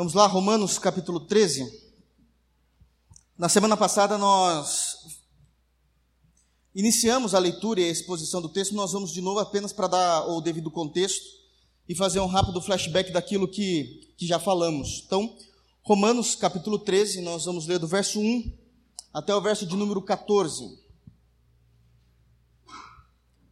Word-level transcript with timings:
Vamos 0.00 0.14
lá, 0.14 0.26
Romanos 0.26 0.78
capítulo 0.78 1.20
13. 1.20 1.90
Na 3.36 3.50
semana 3.50 3.76
passada 3.76 4.16
nós 4.16 4.96
iniciamos 6.74 7.34
a 7.34 7.38
leitura 7.38 7.82
e 7.82 7.84
a 7.84 7.90
exposição 7.90 8.40
do 8.40 8.48
texto, 8.48 8.74
nós 8.74 8.92
vamos 8.92 9.12
de 9.12 9.20
novo 9.20 9.40
apenas 9.40 9.74
para 9.74 9.88
dar 9.88 10.26
o 10.26 10.40
devido 10.40 10.70
contexto 10.70 11.26
e 11.86 11.94
fazer 11.94 12.18
um 12.18 12.26
rápido 12.28 12.62
flashback 12.62 13.12
daquilo 13.12 13.46
que, 13.46 14.14
que 14.16 14.26
já 14.26 14.38
falamos. 14.38 15.02
Então, 15.04 15.36
Romanos 15.82 16.34
capítulo 16.34 16.78
13, 16.78 17.20
nós 17.20 17.44
vamos 17.44 17.66
ler 17.66 17.78
do 17.78 17.86
verso 17.86 18.20
1 18.20 18.56
até 19.12 19.34
o 19.34 19.40
verso 19.42 19.66
de 19.66 19.76
número 19.76 20.00
14. 20.00 20.78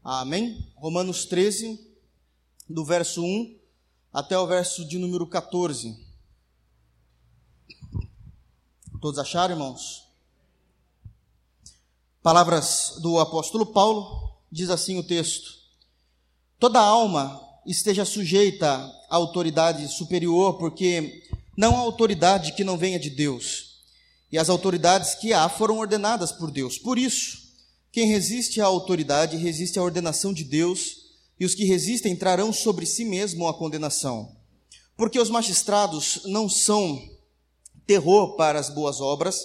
Amém? 0.02 0.66
Romanos 0.76 1.26
13, 1.26 1.78
do 2.66 2.86
verso 2.86 3.22
1 3.22 3.54
até 4.10 4.38
o 4.38 4.46
verso 4.46 4.82
de 4.88 4.96
número 4.96 5.26
14. 5.26 6.07
Todos 9.01 9.20
acharam, 9.20 9.55
irmãos? 9.55 10.09
Palavras 12.20 12.98
do 13.01 13.21
apóstolo 13.21 13.66
Paulo, 13.66 14.37
diz 14.51 14.71
assim 14.71 14.98
o 14.98 15.05
texto: 15.05 15.52
Toda 16.59 16.80
alma 16.80 17.41
esteja 17.65 18.05
sujeita 18.05 18.69
à 19.09 19.15
autoridade 19.15 19.87
superior, 19.88 20.59
porque 20.59 21.23
não 21.57 21.77
há 21.77 21.79
autoridade 21.79 22.52
que 22.55 22.65
não 22.65 22.77
venha 22.77 22.98
de 22.98 23.09
Deus, 23.09 23.83
e 24.33 24.38
as 24.38 24.48
autoridades 24.48 25.15
que 25.15 25.33
há 25.33 25.49
foram 25.49 25.79
ordenadas 25.79 26.33
por 26.33 26.51
Deus. 26.51 26.77
Por 26.77 26.99
isso, 26.99 27.38
quem 27.93 28.09
resiste 28.09 28.60
à 28.60 28.66
autoridade 28.66 29.37
resiste 29.37 29.79
à 29.79 29.83
ordenação 29.83 30.33
de 30.33 30.43
Deus, 30.43 31.07
e 31.38 31.45
os 31.45 31.55
que 31.55 31.65
resistem 31.65 32.16
trarão 32.16 32.52
sobre 32.52 32.85
si 32.85 33.05
mesmo 33.05 33.46
a 33.46 33.55
condenação. 33.55 34.37
Porque 34.96 35.21
os 35.21 35.30
magistrados 35.30 36.23
não 36.24 36.49
são 36.49 37.16
terror 37.88 38.37
para 38.37 38.60
as 38.60 38.69
boas 38.69 39.01
obras, 39.01 39.42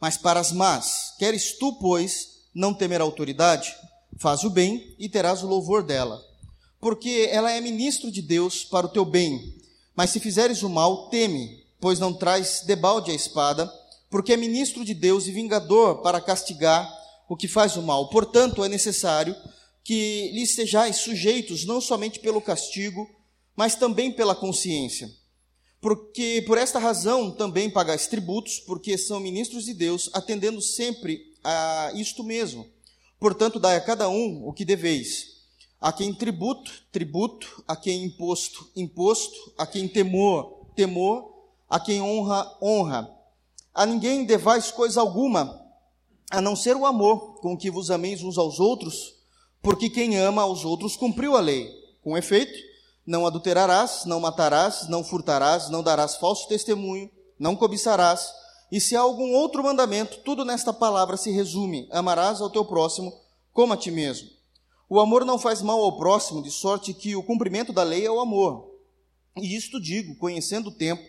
mas 0.00 0.16
para 0.16 0.40
as 0.40 0.50
más. 0.50 1.14
Queres 1.16 1.56
tu, 1.56 1.74
pois, 1.74 2.40
não 2.52 2.74
temer 2.74 3.00
a 3.00 3.04
autoridade? 3.04 3.72
Faz 4.18 4.42
o 4.42 4.50
bem 4.50 4.96
e 4.98 5.08
terás 5.08 5.44
o 5.44 5.46
louvor 5.46 5.84
dela. 5.84 6.20
Porque 6.80 7.28
ela 7.30 7.52
é 7.52 7.60
ministro 7.60 8.10
de 8.10 8.20
Deus 8.20 8.64
para 8.64 8.86
o 8.86 8.90
teu 8.90 9.04
bem. 9.04 9.54
Mas 9.94 10.10
se 10.10 10.18
fizeres 10.18 10.64
o 10.64 10.68
mal, 10.68 11.08
teme, 11.08 11.64
pois 11.80 12.00
não 12.00 12.12
traz 12.12 12.64
debalde 12.66 13.12
a 13.12 13.14
espada, 13.14 13.72
porque 14.10 14.32
é 14.32 14.36
ministro 14.36 14.84
de 14.84 14.92
Deus 14.92 15.28
e 15.28 15.32
vingador 15.32 16.02
para 16.02 16.20
castigar 16.20 16.92
o 17.28 17.36
que 17.36 17.46
faz 17.46 17.76
o 17.76 17.82
mal. 17.82 18.10
Portanto, 18.10 18.64
é 18.64 18.68
necessário 18.68 19.36
que 19.84 20.32
lhe 20.32 20.42
estejais 20.42 20.96
sujeitos 20.96 21.64
não 21.64 21.80
somente 21.80 22.18
pelo 22.18 22.42
castigo, 22.42 23.08
mas 23.54 23.76
também 23.76 24.10
pela 24.10 24.34
consciência 24.34 25.08
porque 25.84 26.42
por 26.46 26.56
esta 26.56 26.78
razão 26.78 27.30
também 27.30 27.68
pagais 27.68 28.06
tributos, 28.06 28.58
porque 28.58 28.96
são 28.96 29.20
ministros 29.20 29.66
de 29.66 29.74
Deus, 29.74 30.08
atendendo 30.14 30.62
sempre 30.62 31.30
a 31.44 31.92
isto 31.94 32.24
mesmo. 32.24 32.66
Portanto, 33.20 33.60
dai 33.60 33.76
a 33.76 33.82
cada 33.82 34.08
um 34.08 34.48
o 34.48 34.52
que 34.54 34.64
deveis. 34.64 35.42
A 35.78 35.92
quem 35.92 36.14
tributo, 36.14 36.72
tributo, 36.90 37.62
a 37.68 37.76
quem 37.76 38.02
imposto, 38.02 38.66
imposto, 38.74 39.52
a 39.58 39.66
quem 39.66 39.86
temor, 39.86 40.64
temor, 40.74 41.34
a 41.68 41.78
quem 41.78 42.00
honra, 42.00 42.50
honra. 42.62 43.14
A 43.74 43.84
ninguém 43.84 44.24
devais 44.24 44.70
coisa 44.70 45.02
alguma, 45.02 45.62
a 46.30 46.40
não 46.40 46.56
ser 46.56 46.76
o 46.76 46.86
amor 46.86 47.42
com 47.42 47.58
que 47.58 47.70
vos 47.70 47.90
ameis 47.90 48.22
uns 48.22 48.38
aos 48.38 48.58
outros, 48.58 49.16
porque 49.60 49.90
quem 49.90 50.16
ama 50.16 50.40
aos 50.40 50.64
outros 50.64 50.96
cumpriu 50.96 51.36
a 51.36 51.40
lei. 51.40 51.70
Com 52.02 52.16
efeito, 52.16 52.58
não 53.06 53.26
adulterarás, 53.26 54.04
não 54.04 54.20
matarás, 54.20 54.88
não 54.88 55.04
furtarás, 55.04 55.68
não 55.68 55.82
darás 55.82 56.16
falso 56.16 56.48
testemunho, 56.48 57.10
não 57.38 57.56
cobiçarás. 57.56 58.32
E 58.72 58.80
se 58.80 58.96
há 58.96 59.00
algum 59.00 59.32
outro 59.34 59.62
mandamento, 59.62 60.18
tudo 60.24 60.44
nesta 60.44 60.72
palavra 60.72 61.16
se 61.16 61.30
resume: 61.30 61.88
amarás 61.90 62.40
ao 62.40 62.50
teu 62.50 62.64
próximo 62.64 63.12
como 63.52 63.72
a 63.72 63.76
ti 63.76 63.90
mesmo. 63.90 64.28
O 64.88 65.00
amor 65.00 65.24
não 65.24 65.38
faz 65.38 65.62
mal 65.62 65.82
ao 65.82 65.96
próximo, 65.96 66.42
de 66.42 66.50
sorte 66.50 66.92
que 66.92 67.16
o 67.16 67.22
cumprimento 67.22 67.72
da 67.72 67.82
lei 67.82 68.04
é 68.04 68.10
o 68.10 68.20
amor. 68.20 68.70
E 69.36 69.56
isto 69.56 69.80
digo, 69.80 70.16
conhecendo 70.16 70.68
o 70.68 70.74
tempo, 70.74 71.02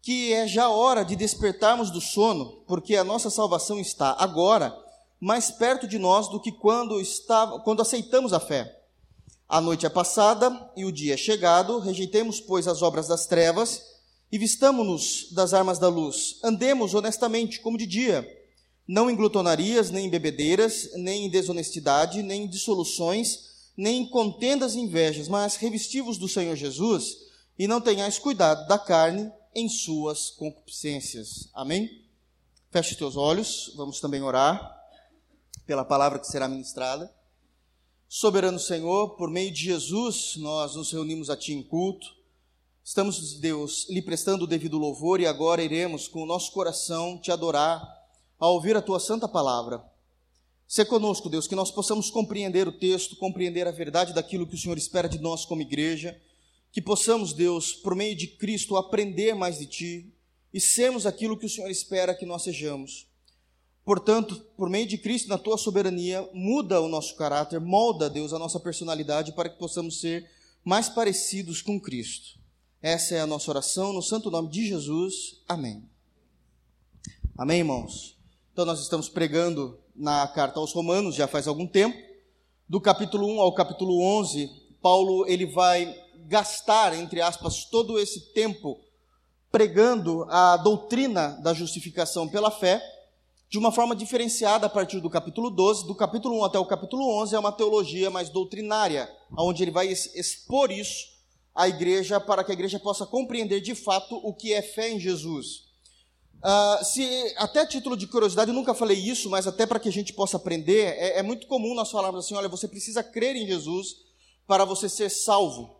que 0.00 0.32
é 0.32 0.46
já 0.46 0.68
hora 0.68 1.04
de 1.04 1.14
despertarmos 1.14 1.90
do 1.90 2.00
sono, 2.00 2.64
porque 2.66 2.96
a 2.96 3.04
nossa 3.04 3.30
salvação 3.30 3.78
está 3.78 4.16
agora 4.18 4.76
mais 5.20 5.52
perto 5.52 5.86
de 5.86 5.98
nós 5.98 6.28
do 6.28 6.40
que 6.40 6.50
quando, 6.50 7.00
estava, 7.00 7.60
quando 7.60 7.80
aceitamos 7.80 8.32
a 8.32 8.40
fé. 8.40 8.81
A 9.52 9.60
noite 9.60 9.84
é 9.84 9.90
passada 9.90 10.72
e 10.74 10.86
o 10.86 10.90
dia 10.90 11.12
é 11.12 11.16
chegado, 11.18 11.78
rejeitemos, 11.78 12.40
pois, 12.40 12.66
as 12.66 12.80
obras 12.80 13.06
das 13.06 13.26
trevas 13.26 13.82
e 14.32 14.38
vistamo-nos 14.38 15.30
das 15.30 15.52
armas 15.52 15.78
da 15.78 15.90
luz. 15.90 16.40
Andemos 16.42 16.94
honestamente, 16.94 17.60
como 17.60 17.76
de 17.76 17.84
dia, 17.84 18.26
não 18.88 19.10
em 19.10 19.14
glutonarias, 19.14 19.90
nem 19.90 20.06
em 20.06 20.08
bebedeiras, 20.08 20.88
nem 20.94 21.26
em 21.26 21.28
desonestidade, 21.28 22.22
nem 22.22 22.44
em 22.44 22.48
dissoluções, 22.48 23.40
nem 23.76 24.00
em 24.00 24.08
contendas 24.08 24.74
e 24.74 24.80
invejas, 24.80 25.28
mas 25.28 25.56
revestivos 25.56 26.16
do 26.16 26.30
Senhor 26.30 26.56
Jesus 26.56 27.18
e 27.58 27.66
não 27.68 27.78
tenhais 27.78 28.18
cuidado 28.18 28.66
da 28.66 28.78
carne 28.78 29.30
em 29.54 29.68
suas 29.68 30.30
concupiscências. 30.30 31.50
Amém? 31.52 32.06
Feche 32.70 32.96
teus 32.96 33.18
olhos, 33.18 33.70
vamos 33.76 34.00
também 34.00 34.22
orar 34.22 34.80
pela 35.66 35.84
palavra 35.84 36.18
que 36.18 36.26
será 36.26 36.48
ministrada. 36.48 37.12
Soberano 38.14 38.58
Senhor, 38.58 39.16
por 39.16 39.30
meio 39.30 39.50
de 39.50 39.62
Jesus, 39.62 40.34
nós 40.36 40.76
nos 40.76 40.92
reunimos 40.92 41.30
a 41.30 41.36
Ti 41.36 41.54
em 41.54 41.62
culto. 41.62 42.06
Estamos, 42.84 43.40
Deus, 43.40 43.86
lhe 43.88 44.02
prestando 44.02 44.44
o 44.44 44.46
devido 44.46 44.76
louvor 44.76 45.18
e 45.18 45.24
agora 45.26 45.62
iremos, 45.62 46.08
com 46.08 46.22
o 46.22 46.26
nosso 46.26 46.52
coração, 46.52 47.16
te 47.16 47.32
adorar 47.32 47.82
ao 48.38 48.52
ouvir 48.52 48.76
a 48.76 48.82
Tua 48.82 49.00
santa 49.00 49.26
palavra. 49.26 49.82
Se 50.68 50.84
conosco, 50.84 51.30
Deus, 51.30 51.46
que 51.46 51.54
nós 51.54 51.70
possamos 51.70 52.10
compreender 52.10 52.68
o 52.68 52.78
texto, 52.78 53.16
compreender 53.16 53.66
a 53.66 53.70
verdade 53.70 54.12
daquilo 54.12 54.46
que 54.46 54.56
o 54.56 54.58
Senhor 54.58 54.76
espera 54.76 55.08
de 55.08 55.18
nós 55.18 55.46
como 55.46 55.62
igreja, 55.62 56.20
que 56.70 56.82
possamos, 56.82 57.32
Deus, 57.32 57.72
por 57.72 57.94
meio 57.94 58.14
de 58.14 58.26
Cristo, 58.26 58.76
aprender 58.76 59.34
mais 59.34 59.58
de 59.58 59.64
Ti 59.64 60.14
e 60.52 60.60
sermos 60.60 61.06
aquilo 61.06 61.38
que 61.38 61.46
o 61.46 61.50
Senhor 61.50 61.70
espera 61.70 62.14
que 62.14 62.26
nós 62.26 62.42
sejamos. 62.42 63.06
Portanto, 63.84 64.36
por 64.56 64.70
meio 64.70 64.86
de 64.86 64.96
Cristo, 64.96 65.28
na 65.28 65.36
tua 65.36 65.58
soberania, 65.58 66.28
muda 66.32 66.80
o 66.80 66.88
nosso 66.88 67.16
caráter, 67.16 67.60
molda, 67.60 68.08
Deus, 68.08 68.32
a 68.32 68.38
nossa 68.38 68.60
personalidade 68.60 69.32
para 69.32 69.48
que 69.48 69.58
possamos 69.58 70.00
ser 70.00 70.30
mais 70.64 70.88
parecidos 70.88 71.60
com 71.60 71.80
Cristo. 71.80 72.38
Essa 72.80 73.16
é 73.16 73.20
a 73.20 73.26
nossa 73.26 73.50
oração, 73.50 73.92
no 73.92 74.02
santo 74.02 74.30
nome 74.30 74.48
de 74.48 74.66
Jesus. 74.66 75.42
Amém. 75.48 75.88
Amém, 77.36 77.58
irmãos? 77.58 78.16
Então, 78.52 78.64
nós 78.64 78.80
estamos 78.80 79.08
pregando 79.08 79.78
na 79.96 80.26
carta 80.28 80.60
aos 80.60 80.72
Romanos 80.72 81.14
já 81.14 81.26
faz 81.26 81.48
algum 81.48 81.66
tempo. 81.66 81.96
Do 82.68 82.80
capítulo 82.80 83.26
1 83.26 83.40
ao 83.40 83.54
capítulo 83.54 84.00
11, 84.00 84.48
Paulo 84.80 85.26
ele 85.26 85.46
vai 85.46 85.92
gastar, 86.26 86.94
entre 86.94 87.20
aspas, 87.20 87.64
todo 87.64 87.98
esse 87.98 88.32
tempo 88.32 88.80
pregando 89.50 90.24
a 90.30 90.56
doutrina 90.56 91.38
da 91.42 91.52
justificação 91.52 92.28
pela 92.28 92.50
fé 92.50 92.80
de 93.52 93.58
uma 93.58 93.70
forma 93.70 93.94
diferenciada 93.94 94.64
a 94.64 94.70
partir 94.70 94.98
do 94.98 95.10
capítulo 95.10 95.50
12. 95.50 95.86
Do 95.86 95.94
capítulo 95.94 96.38
1 96.38 96.44
até 96.44 96.58
o 96.58 96.64
capítulo 96.64 97.06
11 97.20 97.34
é 97.34 97.38
uma 97.38 97.52
teologia 97.52 98.08
mais 98.08 98.30
doutrinária, 98.30 99.06
onde 99.36 99.62
ele 99.62 99.70
vai 99.70 99.88
expor 99.88 100.72
isso 100.72 101.04
à 101.54 101.68
igreja 101.68 102.18
para 102.18 102.42
que 102.42 102.50
a 102.50 102.54
igreja 102.54 102.80
possa 102.80 103.04
compreender 103.04 103.60
de 103.60 103.74
fato 103.74 104.16
o 104.16 104.32
que 104.32 104.54
é 104.54 104.62
fé 104.62 104.90
em 104.90 104.98
Jesus. 104.98 105.70
Uh, 106.42 106.82
se 106.82 107.34
até 107.36 107.66
título 107.66 107.94
de 107.94 108.06
curiosidade, 108.06 108.50
eu 108.50 108.54
nunca 108.54 108.72
falei 108.72 108.96
isso, 108.96 109.28
mas 109.28 109.46
até 109.46 109.66
para 109.66 109.78
que 109.78 109.90
a 109.90 109.92
gente 109.92 110.14
possa 110.14 110.38
aprender, 110.38 110.96
é, 110.96 111.18
é 111.18 111.22
muito 111.22 111.46
comum 111.46 111.74
nós 111.74 111.90
falarmos 111.90 112.24
assim: 112.24 112.34
olha, 112.34 112.48
você 112.48 112.66
precisa 112.66 113.04
crer 113.04 113.36
em 113.36 113.46
Jesus 113.46 113.96
para 114.46 114.64
você 114.64 114.88
ser 114.88 115.10
salvo. 115.10 115.76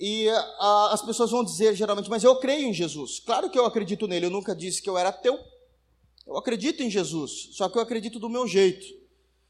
E 0.00 0.30
uh, 0.30 0.92
as 0.92 1.02
pessoas 1.02 1.30
vão 1.30 1.44
dizer 1.44 1.74
geralmente, 1.74 2.08
mas 2.08 2.24
eu 2.24 2.36
creio 2.36 2.66
em 2.66 2.72
Jesus. 2.72 3.20
Claro 3.20 3.50
que 3.50 3.58
eu 3.58 3.66
acredito 3.66 4.08
nele, 4.08 4.24
eu 4.24 4.30
nunca 4.30 4.56
disse 4.56 4.80
que 4.80 4.88
eu 4.88 4.96
era 4.96 5.10
ateu, 5.10 5.38
eu 6.26 6.36
acredito 6.36 6.82
em 6.82 6.90
Jesus, 6.90 7.50
só 7.52 7.68
que 7.68 7.78
eu 7.78 7.82
acredito 7.82 8.18
do 8.18 8.28
meu 8.28 8.48
jeito. 8.48 8.84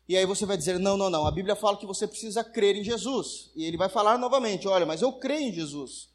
E 0.09 0.17
aí 0.17 0.25
você 0.27 0.45
vai 0.47 0.57
dizer: 0.57 0.79
não, 0.79 0.97
não, 0.97 1.11
não. 1.11 1.27
A 1.27 1.31
Bíblia 1.31 1.57
fala 1.57 1.77
que 1.77 1.87
você 1.87 2.07
precisa 2.07 2.45
crer 2.45 2.77
em 2.77 2.85
Jesus. 2.85 3.51
E 3.57 3.65
ele 3.65 3.77
vai 3.77 3.89
falar 3.89 4.19
novamente: 4.19 4.69
olha, 4.69 4.87
mas 4.87 5.03
eu 5.03 5.13
creio 5.15 5.49
em 5.49 5.53
Jesus. 5.53 6.09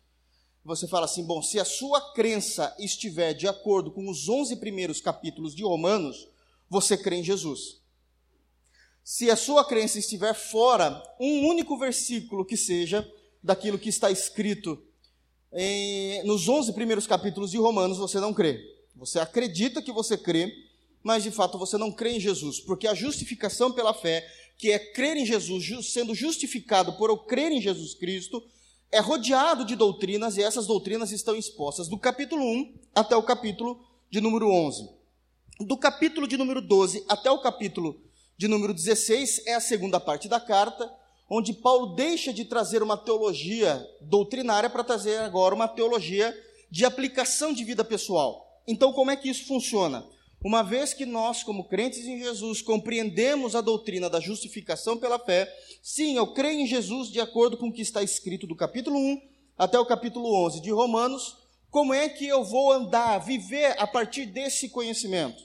Você 0.63 0.87
fala 0.87 1.05
assim: 1.05 1.25
bom, 1.25 1.41
se 1.41 1.59
a 1.59 1.65
sua 1.65 2.13
crença 2.13 2.73
estiver 2.79 3.33
de 3.33 3.47
acordo 3.47 3.91
com 3.91 4.09
os 4.09 4.29
11 4.29 4.57
primeiros 4.57 5.01
capítulos 5.01 5.55
de 5.55 5.63
Romanos, 5.63 6.27
você 6.69 6.97
crê 6.97 7.17
em 7.17 7.23
Jesus. 7.23 7.81
Se 9.03 9.29
a 9.31 9.35
sua 9.35 9.65
crença 9.65 9.97
estiver 9.97 10.33
fora 10.33 11.01
um 11.19 11.47
único 11.47 11.77
versículo 11.77 12.45
que 12.45 12.55
seja 12.55 13.09
daquilo 13.43 13.79
que 13.79 13.89
está 13.89 14.11
escrito 14.11 14.81
em, 15.51 16.23
nos 16.23 16.47
11 16.47 16.71
primeiros 16.73 17.07
capítulos 17.07 17.51
de 17.51 17.57
Romanos, 17.57 17.97
você 17.97 18.19
não 18.19 18.33
crê. 18.33 18.63
Você 19.01 19.19
acredita 19.19 19.81
que 19.81 19.91
você 19.91 20.15
crê, 20.15 20.55
mas 21.01 21.23
de 21.23 21.31
fato 21.31 21.57
você 21.57 21.75
não 21.75 21.91
crê 21.91 22.17
em 22.17 22.19
Jesus, 22.19 22.59
porque 22.59 22.87
a 22.87 22.93
justificação 22.93 23.71
pela 23.71 23.95
fé, 23.95 24.23
que 24.59 24.71
é 24.71 24.77
crer 24.77 25.17
em 25.17 25.25
Jesus, 25.25 25.91
sendo 25.91 26.13
justificado 26.13 26.93
por 26.93 27.09
eu 27.09 27.17
crer 27.17 27.51
em 27.51 27.59
Jesus 27.59 27.95
Cristo, 27.95 28.43
é 28.91 28.99
rodeado 28.99 29.65
de 29.65 29.75
doutrinas 29.75 30.37
e 30.37 30.43
essas 30.43 30.67
doutrinas 30.67 31.11
estão 31.11 31.35
expostas 31.35 31.87
do 31.87 31.97
capítulo 31.97 32.43
1 32.45 32.75
até 32.93 33.15
o 33.15 33.23
capítulo 33.23 33.83
de 34.07 34.21
número 34.21 34.47
11. 34.51 34.87
Do 35.61 35.77
capítulo 35.77 36.27
de 36.27 36.37
número 36.37 36.61
12 36.61 37.03
até 37.09 37.31
o 37.31 37.41
capítulo 37.41 37.99
de 38.37 38.47
número 38.47 38.71
16 38.71 39.47
é 39.47 39.55
a 39.55 39.59
segunda 39.59 39.99
parte 39.99 40.29
da 40.29 40.39
carta, 40.39 40.93
onde 41.27 41.53
Paulo 41.53 41.95
deixa 41.95 42.31
de 42.31 42.45
trazer 42.45 42.83
uma 42.83 42.97
teologia 42.97 43.83
doutrinária 43.99 44.69
para 44.69 44.83
trazer 44.83 45.17
agora 45.21 45.55
uma 45.55 45.67
teologia 45.67 46.39
de 46.69 46.85
aplicação 46.85 47.51
de 47.51 47.63
vida 47.63 47.83
pessoal. 47.83 48.50
Então, 48.67 48.93
como 48.93 49.11
é 49.11 49.15
que 49.15 49.29
isso 49.29 49.45
funciona? 49.45 50.05
Uma 50.43 50.63
vez 50.63 50.93
que 50.93 51.05
nós, 51.05 51.43
como 51.43 51.67
crentes 51.67 52.05
em 52.05 52.17
Jesus, 52.17 52.61
compreendemos 52.61 53.55
a 53.55 53.61
doutrina 53.61 54.09
da 54.09 54.19
justificação 54.19 54.97
pela 54.97 55.19
fé, 55.19 55.47
sim, 55.83 56.15
eu 56.15 56.33
creio 56.33 56.61
em 56.61 56.65
Jesus 56.65 57.09
de 57.09 57.19
acordo 57.19 57.57
com 57.57 57.67
o 57.67 57.73
que 57.73 57.81
está 57.81 58.01
escrito 58.01 58.47
do 58.47 58.55
capítulo 58.55 58.97
1 58.97 59.21
até 59.57 59.77
o 59.79 59.85
capítulo 59.85 60.33
11 60.45 60.61
de 60.61 60.71
Romanos, 60.71 61.37
como 61.69 61.93
é 61.93 62.09
que 62.09 62.27
eu 62.27 62.43
vou 62.43 62.71
andar, 62.71 63.19
viver 63.19 63.79
a 63.79 63.85
partir 63.85 64.25
desse 64.25 64.67
conhecimento? 64.67 65.43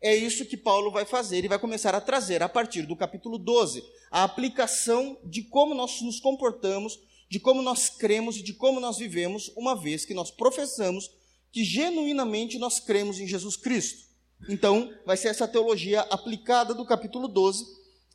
É 0.00 0.16
isso 0.16 0.46
que 0.46 0.56
Paulo 0.56 0.90
vai 0.90 1.04
fazer 1.04 1.44
e 1.44 1.48
vai 1.48 1.58
começar 1.58 1.94
a 1.94 2.00
trazer 2.00 2.42
a 2.42 2.48
partir 2.48 2.86
do 2.86 2.96
capítulo 2.96 3.36
12, 3.36 3.84
a 4.10 4.24
aplicação 4.24 5.18
de 5.22 5.42
como 5.42 5.74
nós 5.74 6.00
nos 6.00 6.18
comportamos, 6.18 6.98
de 7.28 7.38
como 7.38 7.60
nós 7.60 7.90
cremos 7.90 8.38
e 8.38 8.42
de 8.42 8.54
como 8.54 8.80
nós 8.80 8.96
vivemos, 8.96 9.52
uma 9.54 9.76
vez 9.76 10.06
que 10.06 10.14
nós 10.14 10.30
professamos 10.30 11.10
que 11.52 11.64
genuinamente 11.64 12.58
nós 12.58 12.78
cremos 12.78 13.18
em 13.18 13.26
Jesus 13.26 13.56
Cristo. 13.56 14.08
Então, 14.48 14.90
vai 15.04 15.16
ser 15.16 15.28
essa 15.28 15.46
teologia 15.46 16.00
aplicada 16.02 16.74
do 16.74 16.84
capítulo 16.84 17.28
12 17.28 17.64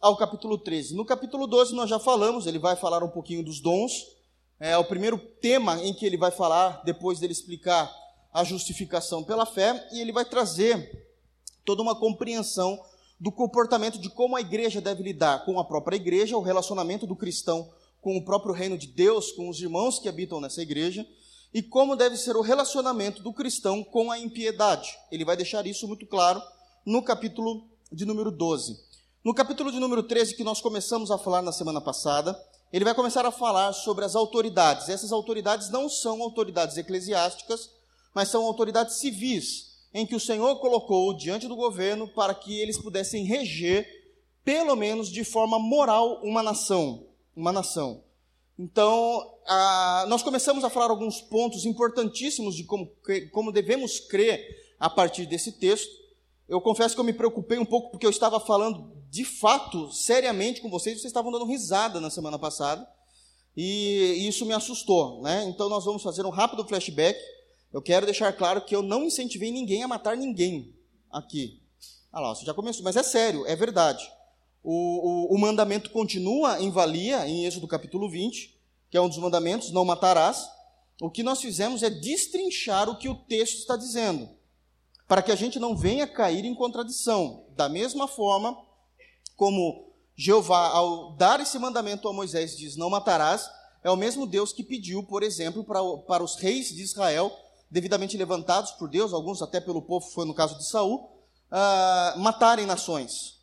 ao 0.02 0.18
capítulo 0.18 0.58
13. 0.58 0.96
No 0.96 1.06
capítulo 1.06 1.48
12 1.48 1.74
nós 1.74 1.90
já 1.90 2.00
falamos, 2.00 2.48
ele 2.48 2.60
vai 2.60 2.76
falar 2.76 3.04
um 3.04 3.10
pouquinho 3.10 3.44
dos 3.44 3.60
dons, 3.60 3.92
é 4.60 4.78
o 4.78 4.86
primeiro 4.86 5.18
tema 5.18 5.84
em 5.84 5.94
que 5.94 6.06
ele 6.06 6.18
vai 6.18 6.32
falar, 6.32 6.82
depois 6.84 7.20
dele 7.20 7.34
explicar 7.34 7.92
a 8.32 8.44
justificação 8.44 9.24
pela 9.24 9.46
fé, 9.46 9.88
e 9.92 10.00
ele 10.00 10.12
vai 10.12 10.26
trazer 10.26 11.06
toda 11.64 11.82
uma 11.82 11.96
compreensão 11.96 12.80
do 13.20 13.32
comportamento 13.32 13.98
de 13.98 14.10
como 14.10 14.36
a 14.36 14.42
igreja 14.42 14.82
deve 14.82 15.04
lidar 15.04 15.46
com 15.46 15.60
a 15.60 15.66
própria 15.66 15.96
igreja, 15.96 16.38
o 16.38 16.42
relacionamento 16.42 17.08
do 17.08 17.16
cristão 17.16 17.72
com 18.02 18.16
o 18.18 18.24
próprio 18.24 18.54
reino 18.54 18.78
de 18.78 18.88
Deus, 18.88 19.32
com 19.32 19.50
os 19.50 19.60
irmãos 19.60 19.98
que 19.98 20.08
habitam 20.08 20.40
nessa 20.40 20.62
igreja, 20.62 21.06
e 21.56 21.64
como 21.64 21.96
deve 21.96 22.18
ser 22.18 22.36
o 22.36 22.42
relacionamento 22.42 23.24
do 23.24 23.32
cristão 23.32 23.82
com 23.82 24.12
a 24.12 24.20
impiedade. 24.20 24.94
Ele 25.10 25.24
vai 25.24 25.38
deixar 25.38 25.66
isso 25.66 25.88
muito 25.88 26.06
claro 26.06 26.42
no 26.86 27.02
capítulo 27.02 27.70
de 27.90 28.04
número 28.04 28.30
12. 28.30 28.78
No 29.24 29.34
capítulo 29.34 29.72
de 29.72 29.80
número 29.80 30.04
13, 30.04 30.36
que 30.36 30.44
nós 30.44 30.60
começamos 30.60 31.12
a 31.12 31.18
falar 31.18 31.42
na 31.42 31.54
semana 31.54 31.80
passada, 31.80 32.38
ele 32.74 32.84
vai 32.84 32.94
começar 32.94 33.26
a 33.26 33.32
falar 33.32 33.72
sobre 33.72 34.04
as 34.04 34.18
autoridades. 34.18 34.90
Essas 34.90 35.14
autoridades 35.14 35.70
não 35.70 35.88
são 35.88 36.22
autoridades 36.22 36.76
eclesiásticas, 36.76 37.70
mas 38.14 38.28
são 38.28 38.44
autoridades 38.44 38.98
civis, 38.98 39.78
em 39.94 40.06
que 40.06 40.14
o 40.14 40.20
Senhor 40.20 40.60
colocou 40.60 41.16
diante 41.16 41.48
do 41.48 41.56
governo 41.56 42.06
para 42.06 42.36
que 42.36 42.60
eles 42.60 42.78
pudessem 42.78 43.24
reger, 43.24 43.88
pelo 44.44 44.76
menos 44.76 45.08
de 45.08 45.24
forma 45.24 45.58
moral, 45.58 46.20
uma 46.22 46.44
nação. 46.44 47.08
Uma 47.34 47.54
nação. 47.54 48.04
Então, 48.58 49.38
nós 50.08 50.24
começamos 50.24 50.64
a 50.64 50.70
falar 50.70 50.90
alguns 50.90 51.22
pontos 51.22 51.66
importantíssimos 51.66 52.56
de 52.56 52.64
como, 52.64 52.92
como 53.32 53.52
devemos 53.52 54.00
crer 54.00 54.76
a 54.80 54.90
partir 54.90 55.26
desse 55.26 55.52
texto. 55.54 55.92
Eu 56.48 56.62
confesso 56.62 56.96
que 56.96 57.02
eu 57.02 57.06
me 57.06 57.14
preocupei 57.14 57.58
um 57.58 57.66
pouco 57.66 57.92
porque 57.92 58.06
eu 58.06 58.12
estava 58.12 58.40
falando 58.40 58.94
de 59.10 59.26
fato, 59.26 59.92
seriamente 59.92 60.62
com 60.62 60.70
vocês, 60.70 60.96
vocês 60.96 61.10
estavam 61.10 61.32
dando 61.32 61.46
risada 61.46 62.00
na 62.00 62.10
semana 62.10 62.38
passada, 62.38 62.86
e 63.56 64.28
isso 64.28 64.46
me 64.46 64.54
assustou, 64.54 65.22
né? 65.22 65.46
Então 65.46 65.70
nós 65.70 65.86
vamos 65.86 66.04
fazer 66.04 66.26
um 66.26 66.30
rápido 66.30 66.66
flashback 66.66 67.18
eu 67.76 67.82
quero 67.82 68.06
deixar 68.06 68.32
claro 68.32 68.62
que 68.62 68.74
eu 68.74 68.82
não 68.82 69.04
incentivei 69.04 69.52
ninguém 69.52 69.84
a 69.84 69.88
matar 69.88 70.16
ninguém 70.16 70.74
aqui. 71.12 71.62
Ah 72.10 72.22
lá, 72.22 72.34
você 72.34 72.46
já 72.46 72.54
começou, 72.54 72.86
mas 72.86 72.96
é 72.96 73.04
sério, 73.04 73.46
é 73.46 73.54
verdade. 73.54 74.10
O, 74.68 75.30
o, 75.32 75.36
o 75.36 75.38
mandamento 75.38 75.92
continua 75.92 76.60
em 76.60 76.72
valia 76.72 77.28
em 77.28 77.46
Êxodo 77.46 77.68
capítulo 77.68 78.10
20, 78.10 78.60
que 78.90 78.98
é 78.98 79.02
um 79.02 79.08
dos 79.08 79.20
mandamentos, 79.20 79.72
não 79.72 79.86
matarás. 79.86 80.50
O 81.00 81.12
que 81.12 81.22
nós 81.22 81.40
fizemos 81.40 81.84
é 81.84 81.90
destrinchar 81.90 82.90
o 82.90 82.98
que 82.98 83.08
o 83.08 83.14
texto 83.14 83.60
está 83.60 83.78
dizendo, 83.78 84.28
para 85.08 85.22
que 85.22 85.32
a 85.32 85.36
gente 85.36 85.60
não 85.60 85.78
venha 85.78 86.08
cair 86.08 86.46
em 86.46 86.56
contradição. 86.56 87.46
Da 87.56 87.70
mesma 87.70 88.08
forma 88.08 88.58
como 89.36 89.94
Jeová, 90.16 90.70
ao 90.70 91.16
dar 91.16 91.40
esse 91.40 91.60
mandamento 91.60 92.08
a 92.08 92.14
Moisés, 92.14 92.58
diz: 92.58 92.76
Não 92.76 92.90
matarás, 92.90 93.48
é 93.84 93.92
o 93.92 93.96
mesmo 93.96 94.26
Deus 94.26 94.52
que 94.52 94.64
pediu, 94.64 95.04
por 95.04 95.22
exemplo, 95.22 95.64
para, 95.64 95.80
para 96.08 96.24
os 96.24 96.38
reis 96.38 96.70
de 96.70 96.82
Israel 96.82 97.32
devidamente 97.70 98.18
levantados 98.18 98.72
por 98.72 98.90
Deus, 98.90 99.14
alguns 99.14 99.42
até 99.42 99.60
pelo 99.60 99.82
povo, 99.82 100.08
foi 100.08 100.26
no 100.26 100.34
caso 100.34 100.58
de 100.58 100.66
Saul, 100.66 101.10
uh, 101.52 102.20
matarem 102.20 102.66
nações. 102.66 103.36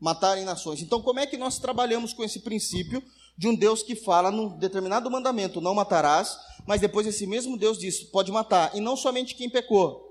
Matarem 0.00 0.44
nações. 0.44 0.80
Então, 0.80 1.02
como 1.02 1.20
é 1.20 1.26
que 1.26 1.36
nós 1.36 1.58
trabalhamos 1.58 2.12
com 2.12 2.24
esse 2.24 2.40
princípio 2.40 3.02
de 3.36 3.48
um 3.48 3.54
Deus 3.54 3.82
que 3.82 3.94
fala 3.94 4.30
num 4.30 4.58
determinado 4.58 5.10
mandamento, 5.10 5.60
não 5.60 5.74
matarás, 5.74 6.38
mas 6.66 6.80
depois 6.80 7.06
esse 7.06 7.26
mesmo 7.26 7.56
Deus 7.56 7.78
diz, 7.78 8.02
pode 8.02 8.30
matar, 8.30 8.76
e 8.76 8.80
não 8.80 8.96
somente 8.96 9.34
quem 9.34 9.48
pecou, 9.48 10.10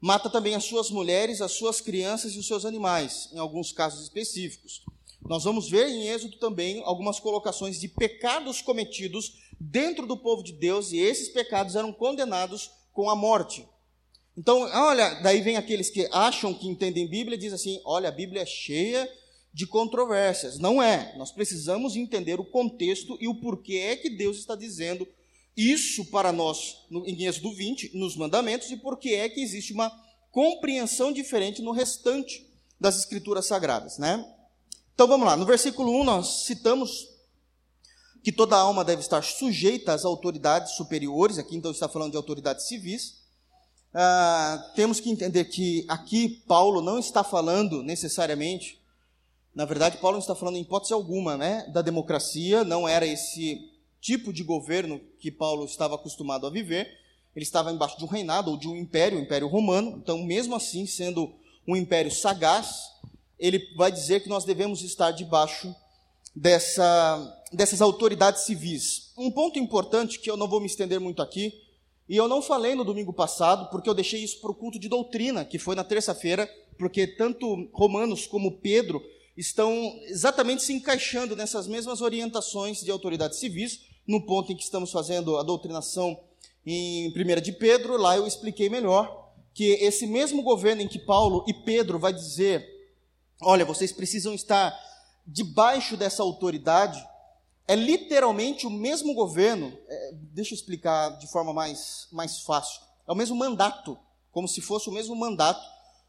mata 0.00 0.30
também 0.30 0.54
as 0.54 0.64
suas 0.64 0.90
mulheres, 0.90 1.40
as 1.40 1.52
suas 1.52 1.80
crianças 1.80 2.34
e 2.34 2.38
os 2.38 2.46
seus 2.46 2.64
animais, 2.64 3.28
em 3.32 3.38
alguns 3.38 3.72
casos 3.72 4.02
específicos. 4.02 4.82
Nós 5.26 5.44
vamos 5.44 5.68
ver 5.68 5.88
em 5.88 6.06
Êxodo 6.08 6.38
também 6.38 6.82
algumas 6.84 7.18
colocações 7.18 7.80
de 7.80 7.88
pecados 7.88 8.60
cometidos 8.60 9.32
dentro 9.58 10.06
do 10.06 10.16
povo 10.16 10.42
de 10.42 10.52
Deus 10.52 10.92
e 10.92 10.98
esses 10.98 11.30
pecados 11.30 11.74
eram 11.74 11.92
condenados 11.92 12.70
com 12.92 13.08
a 13.08 13.16
morte. 13.16 13.66
Então, 14.36 14.62
olha, 14.62 15.14
daí 15.22 15.40
vem 15.40 15.56
aqueles 15.56 15.90
que 15.90 16.08
acham 16.12 16.52
que 16.52 16.66
entendem 16.66 17.06
Bíblia 17.06 17.36
e 17.36 17.38
dizem 17.38 17.54
assim: 17.54 17.80
olha, 17.84 18.08
a 18.08 18.12
Bíblia 18.12 18.42
é 18.42 18.46
cheia 18.46 19.08
de 19.52 19.66
controvérsias. 19.66 20.58
Não 20.58 20.82
é. 20.82 21.14
Nós 21.16 21.30
precisamos 21.30 21.94
entender 21.94 22.40
o 22.40 22.44
contexto 22.44 23.16
e 23.20 23.28
o 23.28 23.36
porquê 23.36 23.76
é 23.76 23.96
que 23.96 24.10
Deus 24.10 24.38
está 24.38 24.56
dizendo 24.56 25.06
isso 25.56 26.04
para 26.06 26.32
nós 26.32 26.78
em 26.90 27.24
Êxodo 27.24 27.54
20, 27.54 27.96
nos 27.96 28.16
mandamentos, 28.16 28.70
e 28.72 28.76
porquê 28.76 29.10
é 29.10 29.28
que 29.28 29.40
existe 29.40 29.72
uma 29.72 29.88
compreensão 30.32 31.12
diferente 31.12 31.62
no 31.62 31.70
restante 31.70 32.44
das 32.80 32.98
Escrituras 32.98 33.46
Sagradas, 33.46 33.98
né? 33.98 34.24
Então 34.92 35.06
vamos 35.06 35.26
lá, 35.26 35.36
no 35.36 35.46
versículo 35.46 35.92
1 36.00 36.04
nós 36.04 36.44
citamos 36.46 37.08
que 38.24 38.32
toda 38.32 38.56
alma 38.56 38.84
deve 38.84 39.02
estar 39.02 39.22
sujeita 39.22 39.92
às 39.92 40.04
autoridades 40.04 40.72
superiores, 40.72 41.38
aqui 41.38 41.54
então 41.54 41.70
está 41.70 41.88
falando 41.88 42.10
de 42.10 42.16
autoridades 42.16 42.66
civis. 42.66 43.23
Ah, 43.94 44.72
temos 44.74 44.98
que 44.98 45.08
entender 45.08 45.44
que 45.44 45.84
aqui 45.88 46.42
Paulo 46.48 46.82
não 46.82 46.98
está 46.98 47.22
falando 47.22 47.80
necessariamente, 47.80 48.82
na 49.54 49.64
verdade, 49.64 49.98
Paulo 49.98 50.16
não 50.16 50.20
está 50.20 50.34
falando 50.34 50.56
em 50.56 50.62
hipótese 50.62 50.92
alguma 50.92 51.36
né, 51.36 51.64
da 51.72 51.80
democracia, 51.80 52.64
não 52.64 52.88
era 52.88 53.06
esse 53.06 53.70
tipo 54.00 54.32
de 54.32 54.42
governo 54.42 55.00
que 55.20 55.30
Paulo 55.30 55.64
estava 55.64 55.94
acostumado 55.94 56.44
a 56.44 56.50
viver, 56.50 56.90
ele 57.36 57.44
estava 57.44 57.70
embaixo 57.70 57.96
de 57.96 58.04
um 58.04 58.08
reinado 58.08 58.50
ou 58.50 58.56
de 58.56 58.66
um 58.66 58.76
império, 58.76 59.16
o 59.16 59.22
Império 59.22 59.46
Romano, 59.46 59.96
então, 60.02 60.18
mesmo 60.24 60.56
assim, 60.56 60.86
sendo 60.86 61.32
um 61.66 61.76
império 61.76 62.10
sagaz, 62.10 62.80
ele 63.38 63.60
vai 63.76 63.92
dizer 63.92 64.20
que 64.20 64.28
nós 64.28 64.44
devemos 64.44 64.82
estar 64.82 65.12
debaixo 65.12 65.74
dessa, 66.34 67.44
dessas 67.52 67.80
autoridades 67.80 68.42
civis. 68.42 69.12
Um 69.16 69.30
ponto 69.30 69.58
importante 69.58 70.18
que 70.18 70.28
eu 70.28 70.36
não 70.36 70.48
vou 70.48 70.60
me 70.60 70.66
estender 70.66 70.98
muito 70.98 71.22
aqui, 71.22 71.63
e 72.08 72.16
eu 72.16 72.28
não 72.28 72.42
falei 72.42 72.74
no 72.74 72.84
domingo 72.84 73.12
passado, 73.12 73.70
porque 73.70 73.88
eu 73.88 73.94
deixei 73.94 74.22
isso 74.22 74.40
para 74.40 74.50
o 74.50 74.54
culto 74.54 74.78
de 74.78 74.88
doutrina, 74.88 75.44
que 75.44 75.58
foi 75.58 75.74
na 75.74 75.84
terça-feira, 75.84 76.48
porque 76.78 77.06
tanto 77.06 77.68
Romanos 77.72 78.26
como 78.26 78.58
Pedro 78.58 79.02
estão 79.36 79.72
exatamente 80.04 80.62
se 80.62 80.72
encaixando 80.72 81.34
nessas 81.34 81.66
mesmas 81.66 82.00
orientações 82.00 82.80
de 82.80 82.90
autoridades 82.90 83.38
civis, 83.38 83.80
no 84.06 84.24
ponto 84.26 84.52
em 84.52 84.56
que 84.56 84.62
estamos 84.62 84.92
fazendo 84.92 85.36
a 85.38 85.42
doutrinação 85.42 86.20
em 86.66 87.08
1 87.08 87.40
de 87.40 87.52
Pedro, 87.52 87.96
lá 87.96 88.16
eu 88.16 88.26
expliquei 88.26 88.68
melhor 88.68 89.32
que 89.54 89.64
esse 89.64 90.06
mesmo 90.06 90.42
governo 90.42 90.82
em 90.82 90.88
que 90.88 90.98
Paulo 90.98 91.44
e 91.46 91.54
Pedro 91.54 91.98
vai 91.98 92.12
dizer 92.12 92.74
olha, 93.40 93.64
vocês 93.64 93.92
precisam 93.92 94.34
estar 94.34 94.74
debaixo 95.26 95.96
dessa 95.96 96.22
autoridade, 96.22 97.04
é 97.66 97.74
literalmente 97.74 98.66
o 98.66 98.70
mesmo 98.70 99.14
governo, 99.14 99.76
é, 99.88 100.10
deixa 100.32 100.54
eu 100.54 100.56
explicar 100.56 101.18
de 101.18 101.26
forma 101.26 101.52
mais, 101.52 102.08
mais 102.12 102.40
fácil, 102.40 102.80
é 103.08 103.12
o 103.12 103.16
mesmo 103.16 103.36
mandato, 103.36 103.98
como 104.30 104.46
se 104.48 104.60
fosse 104.60 104.88
o 104.88 104.92
mesmo 104.92 105.16
mandato, 105.16 105.64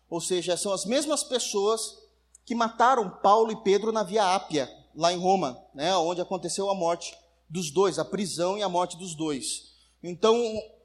ou 0.09 0.19
seja, 0.19 0.57
são 0.57 0.73
as 0.73 0.85
mesmas 0.85 1.23
pessoas 1.23 1.97
que 2.45 2.53
mataram 2.53 3.09
Paulo 3.21 3.51
e 3.51 3.63
Pedro 3.63 3.91
na 3.91 4.03
Via 4.03 4.35
Ápia, 4.35 4.69
lá 4.95 5.11
em 5.11 5.17
Roma, 5.17 5.57
né, 5.73 5.95
onde 5.97 6.21
aconteceu 6.21 6.69
a 6.69 6.75
morte 6.75 7.15
dos 7.49 7.71
dois, 7.71 7.99
a 7.99 8.05
prisão 8.05 8.57
e 8.57 8.63
a 8.63 8.69
morte 8.69 8.97
dos 8.97 9.15
dois. 9.15 9.73
Então, 10.03 10.37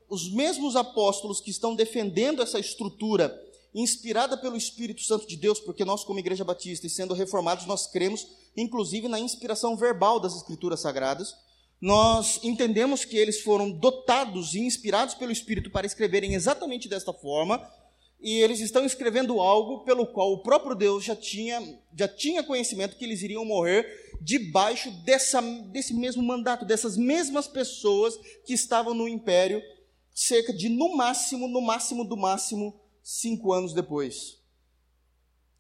os 0.09 0.33
mesmos 0.33 0.77
apóstolos 0.77 1.41
que 1.41 1.51
estão 1.51 1.75
defendendo 1.75 2.43
essa 2.43 2.59
estrutura 2.59 3.29
inspirada 3.75 4.37
pelo 4.37 4.57
Espírito 4.57 5.03
Santo 5.03 5.27
de 5.27 5.37
Deus, 5.37 5.61
porque 5.61 5.85
nós, 5.85 6.05
como 6.05 6.19
Igreja 6.19 6.45
Batista, 6.45 6.87
e 6.87 6.91
sendo 6.91 7.15
reformados, 7.15 7.67
nós 7.67 7.87
cremos, 7.87 8.27
inclusive, 8.57 9.09
na 9.09 9.21
inspiração 9.21 9.77
verbal 9.77 10.19
das 10.19 10.35
Escrituras 10.37 10.81
Sagradas. 10.81 11.35
nós 11.81 12.39
entendemos 12.43 13.07
que 13.07 13.17
eles 13.17 13.41
foram 13.41 13.71
dotados 13.71 14.55
e 14.55 14.61
inspirados 14.61 15.15
pelo 15.15 15.33
Espírito 15.33 15.71
para 15.71 15.87
escreverem 15.87 16.35
exatamente 16.35 16.89
desta 16.89 17.13
forma, 17.13 17.67
e 18.21 18.39
eles 18.41 18.61
estão 18.61 18.85
escrevendo 18.85 19.41
algo 19.41 19.83
pelo 19.83 20.07
qual 20.07 20.33
o 20.33 20.43
próprio 20.43 20.75
Deus 20.77 21.05
já 21.05 21.17
tinha, 21.17 21.59
já 21.97 22.07
tinha 22.07 22.43
conhecimento 22.43 22.97
que 22.97 23.05
eles 23.05 23.23
iriam 23.23 23.47
morrer 23.47 23.87
debaixo 24.21 24.91
dessa, 25.05 25.41
desse 25.41 25.95
mesmo 25.95 26.23
mandato, 26.23 26.67
dessas 26.67 26.99
mesmas 26.99 27.49
pessoas 27.49 28.15
que 28.45 28.53
estavam 28.53 28.93
no 28.93 29.09
império, 29.09 29.63
cerca 30.15 30.53
de, 30.53 30.69
no 30.69 30.95
máximo, 30.95 31.49
no 31.49 31.63
máximo 31.63 32.05
do 32.05 32.17
máximo, 32.17 32.79
cinco 33.11 33.53
anos 33.53 33.73
depois. 33.73 34.39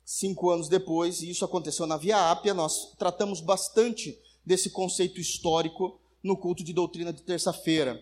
Cinco 0.04 0.50
anos 0.50 0.68
depois, 0.68 1.20
e 1.20 1.30
isso 1.30 1.44
aconteceu 1.44 1.84
na 1.84 1.96
Via 1.96 2.30
Ápia, 2.30 2.54
nós 2.54 2.94
tratamos 2.96 3.40
bastante 3.40 4.16
desse 4.44 4.70
conceito 4.70 5.20
histórico 5.20 6.00
no 6.22 6.36
culto 6.36 6.62
de 6.62 6.72
doutrina 6.72 7.12
de 7.12 7.22
terça-feira. 7.22 8.00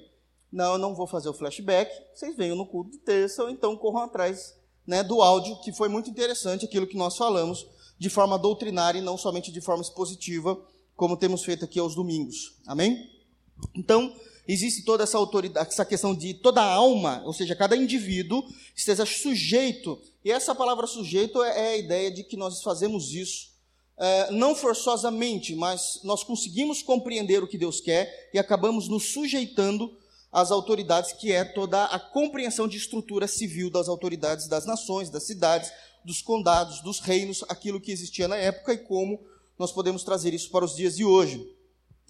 Não, 0.52 0.72
eu 0.72 0.78
não 0.78 0.94
vou 0.94 1.06
fazer 1.06 1.30
o 1.30 1.34
flashback, 1.34 1.90
vocês 2.14 2.36
venham 2.36 2.56
no 2.56 2.66
culto 2.66 2.90
de 2.90 2.98
terça, 2.98 3.42
ou 3.42 3.48
então 3.48 3.74
corram 3.76 4.04
atrás 4.04 4.54
né, 4.86 5.02
do 5.02 5.22
áudio, 5.22 5.58
que 5.60 5.72
foi 5.72 5.88
muito 5.88 6.10
interessante 6.10 6.66
aquilo 6.66 6.86
que 6.86 6.96
nós 6.96 7.16
falamos, 7.16 7.66
de 7.98 8.10
forma 8.10 8.38
doutrinária 8.38 8.98
e 8.98 9.02
não 9.02 9.16
somente 9.16 9.50
de 9.50 9.62
forma 9.62 9.82
expositiva, 9.82 10.62
como 10.94 11.16
temos 11.16 11.42
feito 11.42 11.64
aqui 11.64 11.78
aos 11.78 11.94
domingos. 11.94 12.58
Amém? 12.66 13.10
Então, 13.74 14.14
existe 14.48 14.82
toda 14.82 15.04
essa 15.04 15.18
autoridade, 15.18 15.68
essa 15.68 15.84
questão 15.84 16.14
de 16.14 16.32
toda 16.32 16.62
alma, 16.62 17.22
ou 17.26 17.34
seja, 17.34 17.54
cada 17.54 17.76
indivíduo 17.76 18.42
esteja 18.74 19.04
sujeito, 19.04 20.00
e 20.24 20.32
essa 20.32 20.54
palavra 20.54 20.86
sujeito 20.86 21.42
é, 21.42 21.50
é 21.50 21.68
a 21.74 21.76
ideia 21.76 22.10
de 22.10 22.24
que 22.24 22.36
nós 22.36 22.62
fazemos 22.62 23.12
isso 23.12 23.48
é, 23.98 24.30
não 24.30 24.54
forçosamente, 24.54 25.54
mas 25.54 26.00
nós 26.04 26.22
conseguimos 26.22 26.82
compreender 26.82 27.42
o 27.42 27.48
que 27.48 27.58
Deus 27.58 27.80
quer 27.80 28.30
e 28.32 28.38
acabamos 28.38 28.88
nos 28.88 29.12
sujeitando 29.12 29.96
às 30.30 30.50
autoridades, 30.50 31.12
que 31.12 31.32
é 31.32 31.44
toda 31.44 31.84
a 31.84 31.98
compreensão 31.98 32.68
de 32.68 32.76
estrutura 32.76 33.26
civil 33.26 33.70
das 33.70 33.88
autoridades 33.88 34.46
das 34.46 34.64
nações, 34.64 35.10
das 35.10 35.24
cidades, 35.24 35.72
dos 36.04 36.22
condados, 36.22 36.80
dos 36.80 37.00
reinos, 37.00 37.44
aquilo 37.48 37.80
que 37.80 37.90
existia 37.90 38.28
na 38.28 38.36
época 38.36 38.72
e 38.72 38.78
como 38.78 39.20
nós 39.58 39.72
podemos 39.72 40.04
trazer 40.04 40.32
isso 40.32 40.50
para 40.50 40.64
os 40.64 40.76
dias 40.76 40.96
de 40.96 41.04
hoje. 41.04 41.57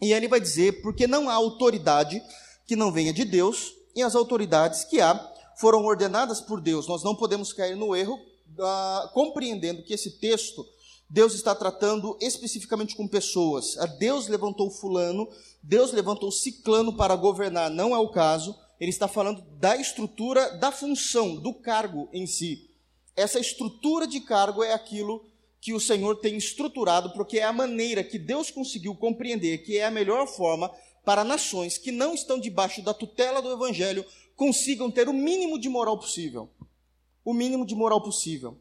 E 0.00 0.12
ele 0.12 0.28
vai 0.28 0.40
dizer, 0.40 0.82
porque 0.82 1.06
não 1.06 1.28
há 1.28 1.34
autoridade 1.34 2.22
que 2.66 2.76
não 2.76 2.92
venha 2.92 3.12
de 3.12 3.24
Deus, 3.24 3.72
e 3.96 4.02
as 4.02 4.14
autoridades 4.14 4.84
que 4.84 5.00
há 5.00 5.18
foram 5.58 5.84
ordenadas 5.84 6.40
por 6.40 6.60
Deus. 6.60 6.86
Nós 6.86 7.02
não 7.02 7.16
podemos 7.16 7.52
cair 7.52 7.76
no 7.76 7.96
erro, 7.96 8.18
ah, 8.60 9.10
compreendendo 9.12 9.82
que 9.82 9.92
esse 9.92 10.18
texto 10.18 10.64
Deus 11.10 11.34
está 11.34 11.54
tratando 11.54 12.16
especificamente 12.20 12.94
com 12.94 13.08
pessoas. 13.08 13.78
A 13.78 13.86
Deus 13.86 14.28
levantou 14.28 14.70
fulano, 14.70 15.26
Deus 15.62 15.90
levantou 15.90 16.30
ciclano 16.30 16.92
para 16.96 17.16
governar, 17.16 17.70
não 17.70 17.94
é 17.94 17.98
o 17.98 18.10
caso. 18.10 18.54
Ele 18.78 18.90
está 18.90 19.08
falando 19.08 19.42
da 19.58 19.76
estrutura 19.76 20.56
da 20.58 20.70
função, 20.70 21.36
do 21.36 21.54
cargo 21.54 22.08
em 22.12 22.26
si. 22.26 22.70
Essa 23.16 23.40
estrutura 23.40 24.06
de 24.06 24.20
cargo 24.20 24.62
é 24.62 24.72
aquilo 24.72 25.24
que 25.60 25.72
o 25.72 25.80
Senhor 25.80 26.16
tem 26.16 26.36
estruturado, 26.36 27.10
porque 27.10 27.38
é 27.38 27.44
a 27.44 27.52
maneira 27.52 28.04
que 28.04 28.18
Deus 28.18 28.50
conseguiu 28.50 28.94
compreender 28.94 29.58
que 29.58 29.76
é 29.76 29.84
a 29.84 29.90
melhor 29.90 30.26
forma 30.26 30.72
para 31.04 31.24
nações 31.24 31.78
que 31.78 31.90
não 31.90 32.14
estão 32.14 32.38
debaixo 32.38 32.82
da 32.82 32.94
tutela 32.94 33.40
do 33.40 33.52
Evangelho 33.52 34.04
consigam 34.36 34.90
ter 34.90 35.08
o 35.08 35.12
mínimo 35.12 35.58
de 35.58 35.68
moral 35.68 35.98
possível. 35.98 36.48
O 37.24 37.34
mínimo 37.34 37.66
de 37.66 37.74
moral 37.74 38.00
possível. 38.00 38.58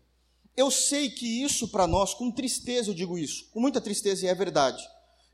Eu 0.56 0.72
sei 0.72 1.10
que 1.10 1.44
isso 1.44 1.68
para 1.68 1.86
nós, 1.86 2.16
com 2.16 2.32
tristeza 2.32 2.90
eu 2.90 2.96
digo 2.96 3.18
isso, 3.18 3.48
com 3.52 3.60
muita 3.60 3.80
tristeza 3.80 4.26
e 4.26 4.28
é 4.30 4.34
verdade. 4.34 4.84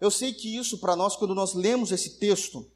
Eu 0.02 0.12
sei 0.12 0.34
que 0.34 0.54
isso 0.54 0.80
para 0.80 0.98
nós, 0.98 1.16
quando 1.16 1.34
nós 1.34 1.54
lemos 1.54 1.94
esse 1.94 2.20
texto, 2.20 2.70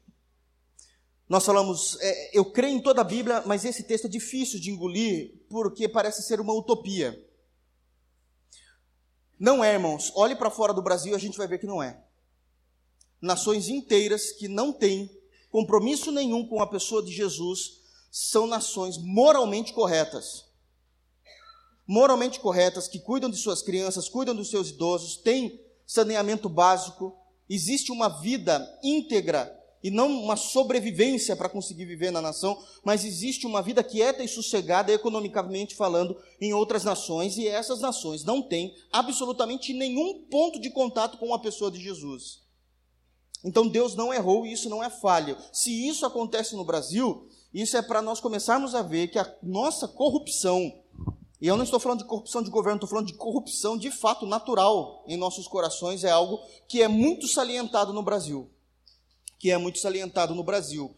nós 1.28 1.44
falamos, 1.44 1.98
é, 2.00 2.38
eu 2.38 2.46
creio 2.46 2.78
em 2.78 2.80
toda 2.80 3.02
a 3.02 3.04
Bíblia, 3.04 3.42
mas 3.44 3.66
esse 3.66 3.82
texto 3.82 4.06
é 4.06 4.08
difícil 4.08 4.58
de 4.58 4.70
engolir, 4.70 5.34
porque 5.50 5.86
parece 5.86 6.22
ser 6.22 6.40
uma 6.40 6.54
utopia. 6.54 7.22
Não 9.38 9.62
é, 9.62 9.72
irmãos. 9.72 10.12
Olhe 10.14 10.34
para 10.34 10.50
fora 10.50 10.74
do 10.74 10.82
Brasil 10.82 11.14
a 11.14 11.18
gente 11.18 11.38
vai 11.38 11.46
ver 11.46 11.58
que 11.58 11.66
não 11.66 11.82
é. 11.82 12.02
Nações 13.20 13.68
inteiras 13.68 14.32
que 14.32 14.48
não 14.48 14.72
têm 14.72 15.10
compromisso 15.50 16.12
nenhum 16.12 16.46
com 16.46 16.60
a 16.60 16.66
pessoa 16.66 17.02
de 17.02 17.12
Jesus 17.12 17.78
são 18.10 18.46
nações 18.46 18.96
moralmente 18.98 19.72
corretas 19.72 20.48
moralmente 21.88 22.38
corretas, 22.38 22.86
que 22.86 22.98
cuidam 22.98 23.30
de 23.30 23.38
suas 23.38 23.62
crianças, 23.62 24.10
cuidam 24.10 24.36
dos 24.36 24.50
seus 24.50 24.68
idosos, 24.68 25.16
têm 25.16 25.58
saneamento 25.86 26.46
básico, 26.46 27.16
existe 27.48 27.90
uma 27.90 28.10
vida 28.20 28.78
íntegra 28.84 29.57
e 29.82 29.90
não 29.90 30.08
uma 30.08 30.36
sobrevivência 30.36 31.36
para 31.36 31.48
conseguir 31.48 31.84
viver 31.84 32.10
na 32.10 32.20
nação, 32.20 32.58
mas 32.84 33.04
existe 33.04 33.46
uma 33.46 33.62
vida 33.62 33.82
quieta 33.82 34.22
e 34.22 34.28
sossegada, 34.28 34.92
economicamente 34.92 35.74
falando, 35.74 36.16
em 36.40 36.52
outras 36.52 36.84
nações, 36.84 37.36
e 37.36 37.46
essas 37.46 37.80
nações 37.80 38.24
não 38.24 38.42
têm 38.42 38.74
absolutamente 38.92 39.72
nenhum 39.72 40.24
ponto 40.30 40.60
de 40.60 40.70
contato 40.70 41.18
com 41.18 41.32
a 41.32 41.38
pessoa 41.38 41.70
de 41.70 41.80
Jesus. 41.80 42.40
Então 43.44 43.68
Deus 43.68 43.94
não 43.94 44.12
errou 44.12 44.44
e 44.44 44.52
isso 44.52 44.68
não 44.68 44.82
é 44.82 44.90
falha. 44.90 45.36
Se 45.52 45.88
isso 45.88 46.04
acontece 46.04 46.56
no 46.56 46.64
Brasil, 46.64 47.28
isso 47.54 47.76
é 47.76 47.82
para 47.82 48.02
nós 48.02 48.20
começarmos 48.20 48.74
a 48.74 48.82
ver 48.82 49.08
que 49.08 49.18
a 49.18 49.36
nossa 49.42 49.86
corrupção, 49.86 50.72
e 51.40 51.46
eu 51.46 51.56
não 51.56 51.64
estou 51.64 51.78
falando 51.78 52.00
de 52.00 52.04
corrupção 52.04 52.42
de 52.42 52.50
governo, 52.50 52.76
estou 52.76 52.88
falando 52.88 53.06
de 53.06 53.14
corrupção 53.14 53.78
de 53.78 53.90
fato 53.92 54.26
natural 54.26 55.04
em 55.06 55.16
nossos 55.16 55.46
corações, 55.46 56.02
é 56.02 56.10
algo 56.10 56.40
que 56.66 56.82
é 56.82 56.88
muito 56.88 57.28
salientado 57.28 57.92
no 57.92 58.02
Brasil. 58.02 58.50
Que 59.38 59.50
é 59.50 59.58
muito 59.58 59.78
salientado 59.78 60.34
no 60.34 60.42
Brasil. 60.42 60.94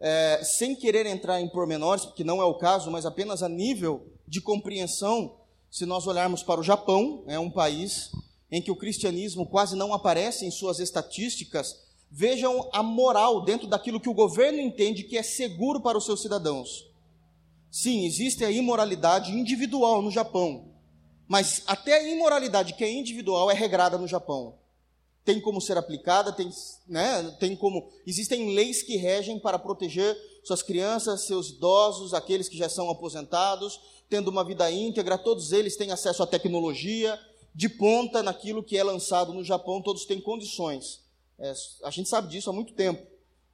É, 0.00 0.42
sem 0.42 0.74
querer 0.74 1.06
entrar 1.06 1.40
em 1.40 1.48
pormenores, 1.48 2.04
porque 2.04 2.24
não 2.24 2.40
é 2.40 2.44
o 2.44 2.54
caso, 2.54 2.90
mas 2.90 3.06
apenas 3.06 3.42
a 3.42 3.48
nível 3.48 4.06
de 4.26 4.40
compreensão, 4.40 5.36
se 5.70 5.86
nós 5.86 6.06
olharmos 6.06 6.42
para 6.42 6.60
o 6.60 6.64
Japão, 6.64 7.24
é 7.26 7.38
um 7.38 7.50
país 7.50 8.10
em 8.50 8.60
que 8.60 8.70
o 8.70 8.76
cristianismo 8.76 9.46
quase 9.46 9.74
não 9.74 9.94
aparece 9.94 10.44
em 10.44 10.50
suas 10.50 10.78
estatísticas, 10.78 11.74
vejam 12.10 12.68
a 12.70 12.82
moral 12.82 13.42
dentro 13.42 13.66
daquilo 13.66 13.98
que 13.98 14.10
o 14.10 14.14
governo 14.14 14.60
entende 14.60 15.04
que 15.04 15.16
é 15.16 15.22
seguro 15.22 15.80
para 15.80 15.96
os 15.96 16.04
seus 16.04 16.20
cidadãos. 16.20 16.86
Sim, 17.70 18.04
existe 18.04 18.44
a 18.44 18.50
imoralidade 18.50 19.32
individual 19.32 20.02
no 20.02 20.10
Japão, 20.10 20.74
mas 21.26 21.62
até 21.66 21.94
a 21.94 22.08
imoralidade 22.08 22.74
que 22.74 22.84
é 22.84 22.92
individual 22.92 23.50
é 23.50 23.54
regrada 23.54 23.96
no 23.96 24.06
Japão. 24.06 24.58
Tem 25.24 25.40
como 25.40 25.60
ser 25.60 25.76
aplicada, 25.76 26.32
tem, 26.32 26.50
né, 26.88 27.36
tem 27.38 27.54
como. 27.54 27.88
Existem 28.06 28.54
leis 28.54 28.82
que 28.82 28.96
regem 28.96 29.38
para 29.38 29.58
proteger 29.58 30.16
suas 30.42 30.62
crianças, 30.62 31.26
seus 31.26 31.50
idosos, 31.50 32.12
aqueles 32.12 32.48
que 32.48 32.56
já 32.56 32.68
são 32.68 32.90
aposentados, 32.90 33.80
tendo 34.08 34.28
uma 34.28 34.44
vida 34.44 34.70
íntegra, 34.70 35.16
todos 35.16 35.52
eles 35.52 35.76
têm 35.76 35.92
acesso 35.92 36.22
à 36.22 36.26
tecnologia, 36.26 37.18
de 37.54 37.68
ponta 37.68 38.22
naquilo 38.22 38.62
que 38.62 38.76
é 38.76 38.82
lançado 38.82 39.32
no 39.32 39.44
Japão, 39.44 39.80
todos 39.80 40.04
têm 40.04 40.20
condições. 40.20 41.00
É, 41.38 41.52
a 41.84 41.90
gente 41.90 42.08
sabe 42.08 42.28
disso 42.28 42.50
há 42.50 42.52
muito 42.52 42.72
tempo. 42.74 43.06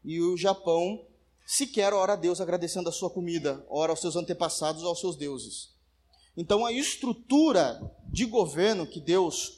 E 0.04 0.20
o 0.20 0.36
Japão 0.36 1.04
sequer 1.46 1.92
ora 1.92 2.12
a 2.12 2.16
Deus 2.16 2.40
agradecendo 2.40 2.88
a 2.88 2.92
sua 2.92 3.10
comida, 3.10 3.64
ora 3.68 3.92
aos 3.92 4.00
seus 4.00 4.16
antepassados, 4.16 4.84
aos 4.84 5.00
seus 5.00 5.16
deuses. 5.16 5.70
Então 6.36 6.64
a 6.64 6.72
estrutura 6.72 7.80
de 8.06 8.24
governo 8.24 8.86
que 8.86 9.00
Deus 9.00 9.57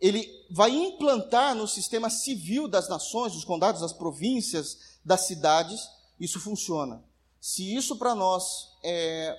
ele 0.00 0.46
vai 0.50 0.70
implantar 0.70 1.54
no 1.54 1.68
sistema 1.68 2.08
civil 2.08 2.66
das 2.66 2.88
nações, 2.88 3.32
dos 3.32 3.44
condados, 3.44 3.80
das 3.80 3.92
províncias, 3.92 4.98
das 5.04 5.26
cidades, 5.26 5.88
isso 6.18 6.40
funciona. 6.40 7.02
Se 7.40 7.74
isso 7.74 7.96
para 7.96 8.14
nós 8.14 8.76
é, 8.82 9.38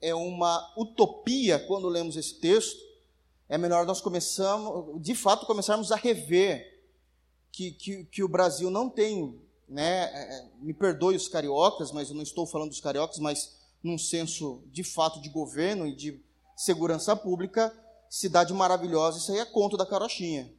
é 0.00 0.14
uma 0.14 0.72
utopia 0.76 1.58
quando 1.58 1.88
lemos 1.88 2.16
esse 2.16 2.34
texto, 2.34 2.78
é 3.48 3.56
melhor 3.56 3.86
nós 3.86 4.00
começamos, 4.00 5.02
de 5.02 5.14
fato, 5.14 5.46
começarmos 5.46 5.90
a 5.90 5.96
rever 5.96 6.78
que, 7.50 7.72
que, 7.72 8.04
que 8.04 8.22
o 8.22 8.28
Brasil 8.28 8.70
não 8.70 8.88
tem 8.88 9.40
né, 9.68 10.04
é, 10.04 10.38
é, 10.38 10.46
me 10.60 10.72
perdoe 10.72 11.16
os 11.16 11.28
cariocas, 11.28 11.92
mas 11.92 12.08
eu 12.08 12.14
não 12.14 12.22
estou 12.22 12.46
falando 12.46 12.70
dos 12.70 12.80
cariocas, 12.80 13.18
mas 13.18 13.58
num 13.82 13.98
senso 13.98 14.62
de 14.72 14.82
fato 14.82 15.20
de 15.20 15.28
governo 15.28 15.86
e 15.86 15.94
de 15.94 16.20
segurança 16.56 17.14
pública, 17.14 17.72
cidade 18.10 18.52
maravilhosa, 18.52 19.18
isso 19.18 19.32
aí 19.32 19.38
é 19.38 19.44
conto 19.44 19.76
da 19.76 19.86
carochinha. 19.86 20.52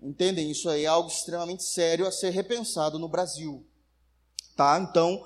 Entendem? 0.00 0.50
Isso 0.50 0.68
aí 0.68 0.84
é 0.84 0.86
algo 0.86 1.08
extremamente 1.08 1.64
sério 1.64 2.06
a 2.06 2.12
ser 2.12 2.30
repensado 2.30 2.98
no 2.98 3.08
Brasil. 3.08 3.66
Tá? 4.56 4.78
Então, 4.78 5.24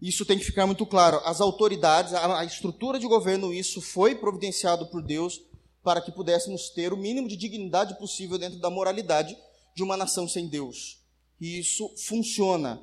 isso 0.00 0.26
tem 0.26 0.38
que 0.38 0.44
ficar 0.44 0.66
muito 0.66 0.84
claro. 0.84 1.20
As 1.24 1.40
autoridades, 1.40 2.12
a 2.12 2.44
estrutura 2.44 2.98
de 2.98 3.06
governo, 3.06 3.54
isso 3.54 3.80
foi 3.80 4.16
providenciado 4.16 4.86
por 4.86 5.02
Deus 5.02 5.40
para 5.82 6.00
que 6.00 6.10
pudéssemos 6.10 6.70
ter 6.70 6.92
o 6.92 6.96
mínimo 6.96 7.28
de 7.28 7.36
dignidade 7.36 7.96
possível 7.98 8.38
dentro 8.38 8.58
da 8.58 8.70
moralidade 8.70 9.36
de 9.74 9.82
uma 9.82 9.96
nação 9.96 10.28
sem 10.28 10.48
Deus. 10.48 11.00
E 11.40 11.58
isso 11.58 11.88
funciona. 12.06 12.82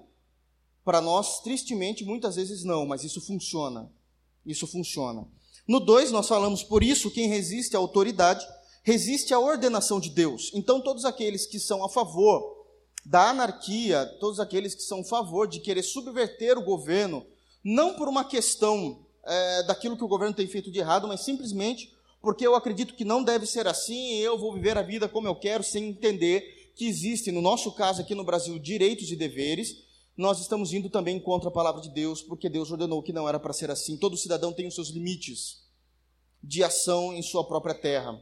Para 0.84 1.02
nós, 1.02 1.42
tristemente, 1.42 2.04
muitas 2.04 2.36
vezes 2.36 2.64
não, 2.64 2.86
mas 2.86 3.04
isso 3.04 3.22
funciona. 3.22 3.92
Isso 4.46 4.66
funciona. 4.66 5.28
No 5.70 5.80
2, 5.80 6.12
nós 6.12 6.28
falamos, 6.28 6.64
por 6.64 6.84
isso, 6.84 7.12
quem 7.12 7.28
resiste 7.28 7.76
à 7.76 7.80
autoridade 7.80 8.44
resiste 8.82 9.36
à 9.36 9.40
ordenação 9.40 10.00
de 10.00 10.10
Deus. 10.10 10.50
Então, 10.56 10.82
todos 10.82 11.06
aqueles 11.06 11.46
que 11.46 11.60
são 11.60 11.86
a 11.86 11.90
favor 11.90 12.66
da 13.06 13.30
anarquia, 13.30 14.04
todos 14.20 14.40
aqueles 14.40 14.74
que 14.74 14.82
são 14.82 15.02
a 15.02 15.04
favor 15.04 15.48
de 15.48 15.60
querer 15.60 15.84
subverter 15.84 16.58
o 16.58 16.64
governo, 16.64 17.24
não 17.64 17.94
por 17.94 18.08
uma 18.08 18.26
questão 18.26 19.06
é, 19.24 19.62
daquilo 19.62 19.96
que 19.96 20.04
o 20.04 20.08
governo 20.08 20.34
tem 20.34 20.48
feito 20.48 20.72
de 20.72 20.80
errado, 20.80 21.08
mas 21.08 21.22
simplesmente 21.22 21.94
porque 22.20 22.48
eu 22.48 22.56
acredito 22.56 22.96
que 22.96 23.06
não 23.06 23.24
deve 23.24 23.46
ser 23.46 23.68
assim 23.68 24.16
e 24.16 24.22
eu 24.24 24.40
vou 24.40 24.52
viver 24.52 24.76
a 24.76 24.82
vida 24.82 25.08
como 25.08 25.28
eu 25.28 25.36
quero, 25.36 25.64
sem 25.64 25.90
entender 25.90 26.72
que 26.76 26.88
existe, 26.88 27.32
no 27.32 27.44
nosso 27.44 27.72
caso 27.74 28.02
aqui 28.02 28.16
no 28.16 28.24
Brasil, 28.24 28.58
direitos 28.58 29.12
e 29.12 29.16
deveres. 29.16 29.88
Nós 30.20 30.42
estamos 30.42 30.74
indo 30.74 30.90
também 30.90 31.18
contra 31.18 31.48
a 31.48 31.52
palavra 31.52 31.80
de 31.80 31.88
Deus, 31.88 32.22
porque 32.22 32.50
Deus 32.50 32.70
ordenou 32.70 33.02
que 33.02 33.14
não 33.14 33.30
era 33.30 33.40
para 33.40 33.54
ser 33.54 33.72
assim. 33.72 33.96
Todo 33.96 34.18
cidadão 34.18 34.52
tem 34.52 34.68
os 34.68 34.76
seus 34.76 34.90
limites 34.90 35.64
de 36.44 36.62
ação 36.62 37.14
em 37.14 37.22
sua 37.22 37.42
própria 37.46 37.74
terra. 37.74 38.22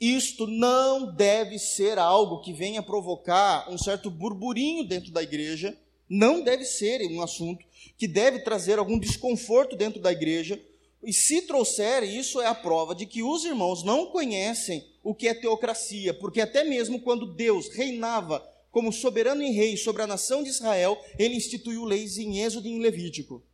Isto 0.00 0.44
não 0.44 1.14
deve 1.14 1.56
ser 1.56 2.00
algo 2.00 2.40
que 2.40 2.52
venha 2.52 2.82
provocar 2.82 3.70
um 3.70 3.78
certo 3.78 4.10
burburinho 4.10 4.82
dentro 4.82 5.12
da 5.12 5.22
igreja, 5.22 5.78
não 6.08 6.42
deve 6.42 6.64
ser 6.64 7.00
um 7.12 7.22
assunto 7.22 7.64
que 7.96 8.08
deve 8.08 8.40
trazer 8.40 8.80
algum 8.80 8.98
desconforto 8.98 9.76
dentro 9.76 10.02
da 10.02 10.10
igreja, 10.10 10.60
e 11.00 11.12
se 11.12 11.42
trouxer, 11.42 12.02
isso 12.02 12.40
é 12.40 12.48
a 12.48 12.56
prova 12.56 12.92
de 12.92 13.06
que 13.06 13.22
os 13.22 13.44
irmãos 13.44 13.84
não 13.84 14.06
conhecem 14.06 14.84
o 15.04 15.14
que 15.14 15.28
é 15.28 15.34
teocracia, 15.34 16.12
porque 16.12 16.40
até 16.40 16.64
mesmo 16.64 17.00
quando 17.02 17.24
Deus 17.24 17.68
reinava 17.68 18.44
como 18.72 18.90
soberano 18.90 19.42
e 19.42 19.52
rei 19.52 19.76
sobre 19.76 20.00
a 20.02 20.06
nação 20.06 20.42
de 20.42 20.48
Israel, 20.48 20.98
ele 21.18 21.36
instituiu 21.36 21.84
leis 21.84 22.16
em 22.16 22.40
Êxodo 22.40 22.66
e 22.66 22.70
em 22.70 22.80
Levítico. 22.80 23.44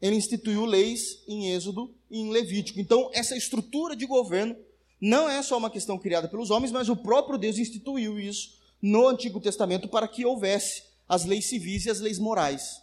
Ele 0.00 0.16
instituiu 0.16 0.64
leis 0.64 1.22
em 1.28 1.48
Êxodo 1.52 1.94
e 2.10 2.18
em 2.18 2.30
Levítico. 2.30 2.80
Então, 2.80 3.08
essa 3.14 3.36
estrutura 3.36 3.94
de 3.94 4.04
governo 4.04 4.56
não 5.00 5.30
é 5.30 5.40
só 5.44 5.56
uma 5.56 5.70
questão 5.70 5.96
criada 5.96 6.28
pelos 6.28 6.50
homens, 6.50 6.72
mas 6.72 6.88
o 6.88 6.96
próprio 6.96 7.38
Deus 7.38 7.56
instituiu 7.56 8.18
isso 8.18 8.60
no 8.82 9.06
Antigo 9.06 9.40
Testamento 9.40 9.88
para 9.88 10.08
que 10.08 10.26
houvesse 10.26 10.82
as 11.08 11.24
leis 11.24 11.46
civis 11.46 11.86
e 11.86 11.90
as 11.90 12.00
leis 12.00 12.18
morais. 12.18 12.82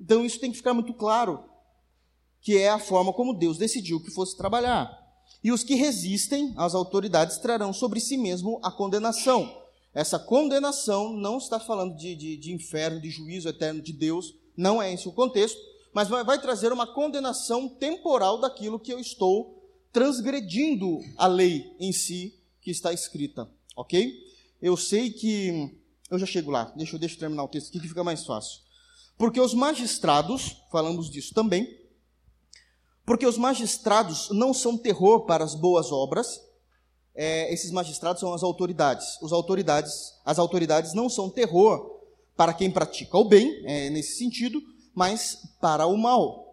Então, 0.00 0.24
isso 0.24 0.40
tem 0.40 0.50
que 0.50 0.56
ficar 0.56 0.72
muito 0.72 0.94
claro 0.94 1.44
que 2.40 2.56
é 2.56 2.70
a 2.70 2.78
forma 2.78 3.12
como 3.12 3.34
Deus 3.34 3.58
decidiu 3.58 4.02
que 4.02 4.10
fosse 4.10 4.34
trabalhar. 4.38 4.90
E 5.42 5.52
os 5.52 5.62
que 5.62 5.74
resistem 5.74 6.54
às 6.56 6.74
autoridades 6.74 7.36
trarão 7.36 7.74
sobre 7.74 8.00
si 8.00 8.16
mesmo 8.16 8.58
a 8.62 8.72
condenação. 8.72 9.63
Essa 9.94 10.18
condenação 10.18 11.12
não 11.12 11.38
está 11.38 11.60
falando 11.60 11.96
de, 11.96 12.16
de, 12.16 12.36
de 12.36 12.52
inferno, 12.52 13.00
de 13.00 13.10
juízo 13.10 13.48
eterno 13.48 13.80
de 13.80 13.92
Deus, 13.92 14.34
não 14.56 14.82
é 14.82 14.92
esse 14.92 15.08
o 15.08 15.12
contexto, 15.12 15.60
mas 15.92 16.08
vai, 16.08 16.24
vai 16.24 16.40
trazer 16.40 16.72
uma 16.72 16.92
condenação 16.92 17.68
temporal 17.68 18.40
daquilo 18.40 18.80
que 18.80 18.92
eu 18.92 18.98
estou 18.98 19.62
transgredindo 19.92 20.98
a 21.16 21.28
lei 21.28 21.76
em 21.78 21.92
si 21.92 22.36
que 22.60 22.72
está 22.72 22.92
escrita, 22.92 23.48
ok? 23.76 24.12
Eu 24.60 24.76
sei 24.76 25.10
que. 25.10 25.78
Eu 26.10 26.18
já 26.18 26.26
chego 26.26 26.50
lá, 26.50 26.72
deixa, 26.76 26.98
deixa 26.98 27.14
eu 27.14 27.20
terminar 27.20 27.44
o 27.44 27.48
texto 27.48 27.68
aqui 27.68 27.80
que 27.80 27.88
fica 27.88 28.02
mais 28.02 28.24
fácil. 28.26 28.60
Porque 29.16 29.40
os 29.40 29.54
magistrados, 29.54 30.56
falamos 30.72 31.08
disso 31.08 31.32
também, 31.32 31.78
porque 33.06 33.26
os 33.26 33.38
magistrados 33.38 34.30
não 34.30 34.52
são 34.52 34.76
terror 34.76 35.24
para 35.24 35.44
as 35.44 35.54
boas 35.54 35.92
obras, 35.92 36.40
é, 37.14 37.52
esses 37.52 37.70
magistrados 37.70 38.20
são 38.20 38.32
as 38.32 38.42
autoridades. 38.42 39.18
Os 39.22 39.32
autoridades. 39.32 40.14
As 40.24 40.38
autoridades 40.38 40.94
não 40.94 41.08
são 41.08 41.30
terror 41.30 42.00
para 42.36 42.52
quem 42.52 42.70
pratica 42.70 43.16
o 43.16 43.24
bem, 43.24 43.62
é, 43.64 43.90
nesse 43.90 44.18
sentido, 44.18 44.60
mas 44.94 45.38
para 45.60 45.86
o 45.86 45.96
mal. 45.96 46.44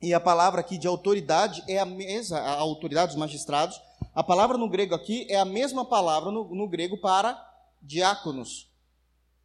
E 0.00 0.12
a 0.14 0.20
palavra 0.20 0.60
aqui 0.60 0.78
de 0.78 0.86
autoridade 0.86 1.62
é 1.68 1.78
a 1.78 1.84
mesma, 1.84 2.38
a 2.38 2.58
autoridade 2.58 3.12
dos 3.12 3.18
magistrados, 3.18 3.80
a 4.14 4.22
palavra 4.22 4.56
no 4.56 4.68
grego 4.68 4.94
aqui 4.94 5.26
é 5.28 5.36
a 5.36 5.44
mesma 5.44 5.84
palavra 5.84 6.30
no, 6.30 6.54
no 6.54 6.68
grego 6.68 6.98
para 6.98 7.38
diáconos. 7.82 8.70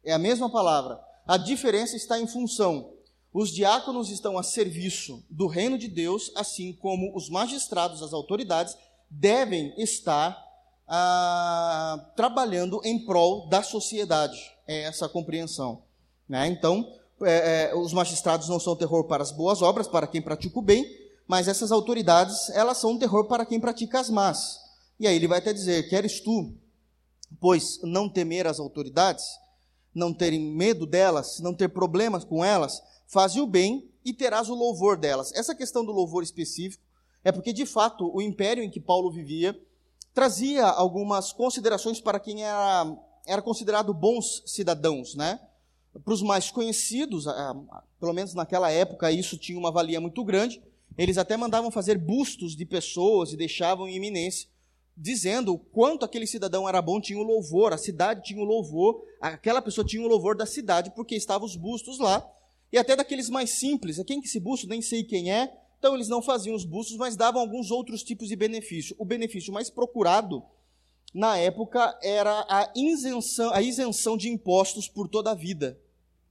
É 0.04 0.12
a 0.12 0.18
mesma 0.18 0.50
palavra. 0.50 1.00
A 1.26 1.36
diferença 1.36 1.96
está 1.96 2.18
em 2.18 2.26
função. 2.26 2.92
Os 3.32 3.50
diáconos 3.50 4.10
estão 4.10 4.38
a 4.38 4.42
serviço 4.42 5.24
do 5.30 5.46
reino 5.46 5.78
de 5.78 5.88
Deus, 5.88 6.32
assim 6.34 6.72
como 6.72 7.16
os 7.16 7.28
magistrados, 7.28 8.02
as 8.02 8.12
autoridades, 8.12 8.76
devem 9.10 9.74
estar 9.76 10.38
ah, 10.86 12.12
trabalhando 12.14 12.80
em 12.84 13.04
prol 13.04 13.48
da 13.48 13.62
sociedade. 13.62 14.38
É 14.66 14.82
essa 14.82 15.06
a 15.06 15.08
compreensão. 15.08 15.82
Né? 16.28 16.46
Então, 16.46 16.86
é, 17.22 17.70
é, 17.70 17.74
os 17.74 17.92
magistrados 17.92 18.48
não 18.48 18.60
são 18.60 18.76
terror 18.76 19.04
para 19.04 19.22
as 19.22 19.32
boas 19.32 19.60
obras, 19.62 19.88
para 19.88 20.06
quem 20.06 20.22
pratica 20.22 20.58
o 20.58 20.62
bem, 20.62 20.86
mas 21.26 21.48
essas 21.48 21.72
autoridades, 21.72 22.48
elas 22.50 22.78
são 22.78 22.98
terror 22.98 23.26
para 23.26 23.44
quem 23.44 23.60
pratica 23.60 24.00
as 24.00 24.08
más. 24.08 24.58
E 24.98 25.06
aí 25.06 25.16
ele 25.16 25.28
vai 25.28 25.38
até 25.38 25.52
dizer: 25.52 25.88
Queres 25.88 26.20
tu, 26.20 26.52
pois, 27.40 27.80
não 27.82 28.08
temer 28.08 28.46
as 28.46 28.58
autoridades, 28.58 29.24
não 29.94 30.12
terem 30.12 30.40
medo 30.40 30.86
delas, 30.86 31.40
não 31.40 31.54
ter 31.54 31.68
problemas 31.68 32.24
com 32.24 32.44
elas, 32.44 32.82
faze 33.06 33.40
o 33.40 33.46
bem 33.46 33.90
e 34.04 34.12
terás 34.12 34.48
o 34.48 34.54
louvor 34.54 34.96
delas. 34.96 35.32
Essa 35.34 35.54
questão 35.54 35.84
do 35.84 35.92
louvor 35.92 36.22
específico 36.22 36.82
é 37.24 37.30
porque, 37.30 37.52
de 37.52 37.66
fato, 37.66 38.10
o 38.14 38.22
império 38.22 38.62
em 38.62 38.70
que 38.70 38.80
Paulo 38.80 39.10
vivia 39.10 39.58
trazia 40.14 40.66
algumas 40.66 41.32
considerações 41.32 42.00
para 42.00 42.18
quem 42.18 42.44
era, 42.44 42.96
era 43.26 43.42
considerado 43.42 43.94
bons 43.94 44.42
cidadãos, 44.46 45.14
né? 45.14 45.40
Para 46.04 46.14
os 46.14 46.22
mais 46.22 46.50
conhecidos, 46.50 47.26
pelo 47.98 48.12
menos 48.12 48.34
naquela 48.34 48.70
época, 48.70 49.10
isso 49.10 49.36
tinha 49.36 49.58
uma 49.58 49.72
valia 49.72 50.00
muito 50.00 50.24
grande. 50.24 50.62
Eles 50.96 51.18
até 51.18 51.36
mandavam 51.36 51.70
fazer 51.70 51.98
bustos 51.98 52.56
de 52.56 52.64
pessoas 52.64 53.32
e 53.32 53.36
deixavam 53.36 53.88
em 53.88 53.96
eminência, 53.96 54.48
dizendo 54.96 55.54
o 55.54 55.58
quanto 55.58 56.04
aquele 56.04 56.26
cidadão 56.26 56.68
era 56.68 56.82
bom, 56.82 57.00
tinha 57.00 57.18
o 57.18 57.22
louvor, 57.22 57.72
a 57.72 57.78
cidade 57.78 58.22
tinha 58.22 58.40
o 58.40 58.44
louvor, 58.44 59.02
aquela 59.20 59.62
pessoa 59.62 59.84
tinha 59.84 60.04
o 60.04 60.08
louvor 60.08 60.36
da 60.36 60.46
cidade, 60.46 60.92
porque 60.94 61.14
estavam 61.14 61.46
os 61.46 61.56
bustos 61.56 61.98
lá 61.98 62.28
e 62.72 62.78
até 62.78 62.94
daqueles 62.94 63.28
mais 63.28 63.50
simples. 63.50 63.98
É 63.98 64.04
quem 64.04 64.20
que 64.20 64.28
esse 64.28 64.38
busto 64.38 64.66
nem 64.68 64.80
sei 64.80 65.02
quem 65.02 65.32
é. 65.32 65.52
Então 65.80 65.94
eles 65.94 66.08
não 66.08 66.20
faziam 66.20 66.54
os 66.54 66.64
bustos, 66.64 66.98
mas 66.98 67.16
davam 67.16 67.40
alguns 67.40 67.70
outros 67.70 68.02
tipos 68.02 68.28
de 68.28 68.36
benefício. 68.36 68.94
O 68.98 69.04
benefício 69.04 69.50
mais 69.50 69.70
procurado 69.70 70.42
na 71.14 71.38
época 71.38 71.98
era 72.02 72.44
a 72.50 72.70
isenção, 72.76 73.50
a 73.54 73.62
isenção 73.62 74.14
de 74.14 74.28
impostos 74.28 74.86
por 74.86 75.08
toda 75.08 75.30
a 75.30 75.34
vida. 75.34 75.80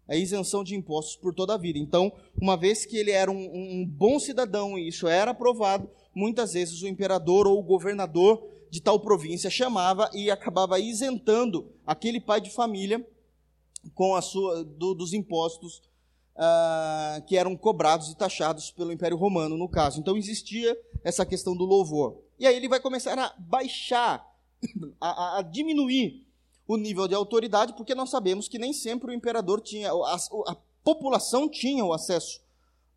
A 0.07 0.15
isenção 0.15 0.63
de 0.63 0.75
impostos 0.75 1.15
por 1.15 1.33
toda 1.33 1.55
a 1.55 1.57
vida. 1.57 1.79
Então, 1.79 2.13
uma 2.39 2.55
vez 2.55 2.85
que 2.85 2.95
ele 2.95 3.09
era 3.09 3.31
um, 3.31 3.81
um 3.81 3.85
bom 3.87 4.19
cidadão 4.19 4.77
e 4.77 4.87
isso 4.87 5.07
era 5.07 5.31
aprovado, 5.31 5.89
muitas 6.13 6.53
vezes 6.53 6.83
o 6.83 6.87
imperador 6.87 7.47
ou 7.47 7.57
o 7.57 7.63
governador 7.63 8.47
de 8.69 8.79
tal 8.79 8.99
província 8.99 9.49
chamava 9.49 10.11
e 10.13 10.29
acabava 10.29 10.79
isentando 10.79 11.71
aquele 11.87 12.19
pai 12.19 12.39
de 12.39 12.51
família 12.51 13.03
com 13.95 14.15
a 14.15 14.21
sua 14.21 14.63
do, 14.63 14.93
dos 14.93 15.11
impostos 15.11 15.81
uh, 16.39 17.21
que 17.25 17.35
eram 17.35 17.55
cobrados 17.55 18.09
e 18.09 18.15
taxados 18.15 18.71
pelo 18.71 18.91
Império 18.91 19.17
Romano, 19.17 19.57
no 19.57 19.67
caso. 19.67 19.99
Então 19.99 20.15
existia 20.15 20.77
essa 21.03 21.25
questão 21.25 21.55
do 21.55 21.65
louvor. 21.65 22.17
E 22.39 22.47
aí 22.47 22.55
ele 22.55 22.69
vai 22.69 22.79
começar 22.79 23.19
a 23.19 23.33
baixar, 23.37 24.25
a, 24.99 25.39
a 25.39 25.41
diminuir 25.41 26.25
o 26.65 26.77
nível 26.77 27.07
de 27.07 27.15
autoridade, 27.15 27.73
porque 27.73 27.93
nós 27.93 28.09
sabemos 28.09 28.47
que 28.47 28.57
nem 28.57 28.71
sempre 28.71 29.11
o 29.11 29.13
imperador 29.13 29.59
tinha, 29.59 29.91
a, 29.91 30.15
a 30.47 30.55
população 30.83 31.49
tinha 31.49 31.83
o 31.83 31.91
acesso 31.91 32.39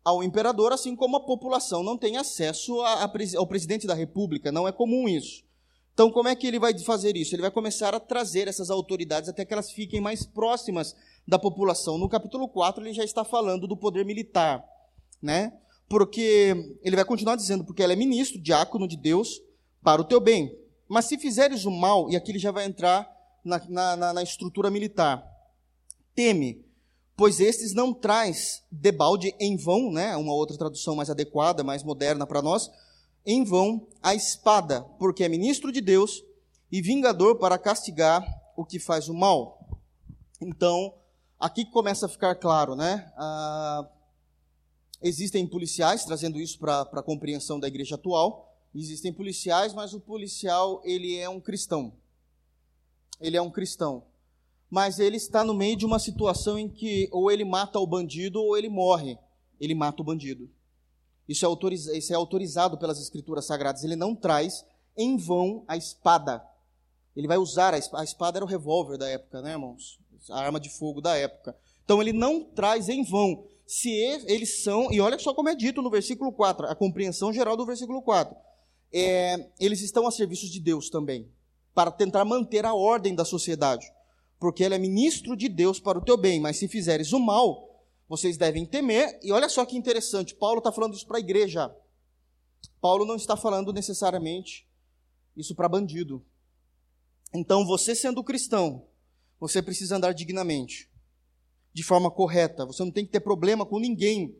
ao 0.05 0.23
imperador, 0.23 0.71
assim 0.71 0.95
como 0.95 1.17
a 1.17 1.25
população 1.25 1.81
não 1.81 1.97
tem 1.97 2.17
acesso 2.17 2.79
a, 2.81 3.05
a, 3.05 3.11
ao 3.37 3.47
presidente 3.47 3.87
da 3.87 3.93
república, 3.93 4.51
não 4.51 4.67
é 4.67 4.71
comum 4.71 5.07
isso. 5.07 5.43
Então, 5.93 6.11
como 6.11 6.27
é 6.27 6.35
que 6.35 6.47
ele 6.47 6.57
vai 6.57 6.77
fazer 6.79 7.15
isso? 7.15 7.35
Ele 7.35 7.43
vai 7.43 7.51
começar 7.51 7.93
a 7.93 7.99
trazer 7.99 8.47
essas 8.47 8.71
autoridades 8.71 9.29
até 9.29 9.45
que 9.45 9.53
elas 9.53 9.71
fiquem 9.71 10.01
mais 10.01 10.25
próximas 10.25 10.95
da 11.27 11.39
população. 11.39 11.97
No 11.97 12.09
capítulo 12.09 12.47
4, 12.47 12.83
ele 12.83 12.93
já 12.93 13.03
está 13.03 13.23
falando 13.23 13.67
do 13.67 13.77
poder 13.77 14.05
militar, 14.05 14.63
né? 15.21 15.53
Porque 15.87 16.77
ele 16.81 16.95
vai 16.95 17.05
continuar 17.05 17.35
dizendo, 17.35 17.63
porque 17.63 17.83
ela 17.83 17.93
é 17.93 17.95
ministro, 17.95 18.41
diácono 18.41 18.87
de 18.87 18.97
Deus, 18.97 19.41
para 19.81 20.01
o 20.01 20.05
teu 20.05 20.19
bem. 20.19 20.57
Mas 20.87 21.05
se 21.05 21.17
fizeres 21.17 21.65
o 21.65 21.71
mal, 21.71 22.09
e 22.09 22.15
aqui 22.15 22.31
ele 22.31 22.39
já 22.39 22.51
vai 22.51 22.65
entrar 22.65 23.09
na, 23.43 23.59
na, 23.95 24.13
na 24.13 24.23
estrutura 24.23 24.69
militar, 24.69 25.23
teme, 26.15 26.63
pois 27.15 27.39
estes 27.39 27.73
não 27.73 27.93
traz 27.93 28.63
debalde 28.71 29.35
em 29.39 29.55
vão, 29.55 29.91
né? 29.91 30.15
Uma 30.15 30.33
outra 30.33 30.57
tradução 30.57 30.95
mais 30.95 31.09
adequada, 31.09 31.63
mais 31.63 31.83
moderna 31.83 32.25
para 32.25 32.41
nós, 32.41 32.69
em 33.25 33.43
vão 33.43 33.87
a 34.01 34.13
espada, 34.13 34.81
porque 34.99 35.23
é 35.23 35.29
ministro 35.29 35.71
de 35.71 35.79
Deus 35.79 36.23
e 36.71 36.81
vingador 36.81 37.37
para 37.37 37.57
castigar 37.57 38.25
o 38.57 38.65
que 38.65 38.79
faz 38.79 39.07
o 39.07 39.13
mal. 39.13 39.59
Então, 40.41 40.93
aqui 41.43 41.65
começa 41.65 42.05
a 42.05 42.09
ficar 42.09 42.35
claro, 42.35 42.73
né? 42.73 43.11
Ah, 43.17 43.85
existem 45.01 45.45
policiais, 45.45 46.05
trazendo 46.05 46.39
isso 46.39 46.57
para 46.57 46.81
a 46.83 47.03
compreensão 47.03 47.59
da 47.59 47.67
igreja 47.67 47.95
atual. 47.95 48.49
Existem 48.73 49.11
policiais, 49.11 49.73
mas 49.73 49.93
o 49.93 49.99
policial 49.99 50.81
ele 50.85 51.17
é 51.17 51.27
um 51.27 51.41
cristão. 51.41 51.93
Ele 53.19 53.35
é 53.35 53.41
um 53.41 53.51
cristão. 53.51 54.05
Mas 54.69 54.99
ele 54.99 55.17
está 55.17 55.43
no 55.43 55.53
meio 55.53 55.75
de 55.75 55.85
uma 55.85 55.99
situação 55.99 56.57
em 56.57 56.69
que 56.69 57.09
ou 57.11 57.29
ele 57.29 57.43
mata 57.43 57.77
o 57.77 57.85
bandido 57.85 58.41
ou 58.41 58.57
ele 58.57 58.69
morre. 58.69 59.19
Ele 59.59 59.75
mata 59.75 60.01
o 60.01 60.05
bandido. 60.05 60.49
Isso 61.27 61.45
é, 61.45 61.97
isso 61.97 62.13
é 62.13 62.15
autorizado 62.15 62.77
pelas 62.77 62.99
escrituras 62.99 63.45
sagradas. 63.45 63.83
Ele 63.83 63.97
não 63.97 64.15
traz 64.15 64.65
em 64.97 65.17
vão 65.17 65.65
a 65.67 65.75
espada. 65.75 66.41
Ele 67.15 67.27
vai 67.27 67.37
usar, 67.37 67.73
a 67.73 68.03
espada 68.03 68.39
era 68.39 68.45
o 68.45 68.47
revólver 68.47 68.97
da 68.97 69.07
época, 69.07 69.41
né, 69.41 69.51
irmãos? 69.51 69.99
A 70.29 70.39
arma 70.39 70.59
de 70.59 70.69
fogo 70.69 71.01
da 71.01 71.15
época. 71.15 71.55
Então 71.83 72.01
ele 72.01 72.13
não 72.13 72.43
traz 72.43 72.89
em 72.89 73.03
vão. 73.03 73.45
Se 73.65 73.89
eles 73.89 74.63
são, 74.63 74.91
e 74.91 74.99
olha 74.99 75.17
só 75.17 75.33
como 75.33 75.49
é 75.49 75.55
dito 75.55 75.81
no 75.81 75.89
versículo 75.89 76.31
4, 76.31 76.67
a 76.67 76.75
compreensão 76.75 77.31
geral 77.31 77.57
do 77.57 77.65
versículo 77.65 78.01
4. 78.01 78.35
É, 78.91 79.49
eles 79.59 79.81
estão 79.81 80.05
a 80.05 80.11
serviço 80.11 80.49
de 80.51 80.59
Deus 80.59 80.89
também, 80.89 81.27
para 81.73 81.89
tentar 81.89 82.23
manter 82.25 82.65
a 82.65 82.73
ordem 82.73 83.15
da 83.15 83.25
sociedade. 83.25 83.91
Porque 84.39 84.63
ele 84.63 84.75
é 84.75 84.77
ministro 84.77 85.35
de 85.35 85.49
Deus 85.49 85.79
para 85.79 85.97
o 85.97 86.03
teu 86.03 86.17
bem, 86.17 86.39
mas 86.39 86.57
se 86.57 86.67
fizeres 86.67 87.13
o 87.13 87.19
mal, 87.19 87.83
vocês 88.07 88.37
devem 88.37 88.65
temer. 88.65 89.19
E 89.23 89.31
olha 89.31 89.49
só 89.49 89.65
que 89.65 89.77
interessante, 89.77 90.35
Paulo 90.35 90.59
está 90.59 90.71
falando 90.71 90.93
isso 90.93 91.07
para 91.07 91.17
a 91.17 91.21
igreja. 91.21 91.73
Paulo 92.79 93.05
não 93.05 93.15
está 93.15 93.35
falando 93.35 93.73
necessariamente 93.73 94.67
isso 95.35 95.55
para 95.55 95.69
bandido. 95.69 96.23
Então, 97.33 97.65
você 97.65 97.95
sendo 97.95 98.23
cristão, 98.23 98.85
você 99.43 99.61
precisa 99.61 99.97
andar 99.97 100.13
dignamente, 100.13 100.89
de 101.73 101.83
forma 101.83 102.09
correta. 102.09 102.65
Você 102.65 102.81
não 102.81 102.91
tem 102.91 103.05
que 103.05 103.11
ter 103.11 103.19
problema 103.19 103.65
com 103.65 103.77
ninguém 103.77 104.33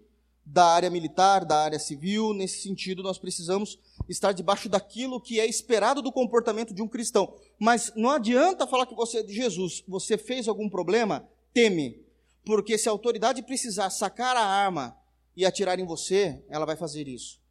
da 0.45 0.65
área 0.65 0.89
militar, 0.89 1.43
da 1.43 1.57
área 1.57 1.77
civil. 1.77 2.33
Nesse 2.33 2.61
sentido, 2.61 3.03
nós 3.03 3.17
precisamos 3.17 3.77
estar 4.07 4.31
debaixo 4.31 4.69
daquilo 4.69 5.19
que 5.19 5.41
é 5.41 5.45
esperado 5.45 6.01
do 6.01 6.09
comportamento 6.09 6.73
de 6.73 6.81
um 6.81 6.87
cristão. 6.87 7.35
Mas 7.59 7.91
não 7.97 8.11
adianta 8.11 8.65
falar 8.65 8.85
que 8.85 8.95
você 8.95 9.17
é 9.17 9.23
de 9.23 9.33
Jesus. 9.33 9.83
Você 9.89 10.17
fez 10.17 10.47
algum 10.47 10.69
problema? 10.69 11.27
Teme. 11.53 12.01
Porque 12.45 12.77
se 12.77 12.87
a 12.87 12.93
autoridade 12.93 13.43
precisar 13.43 13.89
sacar 13.89 14.37
a 14.37 14.45
arma 14.45 14.97
e 15.35 15.45
atirar 15.45 15.77
em 15.79 15.85
você, 15.85 16.41
ela 16.47 16.65
vai 16.65 16.77
fazer 16.77 17.09
isso. 17.09 17.41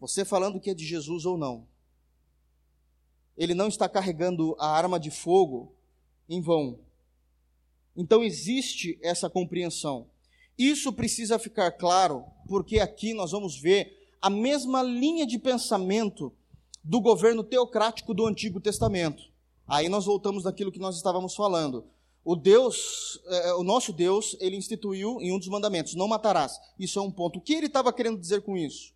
Você 0.00 0.24
falando 0.24 0.58
que 0.58 0.70
é 0.70 0.74
de 0.74 0.84
Jesus 0.84 1.24
ou 1.24 1.38
não 1.38 1.69
ele 3.36 3.54
não 3.54 3.68
está 3.68 3.88
carregando 3.88 4.54
a 4.58 4.68
arma 4.68 4.98
de 4.98 5.10
fogo 5.10 5.72
em 6.28 6.40
vão. 6.40 6.78
Então 7.96 8.22
existe 8.22 8.98
essa 9.02 9.28
compreensão. 9.28 10.06
Isso 10.56 10.92
precisa 10.92 11.38
ficar 11.38 11.72
claro, 11.72 12.24
porque 12.46 12.78
aqui 12.78 13.14
nós 13.14 13.30
vamos 13.32 13.58
ver 13.58 14.08
a 14.20 14.28
mesma 14.28 14.82
linha 14.82 15.26
de 15.26 15.38
pensamento 15.38 16.32
do 16.84 17.00
governo 17.00 17.42
teocrático 17.42 18.12
do 18.12 18.26
Antigo 18.26 18.60
Testamento. 18.60 19.22
Aí 19.66 19.88
nós 19.88 20.04
voltamos 20.04 20.44
daquilo 20.44 20.72
que 20.72 20.78
nós 20.78 20.96
estávamos 20.96 21.34
falando. 21.34 21.84
O 22.24 22.36
Deus, 22.36 23.20
é, 23.26 23.54
o 23.54 23.62
nosso 23.62 23.92
Deus, 23.92 24.36
ele 24.40 24.56
instituiu 24.56 25.20
em 25.20 25.32
um 25.32 25.38
dos 25.38 25.48
mandamentos: 25.48 25.94
não 25.94 26.06
matarás. 26.06 26.58
Isso 26.78 26.98
é 26.98 27.02
um 27.02 27.10
ponto. 27.10 27.38
O 27.38 27.42
que 27.42 27.54
ele 27.54 27.66
estava 27.66 27.92
querendo 27.92 28.18
dizer 28.18 28.42
com 28.42 28.56
isso? 28.56 28.92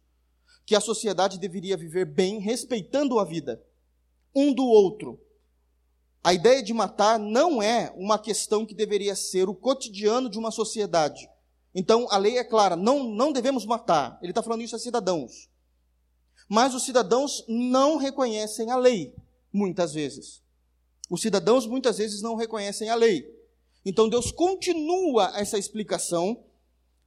Que 0.67 0.75
a 0.75 0.81
sociedade 0.81 1.39
deveria 1.39 1.77
viver 1.77 2.05
bem, 2.05 2.39
respeitando 2.39 3.19
a 3.19 3.25
vida 3.25 3.63
um 4.35 4.53
do 4.53 4.65
outro. 4.65 5.21
A 6.23 6.33
ideia 6.33 6.63
de 6.63 6.73
matar 6.73 7.19
não 7.19 7.63
é 7.63 7.93
uma 7.97 8.19
questão 8.19 8.65
que 8.65 8.75
deveria 8.75 9.15
ser 9.15 9.49
o 9.49 9.55
cotidiano 9.55 10.31
de 10.31 10.39
uma 10.39 10.51
sociedade. 10.51 11.29
Então, 11.75 12.07
a 12.11 12.17
lei 12.17 12.39
é 12.39 12.45
clara, 12.45 12.77
não, 12.77 13.05
não 13.05 13.33
devemos 13.33 13.67
matar. 13.67 14.19
Ele 14.23 14.31
está 14.31 14.43
falando 14.43 14.63
isso 14.63 14.75
a 14.75 14.79
cidadãos. 14.79 15.51
Mas 16.49 16.75
os 16.75 16.85
cidadãos 16.85 17.45
não 17.49 17.97
reconhecem 17.97 18.71
a 18.71 18.77
lei, 18.77 19.15
muitas 19.53 19.93
vezes. 19.93 20.43
Os 21.11 21.21
cidadãos 21.21 21.67
muitas 21.67 21.99
vezes 21.99 22.23
não 22.23 22.37
reconhecem 22.37 22.89
a 22.89 22.95
lei. 22.95 23.27
Então, 23.85 24.09
Deus 24.09 24.33
continua 24.33 25.33
essa 25.39 25.59
explicação 25.59 26.43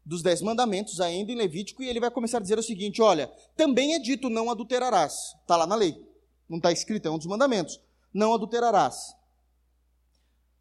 dos 0.06 0.22
dez 0.22 0.42
mandamentos 0.42 1.02
ainda 1.02 1.32
em 1.32 1.36
Levítico 1.36 1.84
e 1.84 1.90
ele 1.90 2.00
vai 2.00 2.10
começar 2.10 2.38
a 2.38 2.42
dizer 2.42 2.58
o 2.58 2.64
seguinte: 2.64 3.02
olha, 3.02 3.28
também 3.56 3.94
é 3.96 4.00
dito 4.00 4.30
não 4.30 4.50
adulterarás. 4.50 5.14
Está 5.42 5.58
lá 5.58 5.68
na 5.68 5.76
lei. 5.76 6.07
Não 6.48 6.58
está 6.58 6.72
escrito, 6.72 7.08
é 7.08 7.12
um 7.12 7.18
dos 7.18 7.28
mandamentos. 7.28 7.80
Não 8.14 8.34
adulterarás. 8.34 9.16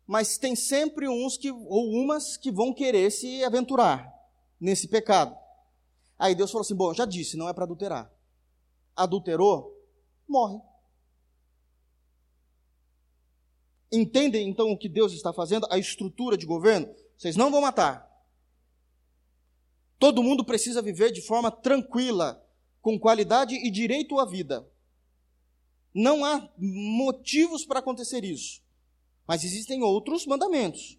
Mas 0.07 0.39
tem 0.39 0.55
sempre 0.55 1.09
uns 1.09 1.37
que, 1.37 1.51
ou 1.51 1.91
umas 1.91 2.37
que 2.37 2.51
vão 2.51 2.73
querer 2.73 3.11
se 3.11 3.43
aventurar 3.45 4.13
nesse 4.61 4.89
pecado. 4.89 5.37
Aí 6.19 6.35
Deus 6.35 6.51
falou 6.51 6.63
assim: 6.63 6.75
bom, 6.75 6.95
já 6.95 7.05
disse, 7.05 7.37
não 7.37 7.49
é 7.49 7.53
para 7.53 7.65
adulterar. 7.65 8.11
Adulterou, 8.95 9.77
morre. 10.29 10.61
Entendem 13.93 14.49
então 14.49 14.71
o 14.71 14.79
que 14.79 14.89
Deus 14.89 15.13
está 15.13 15.33
fazendo? 15.33 15.67
A 15.71 15.79
estrutura 15.79 16.37
de 16.37 16.47
governo? 16.47 16.93
Vocês 17.17 17.37
não 17.37 17.51
vão 17.51 17.61
matar. 17.61 18.07
Todo 19.99 20.23
mundo 20.23 20.45
precisa 20.45 20.83
viver 20.83 21.11
de 21.11 21.23
forma 21.23 21.51
tranquila, 21.51 22.45
com 22.83 22.99
qualidade 22.99 23.55
e 23.55 23.71
direito 23.71 24.19
à 24.19 24.27
vida. 24.27 24.69
Não 25.99 26.27
há 26.27 26.47
motivos 26.59 27.65
para 27.65 27.79
acontecer 27.79 28.23
isso. 28.23 28.61
Mas 29.27 29.45
existem 29.45 29.83
outros 29.83 30.27
mandamentos. 30.27 30.99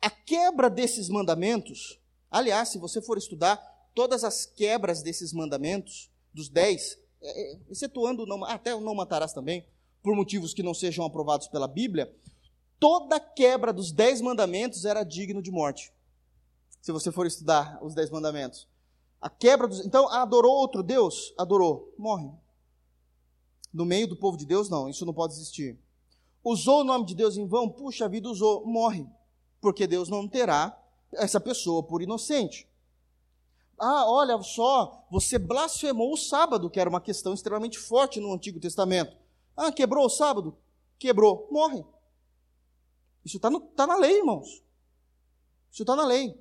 A 0.00 0.08
quebra 0.08 0.70
desses 0.70 1.10
mandamentos, 1.10 2.00
aliás, 2.30 2.70
se 2.70 2.78
você 2.78 3.02
for 3.02 3.18
estudar 3.18 3.58
todas 3.94 4.24
as 4.24 4.46
quebras 4.46 5.02
desses 5.02 5.30
mandamentos, 5.34 6.10
dos 6.32 6.48
dez, 6.48 6.98
é, 7.20 7.52
é, 7.52 7.58
excetuando 7.68 8.24
não, 8.24 8.42
até 8.46 8.74
o 8.74 8.80
não 8.80 8.94
matarás 8.94 9.34
também, 9.34 9.66
por 10.02 10.16
motivos 10.16 10.54
que 10.54 10.62
não 10.62 10.72
sejam 10.72 11.04
aprovados 11.04 11.46
pela 11.48 11.68
Bíblia, 11.68 12.10
toda 12.80 13.20
quebra 13.20 13.74
dos 13.74 13.92
dez 13.92 14.22
mandamentos 14.22 14.86
era 14.86 15.04
digno 15.04 15.42
de 15.42 15.50
morte. 15.50 15.92
Se 16.80 16.92
você 16.92 17.12
for 17.12 17.26
estudar 17.26 17.78
os 17.84 17.94
dez 17.94 18.08
mandamentos. 18.08 18.66
A 19.20 19.28
quebra 19.28 19.68
dos. 19.68 19.84
Então, 19.84 20.08
adorou 20.08 20.54
outro 20.54 20.82
Deus? 20.82 21.34
Adorou. 21.36 21.94
Morre. 21.98 22.30
No 23.72 23.86
meio 23.86 24.06
do 24.06 24.16
povo 24.16 24.36
de 24.36 24.44
Deus, 24.44 24.68
não, 24.68 24.88
isso 24.88 25.06
não 25.06 25.14
pode 25.14 25.32
existir. 25.32 25.78
Usou 26.44 26.80
o 26.80 26.84
nome 26.84 27.06
de 27.06 27.14
Deus 27.14 27.36
em 27.36 27.46
vão? 27.46 27.68
Puxa 27.68 28.08
vida, 28.08 28.28
usou, 28.28 28.66
morre. 28.66 29.06
Porque 29.60 29.86
Deus 29.86 30.08
não 30.08 30.28
terá 30.28 30.78
essa 31.12 31.40
pessoa 31.40 31.82
por 31.82 32.02
inocente. 32.02 32.68
Ah, 33.78 34.04
olha 34.06 34.40
só, 34.42 35.06
você 35.10 35.38
blasfemou 35.38 36.12
o 36.12 36.16
sábado, 36.16 36.68
que 36.68 36.78
era 36.78 36.90
uma 36.90 37.00
questão 37.00 37.32
extremamente 37.32 37.78
forte 37.78 38.20
no 38.20 38.32
Antigo 38.32 38.60
Testamento. 38.60 39.16
Ah, 39.56 39.72
quebrou 39.72 40.04
o 40.04 40.10
sábado? 40.10 40.56
Quebrou, 40.98 41.48
morre. 41.50 41.84
Isso 43.24 43.36
está 43.36 43.50
tá 43.74 43.86
na 43.86 43.96
lei, 43.96 44.18
irmãos. 44.18 44.62
Isso 45.70 45.82
está 45.82 45.96
na 45.96 46.04
lei. 46.04 46.38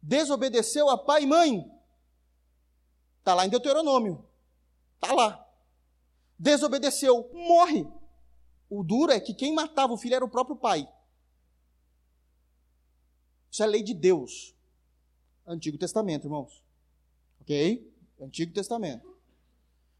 Desobedeceu 0.00 0.88
a 0.88 0.96
pai 0.96 1.24
e 1.24 1.26
mãe. 1.26 1.70
Está 3.18 3.34
lá 3.34 3.44
em 3.44 3.50
Deuteronômio. 3.50 4.24
Está 4.96 5.12
lá 5.12 5.45
desobedeceu, 6.38 7.30
morre. 7.32 7.86
O 8.68 8.82
duro 8.82 9.12
é 9.12 9.20
que 9.20 9.34
quem 9.34 9.54
matava 9.54 9.92
o 9.92 9.96
filho 9.96 10.16
era 10.16 10.24
o 10.24 10.28
próprio 10.28 10.56
pai. 10.56 10.88
Isso 13.50 13.62
é 13.62 13.66
lei 13.66 13.82
de 13.82 13.94
Deus. 13.94 14.54
Antigo 15.46 15.78
Testamento, 15.78 16.26
irmãos. 16.26 16.62
Ok? 17.40 17.90
Antigo 18.20 18.52
Testamento. 18.52 19.16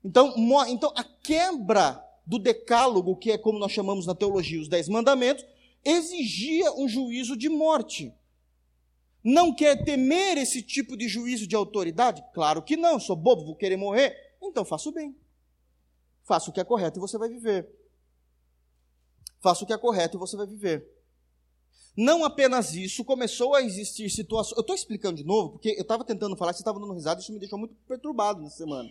Então, 0.04 0.34
então 0.68 0.92
a 0.96 1.04
quebra 1.04 2.04
do 2.26 2.38
decálogo, 2.38 3.16
que 3.16 3.30
é 3.30 3.38
como 3.38 3.58
nós 3.58 3.72
chamamos 3.72 4.06
na 4.06 4.14
teologia 4.14 4.60
os 4.60 4.68
dez 4.68 4.88
mandamentos, 4.88 5.44
exigia 5.84 6.72
um 6.72 6.88
juízo 6.88 7.36
de 7.36 7.48
morte. 7.48 8.12
Não 9.22 9.54
quer 9.54 9.84
temer 9.84 10.38
esse 10.38 10.62
tipo 10.62 10.96
de 10.96 11.08
juízo 11.08 11.46
de 11.46 11.56
autoridade? 11.56 12.22
Claro 12.32 12.62
que 12.62 12.76
não, 12.76 13.00
sou 13.00 13.16
bobo, 13.16 13.44
vou 13.44 13.56
querer 13.56 13.76
morrer. 13.76 14.36
Então 14.42 14.64
faço 14.64 14.92
bem. 14.92 15.16
Faça 16.26 16.50
o 16.50 16.52
que 16.52 16.60
é 16.60 16.64
correto 16.64 16.98
e 16.98 17.00
você 17.00 17.16
vai 17.16 17.28
viver. 17.28 17.66
Faça 19.40 19.62
o 19.62 19.66
que 19.66 19.72
é 19.72 19.78
correto 19.78 20.16
e 20.16 20.20
você 20.20 20.36
vai 20.36 20.46
viver. 20.46 20.86
Não 21.96 22.24
apenas 22.24 22.74
isso, 22.74 23.04
começou 23.04 23.54
a 23.54 23.62
existir 23.62 24.10
situações. 24.10 24.56
Eu 24.56 24.60
estou 24.60 24.74
explicando 24.74 25.16
de 25.16 25.24
novo, 25.24 25.52
porque 25.52 25.70
eu 25.70 25.82
estava 25.82 26.04
tentando 26.04 26.36
falar, 26.36 26.52
você 26.52 26.60
estava 26.60 26.80
dando 26.80 26.92
risada, 26.92 27.20
isso 27.20 27.32
me 27.32 27.38
deixou 27.38 27.58
muito 27.58 27.74
perturbado 27.86 28.42
nessa 28.42 28.56
semana. 28.56 28.90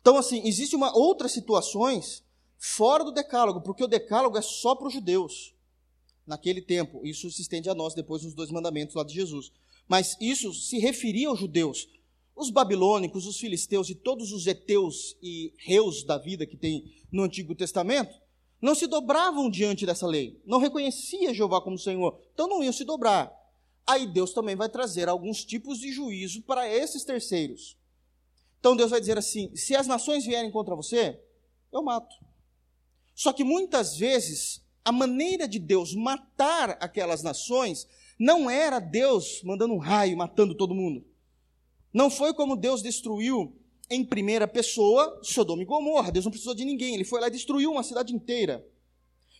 Então, 0.00 0.18
assim, 0.18 0.46
existe 0.46 0.74
uma 0.74 0.94
outras 0.94 1.32
situações 1.32 2.22
fora 2.58 3.04
do 3.04 3.12
decálogo, 3.12 3.62
porque 3.62 3.84
o 3.84 3.88
decálogo 3.88 4.36
é 4.36 4.42
só 4.42 4.74
para 4.74 4.88
os 4.88 4.92
judeus 4.92 5.54
naquele 6.26 6.60
tempo. 6.60 7.06
Isso 7.06 7.30
se 7.30 7.42
estende 7.42 7.70
a 7.70 7.74
nós 7.74 7.94
depois 7.94 8.22
nos 8.22 8.34
dois 8.34 8.50
mandamentos 8.50 8.96
lá 8.96 9.04
de 9.04 9.14
Jesus. 9.14 9.52
Mas 9.88 10.16
isso 10.20 10.52
se 10.52 10.78
referia 10.78 11.28
aos 11.28 11.38
judeus. 11.38 11.88
Os 12.40 12.48
babilônicos, 12.48 13.26
os 13.26 13.38
filisteus 13.38 13.90
e 13.90 13.94
todos 13.94 14.32
os 14.32 14.46
heteus 14.46 15.14
e 15.22 15.52
reus 15.58 16.02
da 16.02 16.16
vida 16.16 16.46
que 16.46 16.56
tem 16.56 16.90
no 17.12 17.22
Antigo 17.22 17.54
Testamento 17.54 18.18
não 18.62 18.74
se 18.74 18.86
dobravam 18.86 19.50
diante 19.50 19.84
dessa 19.84 20.06
lei, 20.06 20.40
não 20.46 20.58
reconhecia 20.58 21.34
Jeová 21.34 21.60
como 21.60 21.78
Senhor, 21.78 22.18
então 22.32 22.48
não 22.48 22.64
iam 22.64 22.72
se 22.72 22.82
dobrar. 22.82 23.30
Aí 23.86 24.06
Deus 24.06 24.32
também 24.32 24.56
vai 24.56 24.70
trazer 24.70 25.06
alguns 25.06 25.44
tipos 25.44 25.80
de 25.80 25.92
juízo 25.92 26.40
para 26.40 26.66
esses 26.66 27.04
terceiros. 27.04 27.76
Então 28.58 28.74
Deus 28.74 28.90
vai 28.90 29.00
dizer 29.00 29.18
assim: 29.18 29.54
se 29.54 29.76
as 29.76 29.86
nações 29.86 30.24
vierem 30.24 30.50
contra 30.50 30.74
você, 30.74 31.20
eu 31.70 31.82
mato. 31.82 32.16
Só 33.14 33.34
que 33.34 33.44
muitas 33.44 33.98
vezes 33.98 34.64
a 34.82 34.90
maneira 34.90 35.46
de 35.46 35.58
Deus 35.58 35.94
matar 35.94 36.78
aquelas 36.80 37.22
nações 37.22 37.86
não 38.18 38.48
era 38.48 38.78
Deus 38.78 39.42
mandando 39.44 39.74
um 39.74 39.78
raio 39.78 40.16
matando 40.16 40.54
todo 40.54 40.74
mundo. 40.74 41.09
Não 41.92 42.10
foi 42.10 42.32
como 42.32 42.56
Deus 42.56 42.82
destruiu 42.82 43.52
em 43.90 44.04
primeira 44.04 44.46
pessoa 44.46 45.18
Sodoma 45.22 45.62
e 45.62 45.64
Gomorra. 45.64 46.12
Deus 46.12 46.24
não 46.24 46.30
precisou 46.30 46.54
de 46.54 46.64
ninguém, 46.64 46.94
ele 46.94 47.04
foi 47.04 47.20
lá 47.20 47.26
e 47.26 47.32
destruiu 47.32 47.72
uma 47.72 47.82
cidade 47.82 48.14
inteira. 48.14 48.64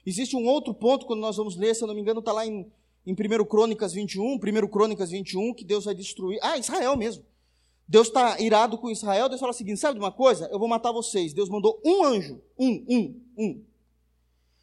Existe 0.04 0.34
um 0.34 0.46
outro 0.46 0.74
ponto, 0.74 1.06
quando 1.06 1.20
nós 1.20 1.36
vamos 1.36 1.56
ler, 1.56 1.74
se 1.74 1.82
eu 1.82 1.88
não 1.88 1.94
me 1.94 2.00
engano, 2.00 2.20
está 2.20 2.32
lá 2.32 2.44
em, 2.46 2.66
em 3.06 3.12
1 3.12 3.44
Crônicas 3.44 3.92
21, 3.92 4.34
1 4.34 4.38
Crônicas 4.68 5.10
21, 5.10 5.54
que 5.54 5.64
Deus 5.64 5.84
vai 5.84 5.94
destruir. 5.94 6.38
Ah, 6.42 6.58
Israel 6.58 6.96
mesmo. 6.96 7.24
Deus 7.86 8.06
está 8.06 8.40
irado 8.40 8.78
com 8.78 8.90
Israel, 8.90 9.28
Deus 9.28 9.40
fala 9.40 9.50
o 9.50 9.54
seguinte: 9.54 9.80
sabe 9.80 9.94
de 9.94 10.00
uma 10.00 10.12
coisa? 10.12 10.48
Eu 10.52 10.58
vou 10.58 10.68
matar 10.68 10.92
vocês. 10.92 11.32
Deus 11.32 11.48
mandou 11.48 11.80
um 11.84 12.04
anjo, 12.04 12.40
um, 12.58 12.84
um, 12.88 13.20
um. 13.36 13.64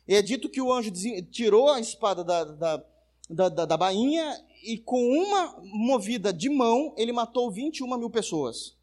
E 0.08 0.16
é 0.16 0.22
dito 0.22 0.50
que 0.50 0.62
o 0.62 0.72
anjo 0.72 0.92
tirou 1.30 1.70
a 1.70 1.80
espada 1.80 2.24
da, 2.24 2.46
da, 2.46 2.84
da, 3.30 3.50
da, 3.50 3.66
da 3.66 3.78
bainha 3.78 4.34
e 4.64 4.78
com 4.78 5.00
uma 5.00 5.60
movida 5.64 6.34
de 6.34 6.50
mão, 6.50 6.94
ele 6.98 7.12
matou 7.12 7.52
21 7.52 7.98
mil 7.98 8.10
pessoas. 8.10 8.78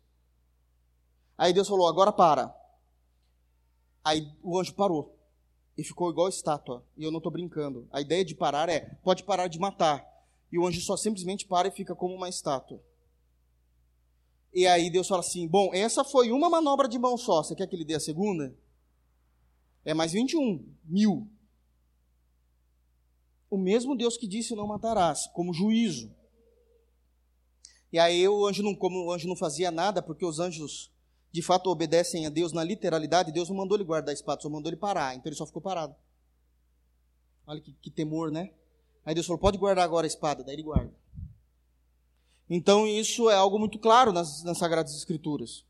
Aí 1.36 1.52
Deus 1.52 1.68
falou: 1.68 1.86
agora 1.86 2.12
para. 2.12 2.54
Aí 4.04 4.30
o 4.42 4.58
anjo 4.58 4.74
parou 4.74 5.16
e 5.76 5.82
ficou 5.82 6.10
igual 6.10 6.28
estátua. 6.28 6.84
E 6.96 7.04
eu 7.04 7.10
não 7.10 7.18
estou 7.18 7.32
brincando. 7.32 7.88
A 7.90 8.00
ideia 8.00 8.24
de 8.24 8.34
parar 8.34 8.68
é: 8.68 8.80
pode 9.02 9.24
parar 9.24 9.48
de 9.48 9.58
matar. 9.58 10.06
E 10.50 10.58
o 10.58 10.66
anjo 10.66 10.80
só 10.80 10.96
simplesmente 10.96 11.46
para 11.46 11.68
e 11.68 11.72
fica 11.72 11.94
como 11.94 12.14
uma 12.14 12.28
estátua. 12.28 12.80
E 14.52 14.66
aí 14.66 14.88
Deus 14.88 15.08
fala 15.08 15.20
assim: 15.20 15.48
bom, 15.48 15.70
essa 15.74 16.04
foi 16.04 16.30
uma 16.30 16.48
manobra 16.48 16.88
de 16.88 16.98
mão 16.98 17.16
só. 17.16 17.42
Você 17.42 17.54
quer 17.54 17.66
que 17.66 17.74
ele 17.74 17.84
dê 17.84 17.94
a 17.94 18.00
segunda? 18.00 18.56
É 19.84 19.92
mais 19.92 20.12
21 20.12 20.64
mil. 20.84 21.28
O 23.54 23.56
mesmo 23.56 23.96
Deus 23.96 24.16
que 24.16 24.26
disse 24.26 24.52
não 24.56 24.66
matarás, 24.66 25.28
como 25.28 25.54
juízo. 25.54 26.10
E 27.92 28.00
aí 28.00 28.26
o 28.26 28.44
anjo 28.44 28.64
não, 28.64 28.74
como 28.74 29.04
o 29.04 29.12
anjo 29.12 29.28
não 29.28 29.36
fazia 29.36 29.70
nada, 29.70 30.02
porque 30.02 30.26
os 30.26 30.40
anjos 30.40 30.90
de 31.30 31.40
fato 31.40 31.70
obedecem 31.70 32.26
a 32.26 32.30
Deus 32.30 32.52
na 32.52 32.64
literalidade, 32.64 33.30
Deus 33.30 33.48
não 33.48 33.56
mandou 33.56 33.76
ele 33.76 33.84
guardar 33.84 34.10
a 34.10 34.12
espada, 34.12 34.42
só 34.42 34.50
mandou 34.50 34.68
ele 34.68 34.76
parar. 34.76 35.14
Então 35.14 35.30
ele 35.30 35.36
só 35.36 35.46
ficou 35.46 35.62
parado. 35.62 35.94
Olha 37.46 37.60
que, 37.60 37.72
que 37.74 37.92
temor, 37.92 38.32
né? 38.32 38.50
Aí 39.06 39.14
Deus 39.14 39.24
falou: 39.24 39.38
pode 39.38 39.56
guardar 39.56 39.84
agora 39.84 40.04
a 40.04 40.08
espada. 40.08 40.42
Daí 40.42 40.56
ele 40.56 40.64
guarda. 40.64 40.92
Então 42.50 42.88
isso 42.88 43.30
é 43.30 43.36
algo 43.36 43.56
muito 43.56 43.78
claro 43.78 44.12
nas, 44.12 44.42
nas 44.42 44.58
Sagradas 44.58 44.96
Escrituras. 44.96 45.64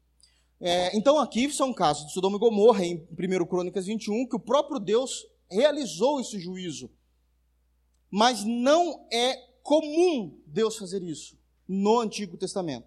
É, 0.59 0.97
então 0.97 1.18
aqui 1.18 1.53
são 1.53 1.75
casos 1.75 2.07
de 2.07 2.14
Sodoma 2.14 2.38
e 2.38 2.40
Gomorra, 2.40 2.83
em 2.83 3.07
1 3.12 3.44
Crônicas 3.44 3.85
21, 3.85 4.27
que 4.27 4.37
o 4.37 4.40
próprio 4.40 4.81
Deus 4.81 5.27
realizou 5.51 6.18
esse 6.18 6.40
juízo. 6.40 6.90
Mas 8.16 8.44
não 8.44 9.09
é 9.11 9.35
comum 9.61 10.40
Deus 10.46 10.77
fazer 10.77 11.03
isso 11.03 11.37
no 11.66 11.98
Antigo 11.98 12.37
Testamento. 12.37 12.87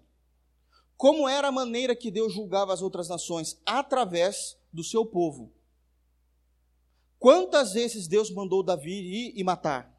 Como 0.96 1.28
era 1.28 1.48
a 1.48 1.52
maneira 1.52 1.94
que 1.94 2.10
Deus 2.10 2.32
julgava 2.32 2.72
as 2.72 2.80
outras 2.80 3.10
nações? 3.10 3.60
Através 3.66 4.56
do 4.72 4.82
seu 4.82 5.04
povo. 5.04 5.52
Quantas 7.18 7.74
vezes 7.74 8.08
Deus 8.08 8.30
mandou 8.30 8.62
Davi 8.62 8.90
ir 8.90 9.32
e 9.36 9.44
matar? 9.44 9.94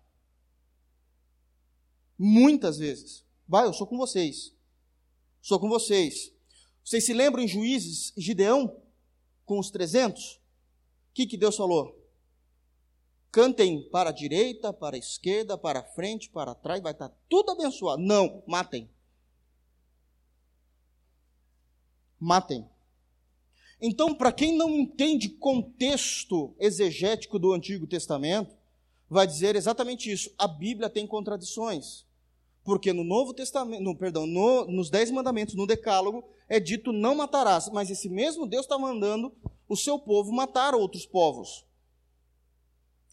Muitas 2.18 2.80
vezes. 2.80 3.24
Vai, 3.48 3.68
eu 3.68 3.74
sou 3.74 3.86
com 3.86 4.00
vocês. 4.00 4.52
Sou 5.44 5.60
com 5.60 5.70
vocês. 5.70 6.34
Vocês 6.84 7.06
se 7.06 7.14
lembram 7.14 7.44
em 7.44 7.48
Juízes, 7.48 8.12
Gideão, 8.18 8.82
com 9.46 9.60
os 9.60 9.70
300? 9.70 10.38
O 10.38 10.40
que, 11.14 11.28
que 11.28 11.38
Deus 11.38 11.56
falou? 11.56 11.99
Cantem 13.32 13.88
para 13.90 14.10
a 14.10 14.14
direita, 14.14 14.74
para 14.74 14.96
a 14.96 15.00
esquerda, 15.00 15.58
para 15.58 15.80
a 15.80 15.84
frente, 15.84 16.30
para 16.30 16.56
trás, 16.56 16.82
vai 16.82 16.94
estar 16.94 17.10
tudo 17.30 17.52
abençoado. 17.52 18.02
Não, 18.02 18.44
matem. 18.48 18.90
Matem. 22.20 22.68
Então, 23.82 24.14
para 24.14 24.32
quem 24.32 24.58
não 24.58 24.70
entende 24.72 25.30
contexto 25.30 26.54
exegético 26.60 27.40
do 27.40 27.54
Antigo 27.54 27.88
Testamento, 27.88 28.58
vai 29.10 29.26
dizer 29.26 29.56
exatamente 29.56 30.12
isso. 30.12 30.34
A 30.38 30.48
Bíblia 30.48 30.90
tem 30.90 31.08
contradições. 31.08 32.06
Porque 32.64 32.92
no 32.92 33.04
Novo 33.04 33.34
Testamento, 33.34 33.82
no, 33.82 33.96
perdão, 33.96 34.28
no, 34.28 34.66
nos 34.66 34.90
Dez 34.90 35.10
Mandamentos, 35.10 35.56
no 35.56 35.66
Decálogo, 35.66 36.24
é 36.48 36.60
dito 36.60 36.92
não 36.92 37.16
matarás. 37.16 37.70
Mas 37.70 37.90
esse 37.90 38.10
mesmo 38.10 38.46
Deus 38.46 38.66
está 38.66 38.78
mandando 38.78 39.34
o 39.68 39.78
seu 39.78 39.98
povo 39.98 40.32
matar 40.32 40.76
outros 40.76 41.06
povos. 41.06 41.66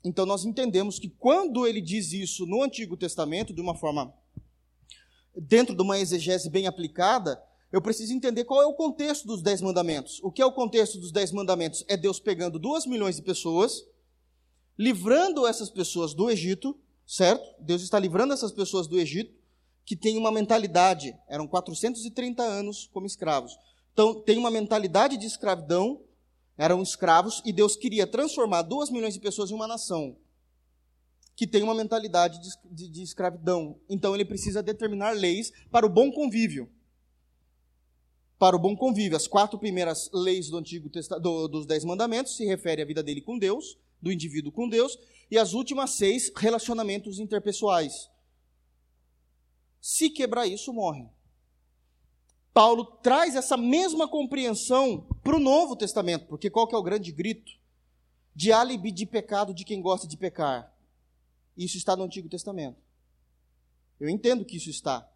Então 0.05 0.25
nós 0.25 0.45
entendemos 0.45 0.99
que 0.99 1.09
quando 1.09 1.67
ele 1.67 1.81
diz 1.81 2.13
isso 2.13 2.47
no 2.47 2.63
Antigo 2.63 2.97
Testamento, 2.97 3.53
de 3.53 3.61
uma 3.61 3.75
forma, 3.75 4.15
dentro 5.35 5.75
de 5.75 5.83
uma 5.83 5.99
exegese 5.99 6.49
bem 6.49 6.67
aplicada, 6.67 7.43
eu 7.73 7.83
preciso 7.83 8.13
entender 8.13 8.45
qual 8.45 8.63
é 8.63 8.67
o 8.67 8.75
contexto 8.75 9.27
dos 9.27 9.43
Dez 9.43 9.61
Mandamentos. 9.61 10.21
O 10.23 10.31
que 10.31 10.41
é 10.41 10.47
o 10.47 10.53
contexto 10.53 10.99
dos 10.99 11.11
Dez 11.11 11.33
Mandamentos? 11.33 11.85
É 11.89 11.97
Deus 11.97 12.21
pegando 12.21 12.59
duas 12.59 12.87
milhões 12.87 13.17
de 13.17 13.23
pessoas, 13.23 13.85
livrando 14.79 15.47
essas 15.47 15.69
pessoas 15.69 16.15
do 16.15 16.31
Egito, 16.31 16.79
certo? 17.07 17.45
Deus 17.61 17.83
está 17.83 17.99
livrando 17.99 18.33
essas 18.33 18.53
pessoas 18.53 18.87
do 18.87 18.99
Egito, 18.99 19.35
que 19.85 19.97
tem 19.97 20.17
uma 20.17 20.33
mentalidade, 20.33 21.17
eram 21.29 21.47
430 21.47 22.43
anos 22.43 22.89
como 22.93 23.07
escravos. 23.07 23.57
Então, 23.93 24.21
tem 24.21 24.37
uma 24.37 24.51
mentalidade 24.51 25.17
de 25.17 25.27
escravidão, 25.27 26.03
eram 26.57 26.83
escravos, 26.83 27.43
e 27.45 27.53
Deus 27.53 27.77
queria 27.77 28.07
transformar 28.07 28.63
duas 28.63 28.91
milhões 28.91 29.15
de 29.15 29.21
pessoas 29.21 29.51
em 29.51 29.55
uma 29.55 29.67
nação 29.67 30.17
que 31.37 31.47
tem 31.47 31.63
uma 31.63 31.75
mentalidade 31.75 32.41
de, 32.41 32.49
de, 32.75 32.89
de 32.89 33.03
escravidão. 33.03 33.79
Então, 33.91 34.15
ele 34.15 34.25
precisa 34.25 34.63
determinar 34.63 35.11
leis 35.11 35.53
para 35.71 35.85
o 35.85 35.89
bom 35.89 36.11
convívio. 36.11 36.69
Para 38.39 38.57
o 38.57 38.59
bom 38.59 38.75
convívio. 38.75 39.17
As 39.17 39.29
quatro 39.29 39.59
primeiras 39.59 40.11
leis 40.15 40.49
do 40.49 40.57
Antigo 40.57 40.91
do, 41.21 41.47
dos 41.47 41.67
Dez 41.67 41.85
Mandamentos 41.85 42.37
se 42.37 42.47
referem 42.47 42.83
à 42.83 42.87
vida 42.87 43.03
dele 43.03 43.21
com 43.21 43.39
Deus, 43.39 43.79
do 44.01 44.11
indivíduo 44.11 44.51
com 44.51 44.67
Deus, 44.67 44.99
e 45.31 45.37
as 45.37 45.53
últimas 45.53 45.91
seis, 45.91 46.33
relacionamentos 46.35 47.19
interpessoais. 47.19 48.11
Se 49.79 50.09
quebrar 50.09 50.47
isso, 50.47 50.73
morre. 50.73 51.07
Paulo 52.55 52.87
traz 53.03 53.37
essa 53.37 53.59
mesma 53.59 54.09
compreensão 54.09 55.07
para 55.27 55.37
o 55.37 55.41
Novo 55.41 55.75
Testamento, 55.75 56.27
porque 56.27 56.49
qual 56.49 56.69
que 56.69 56.75
é 56.75 56.79
o 56.79 56.83
grande 56.83 57.11
grito? 57.11 57.51
De 58.33 58.53
álibi 58.53 58.93
de 58.93 59.05
pecado 59.05 59.53
de 59.53 59.65
quem 59.65 59.83
gosta 59.83 60.07
de 60.07 60.17
pecar. 60.17 60.73
Isso 61.57 61.77
está 61.77 61.97
no 61.97 62.05
Antigo 62.05 62.29
Testamento. 62.29 62.79
Eu 63.99 64.09
entendo 64.09 64.45
que 64.45 64.57
isso 64.57 64.71
está. 64.71 65.11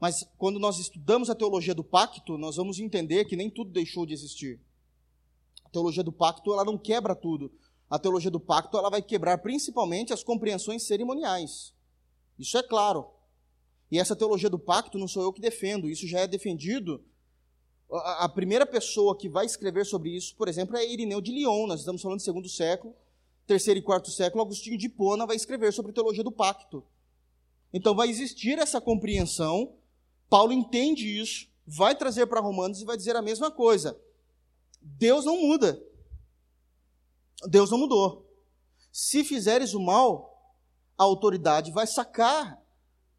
Mas 0.00 0.24
quando 0.36 0.58
nós 0.58 0.78
estudamos 0.80 1.30
a 1.30 1.36
teologia 1.36 1.74
do 1.74 1.84
pacto, 1.84 2.36
nós 2.36 2.56
vamos 2.56 2.80
entender 2.80 3.26
que 3.26 3.36
nem 3.36 3.48
tudo 3.48 3.70
deixou 3.70 4.04
de 4.04 4.12
existir. 4.12 4.60
A 5.64 5.68
teologia 5.68 6.02
do 6.02 6.12
pacto, 6.12 6.52
ela 6.52 6.64
não 6.64 6.76
quebra 6.76 7.14
tudo. 7.14 7.52
A 7.88 7.96
teologia 7.96 8.30
do 8.30 8.40
pacto, 8.40 8.76
ela 8.76 8.90
vai 8.90 9.02
quebrar 9.02 9.38
principalmente 9.38 10.12
as 10.12 10.24
compreensões 10.24 10.84
cerimoniais. 10.84 11.72
Isso 12.36 12.58
é 12.58 12.62
claro. 12.62 13.08
E 13.88 14.00
essa 14.00 14.16
teologia 14.16 14.50
do 14.50 14.58
pacto 14.58 14.98
não 14.98 15.06
sou 15.06 15.22
eu 15.22 15.32
que 15.32 15.40
defendo, 15.40 15.88
isso 15.88 16.08
já 16.08 16.20
é 16.20 16.26
defendido. 16.26 17.04
A 17.90 18.28
primeira 18.28 18.66
pessoa 18.66 19.16
que 19.16 19.28
vai 19.28 19.46
escrever 19.46 19.86
sobre 19.86 20.10
isso, 20.10 20.34
por 20.36 20.46
exemplo, 20.46 20.76
é 20.76 20.86
Irineu 20.86 21.20
de 21.22 21.32
Lyon. 21.32 21.66
Nós 21.66 21.80
estamos 21.80 22.02
falando 22.02 22.18
do 22.18 22.22
segundo 22.22 22.48
século, 22.48 22.94
terceiro 23.46 23.80
e 23.80 23.82
quarto 23.82 24.10
século. 24.10 24.42
Agostinho 24.42 24.76
de 24.76 24.86
Hipona 24.86 25.26
vai 25.26 25.36
escrever 25.36 25.72
sobre 25.72 25.92
teologia 25.92 26.22
do 26.22 26.30
pacto. 26.30 26.84
Então 27.72 27.94
vai 27.94 28.08
existir 28.08 28.58
essa 28.58 28.80
compreensão. 28.80 29.74
Paulo 30.28 30.52
entende 30.52 31.06
isso, 31.20 31.48
vai 31.66 31.94
trazer 31.94 32.26
para 32.26 32.40
Romanos 32.40 32.82
e 32.82 32.84
vai 32.84 32.96
dizer 32.96 33.16
a 33.16 33.22
mesma 33.22 33.50
coisa. 33.50 33.98
Deus 34.80 35.24
não 35.24 35.40
muda. 35.40 35.82
Deus 37.46 37.70
não 37.70 37.78
mudou. 37.78 38.26
Se 38.92 39.24
fizeres 39.24 39.72
o 39.72 39.80
mal, 39.80 40.54
a 40.98 41.04
autoridade 41.04 41.70
vai 41.70 41.86
sacar 41.86 42.60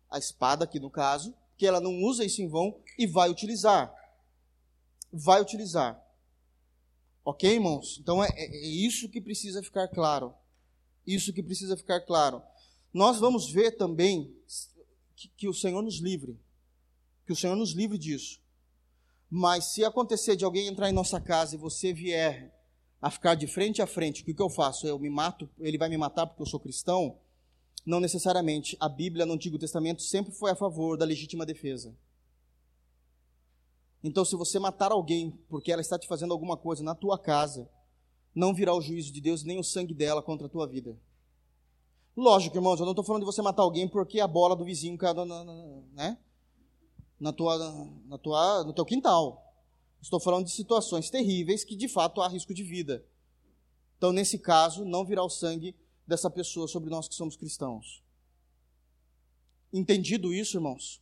a 0.10 0.18
espada 0.20 0.66
aqui 0.66 0.80
no 0.80 0.90
caso, 0.90 1.34
que 1.58 1.66
ela 1.66 1.80
não 1.80 2.04
usa 2.04 2.24
isso 2.26 2.42
em 2.42 2.48
vão 2.48 2.76
e 2.98 3.08
vai 3.08 3.30
utilizar. 3.30 3.94
Vai 5.12 5.42
utilizar. 5.42 6.02
Ok, 7.24 7.52
irmãos? 7.52 7.98
Então 8.02 8.24
é, 8.24 8.28
é, 8.30 8.46
é 8.46 8.68
isso 8.68 9.10
que 9.10 9.22
precisa 9.22 9.62
ficar 9.62 9.88
claro. 9.88 10.34
Isso 11.06 11.34
que 11.34 11.44
precisa 11.44 11.76
ficar 11.76 12.02
claro. 12.02 12.42
Nós 12.94 13.20
vamos 13.20 13.52
ver 13.52 13.78
também 13.78 14.36
que, 15.16 15.28
que 15.30 15.48
o 15.48 15.54
Senhor 15.54 15.82
nos 15.82 16.00
livre. 16.00 16.40
Que 17.26 17.34
o 17.34 17.36
Senhor 17.36 17.56
nos 17.56 17.72
livre 17.72 17.98
disso. 17.98 18.42
Mas 19.30 19.66
se 19.66 19.84
acontecer 19.84 20.36
de 20.36 20.44
alguém 20.44 20.68
entrar 20.68 20.90
em 20.90 20.94
nossa 20.94 21.22
casa 21.22 21.56
e 21.56 21.58
você 21.58 21.94
vier 21.94 22.52
a 23.02 23.12
ficar 23.12 23.36
de 23.36 23.48
frente 23.48 23.82
a 23.82 23.88
frente, 23.88 24.22
o 24.22 24.26
que, 24.26 24.34
que 24.34 24.42
eu 24.42 24.50
faço? 24.50 24.88
Eu 24.88 24.98
me 24.98 25.10
mato, 25.10 25.50
ele 25.60 25.78
vai 25.78 25.88
me 25.88 25.98
matar 25.98 26.26
porque 26.26 26.42
eu 26.42 26.48
sou 26.48 26.60
cristão? 26.60 27.20
Não 27.86 28.00
necessariamente. 28.00 28.76
A 28.80 28.90
Bíblia 28.90 29.26
no 29.26 29.34
Antigo 29.34 29.58
Testamento 29.58 30.02
sempre 30.02 30.34
foi 30.34 30.52
a 30.52 30.56
favor 30.56 30.98
da 30.98 31.06
legítima 31.06 31.46
defesa. 31.46 31.96
Então, 34.04 34.24
se 34.24 34.36
você 34.36 34.58
matar 34.60 34.92
alguém 34.92 35.32
porque 35.50 35.72
ela 35.72 35.82
está 35.82 36.00
te 36.00 36.08
fazendo 36.08 36.32
alguma 36.32 36.56
coisa 36.56 36.84
na 36.84 36.96
tua 36.96 37.18
casa, 37.18 37.70
não 38.34 38.54
virá 38.54 38.74
o 38.74 38.82
juízo 38.82 39.12
de 39.12 39.20
Deus 39.20 39.44
nem 39.44 39.60
o 39.60 39.64
sangue 39.64 39.94
dela 39.94 40.22
contra 40.22 40.48
a 40.48 40.50
tua 40.50 40.66
vida. 40.66 40.98
Lógico, 42.16 42.58
irmãos, 42.58 42.80
eu 42.80 42.86
não 42.86 42.92
estou 42.92 43.04
falando 43.04 43.22
de 43.22 43.26
você 43.26 43.42
matar 43.42 43.64
alguém 43.64 43.88
porque 43.88 44.20
a 44.20 44.28
bola 44.28 44.56
do 44.56 44.66
vizinho 44.66 44.98
caiu 44.98 45.26
na, 45.26 45.44
na, 45.44 45.54
né? 45.94 46.18
na 47.20 47.34
tua, 47.34 47.58
na 48.06 48.18
tua, 48.18 48.64
no 48.64 48.74
teu 48.74 48.86
quintal. 48.86 49.46
Estou 50.02 50.20
falando 50.20 50.46
de 50.46 50.52
situações 50.52 51.10
terríveis 51.10 51.64
que 51.64 51.76
de 51.76 51.88
fato 51.88 52.22
há 52.22 52.28
risco 52.28 52.54
de 52.54 52.64
vida. 52.64 53.06
Então, 53.98 54.14
nesse 54.14 54.40
caso, 54.40 54.86
não 54.86 55.06
virá 55.06 55.24
o 55.24 55.30
sangue 55.30 55.76
dessa 56.08 56.30
pessoa 56.30 56.68
sobre 56.68 56.90
nós 56.90 57.08
que 57.08 57.16
somos 57.16 57.36
cristãos. 57.36 58.02
Entendido 59.74 60.34
isso, 60.34 60.56
irmãos? 60.56 61.02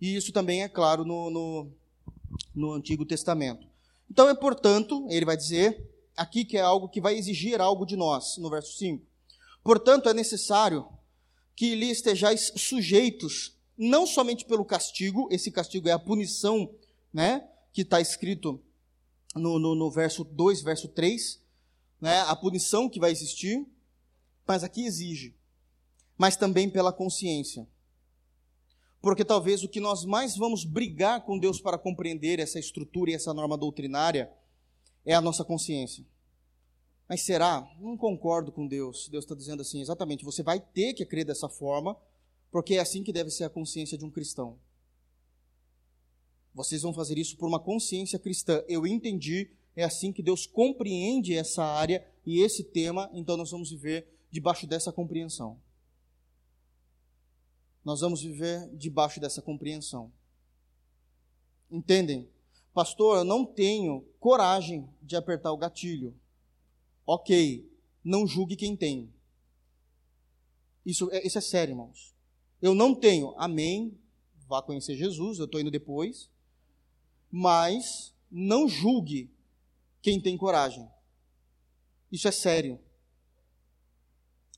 E 0.00 0.16
isso 0.16 0.32
também 0.32 0.62
é 0.62 0.68
claro 0.68 1.04
no, 1.04 1.30
no, 1.30 1.72
no 2.54 2.72
Antigo 2.72 3.04
Testamento. 3.04 3.66
Então 4.10 4.28
é, 4.28 4.34
portanto, 4.34 5.06
ele 5.10 5.24
vai 5.24 5.36
dizer 5.36 5.88
aqui 6.16 6.44
que 6.44 6.56
é 6.56 6.60
algo 6.60 6.88
que 6.88 7.00
vai 7.00 7.16
exigir 7.16 7.60
algo 7.60 7.86
de 7.86 7.96
nós, 7.96 8.36
no 8.38 8.50
verso 8.50 8.76
5. 8.76 9.06
Portanto, 9.62 10.08
é 10.08 10.14
necessário 10.14 10.88
que 11.54 11.74
lhe 11.74 11.90
estejais 11.90 12.52
sujeitos, 12.56 13.56
não 13.76 14.06
somente 14.06 14.44
pelo 14.44 14.64
castigo, 14.64 15.28
esse 15.30 15.50
castigo 15.50 15.88
é 15.88 15.92
a 15.92 15.98
punição, 15.98 16.72
né, 17.12 17.48
que 17.72 17.82
está 17.82 18.00
escrito 18.00 18.62
no, 19.34 19.58
no, 19.58 19.74
no, 19.74 19.90
verso 19.90 20.24
2, 20.24 20.62
verso 20.62 20.88
3, 20.88 21.40
né, 22.00 22.20
a 22.20 22.34
punição 22.34 22.88
que 22.88 23.00
vai 23.00 23.10
existir, 23.10 23.66
mas 24.46 24.64
aqui 24.64 24.84
exige, 24.84 25.34
mas 26.16 26.36
também 26.36 26.70
pela 26.70 26.92
consciência. 26.92 27.68
Porque 29.00 29.24
talvez 29.24 29.62
o 29.62 29.68
que 29.68 29.80
nós 29.80 30.04
mais 30.04 30.36
vamos 30.36 30.64
brigar 30.64 31.24
com 31.24 31.38
Deus 31.38 31.60
para 31.60 31.78
compreender 31.78 32.40
essa 32.40 32.58
estrutura 32.58 33.10
e 33.10 33.14
essa 33.14 33.32
norma 33.32 33.56
doutrinária 33.56 34.30
é 35.04 35.14
a 35.14 35.20
nossa 35.20 35.44
consciência. 35.44 36.04
Mas 37.08 37.22
será? 37.22 37.66
Não 37.80 37.96
concordo 37.96 38.52
com 38.52 38.66
Deus. 38.66 39.08
Deus 39.08 39.24
está 39.24 39.34
dizendo 39.34 39.62
assim, 39.62 39.80
exatamente, 39.80 40.24
você 40.24 40.42
vai 40.42 40.60
ter 40.60 40.92
que 40.92 41.06
crer 41.06 41.24
dessa 41.24 41.48
forma, 41.48 41.96
porque 42.50 42.74
é 42.74 42.80
assim 42.80 43.02
que 43.02 43.12
deve 43.12 43.30
ser 43.30 43.44
a 43.44 43.50
consciência 43.50 43.96
de 43.96 44.04
um 44.04 44.10
cristão. 44.10 44.58
Vocês 46.52 46.82
vão 46.82 46.92
fazer 46.92 47.16
isso 47.16 47.36
por 47.36 47.48
uma 47.48 47.60
consciência 47.60 48.18
cristã. 48.18 48.62
Eu 48.68 48.86
entendi, 48.86 49.50
é 49.76 49.84
assim 49.84 50.12
que 50.12 50.22
Deus 50.22 50.44
compreende 50.44 51.34
essa 51.34 51.64
área 51.64 52.04
e 52.26 52.40
esse 52.40 52.64
tema, 52.64 53.08
então 53.14 53.36
nós 53.36 53.50
vamos 53.50 53.70
viver 53.70 54.06
debaixo 54.30 54.66
dessa 54.66 54.92
compreensão. 54.92 55.58
Nós 57.88 58.02
vamos 58.02 58.20
viver 58.20 58.68
debaixo 58.76 59.18
dessa 59.18 59.40
compreensão. 59.40 60.12
Entendem? 61.70 62.28
Pastor, 62.74 63.16
eu 63.16 63.24
não 63.24 63.46
tenho 63.46 64.04
coragem 64.20 64.86
de 65.00 65.16
apertar 65.16 65.52
o 65.52 65.56
gatilho. 65.56 66.14
Ok, 67.06 67.66
não 68.04 68.26
julgue 68.26 68.56
quem 68.56 68.76
tem. 68.76 69.10
Isso, 70.84 71.10
é, 71.10 71.26
isso 71.26 71.38
é 71.38 71.40
sério, 71.40 71.72
irmãos. 71.72 72.14
Eu 72.60 72.74
não 72.74 72.94
tenho, 72.94 73.32
amém, 73.38 73.98
vá 74.46 74.60
conhecer 74.60 74.94
Jesus, 74.94 75.38
eu 75.38 75.46
estou 75.46 75.58
indo 75.58 75.70
depois. 75.70 76.28
Mas 77.30 78.14
não 78.30 78.68
julgue 78.68 79.30
quem 80.02 80.20
tem 80.20 80.36
coragem. 80.36 80.86
Isso 82.12 82.28
é 82.28 82.32
sério. 82.32 82.78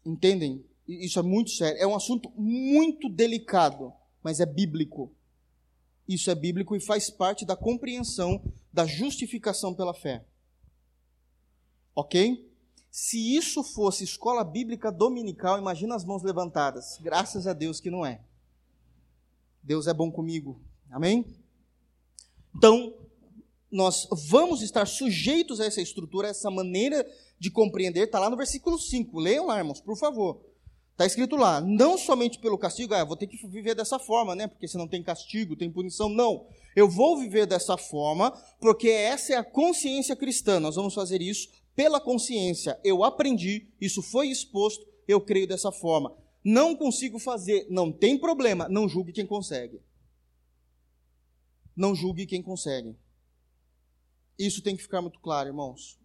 Entendem? 0.04 0.64
Isso 0.90 1.18
é 1.18 1.22
muito 1.22 1.50
sério. 1.50 1.80
É 1.80 1.86
um 1.86 1.94
assunto 1.94 2.30
muito 2.36 3.08
delicado, 3.08 3.92
mas 4.22 4.40
é 4.40 4.46
bíblico. 4.46 5.14
Isso 6.08 6.30
é 6.30 6.34
bíblico 6.34 6.74
e 6.74 6.80
faz 6.80 7.08
parte 7.08 7.44
da 7.44 7.56
compreensão 7.56 8.42
da 8.72 8.84
justificação 8.84 9.74
pela 9.74 9.94
fé. 9.94 10.24
Ok? 11.94 12.50
Se 12.90 13.36
isso 13.36 13.62
fosse 13.62 14.02
escola 14.02 14.42
bíblica 14.42 14.90
dominical, 14.90 15.58
imagina 15.58 15.94
as 15.94 16.04
mãos 16.04 16.24
levantadas. 16.24 16.98
Graças 17.00 17.46
a 17.46 17.52
Deus 17.52 17.78
que 17.78 17.90
não 17.90 18.04
é. 18.04 18.20
Deus 19.62 19.86
é 19.86 19.94
bom 19.94 20.10
comigo. 20.10 20.60
Amém? 20.90 21.24
Então, 22.56 22.92
nós 23.70 24.08
vamos 24.28 24.62
estar 24.62 24.86
sujeitos 24.86 25.60
a 25.60 25.66
essa 25.66 25.80
estrutura, 25.80 26.26
a 26.26 26.30
essa 26.30 26.50
maneira 26.50 27.06
de 27.38 27.50
compreender, 27.50 28.04
está 28.04 28.18
lá 28.18 28.28
no 28.28 28.36
versículo 28.36 28.78
5. 28.78 29.18
Leiam 29.20 29.46
lá, 29.46 29.58
irmãos, 29.58 29.80
por 29.80 29.96
favor. 29.96 30.49
Está 30.92 31.06
escrito 31.06 31.34
lá, 31.34 31.60
não 31.60 31.96
somente 31.96 32.38
pelo 32.38 32.58
castigo, 32.58 32.92
ah, 32.92 33.04
vou 33.04 33.16
ter 33.16 33.26
que 33.26 33.36
viver 33.46 33.74
dessa 33.74 33.98
forma, 33.98 34.34
né? 34.34 34.46
Porque 34.46 34.68
se 34.68 34.76
não 34.76 34.86
tem 34.86 35.02
castigo, 35.02 35.56
tem 35.56 35.70
punição. 35.70 36.08
Não. 36.10 36.46
Eu 36.76 36.88
vou 36.88 37.18
viver 37.18 37.46
dessa 37.46 37.76
forma, 37.76 38.30
porque 38.60 38.88
essa 38.88 39.32
é 39.32 39.36
a 39.36 39.44
consciência 39.44 40.14
cristã. 40.14 40.60
Nós 40.60 40.76
vamos 40.76 40.92
fazer 40.92 41.22
isso 41.22 41.48
pela 41.74 42.00
consciência. 42.00 42.78
Eu 42.84 43.02
aprendi, 43.02 43.68
isso 43.80 44.02
foi 44.02 44.28
exposto, 44.28 44.86
eu 45.08 45.20
creio 45.20 45.46
dessa 45.46 45.72
forma. 45.72 46.14
Não 46.44 46.76
consigo 46.76 47.18
fazer, 47.18 47.66
não 47.70 47.90
tem 47.90 48.18
problema, 48.18 48.68
não 48.68 48.88
julgue 48.88 49.12
quem 49.12 49.26
consegue. 49.26 49.80
Não 51.74 51.94
julgue 51.94 52.26
quem 52.26 52.42
consegue. 52.42 52.94
Isso 54.38 54.62
tem 54.62 54.76
que 54.76 54.82
ficar 54.82 55.00
muito 55.02 55.18
claro, 55.20 55.48
irmãos. 55.48 55.98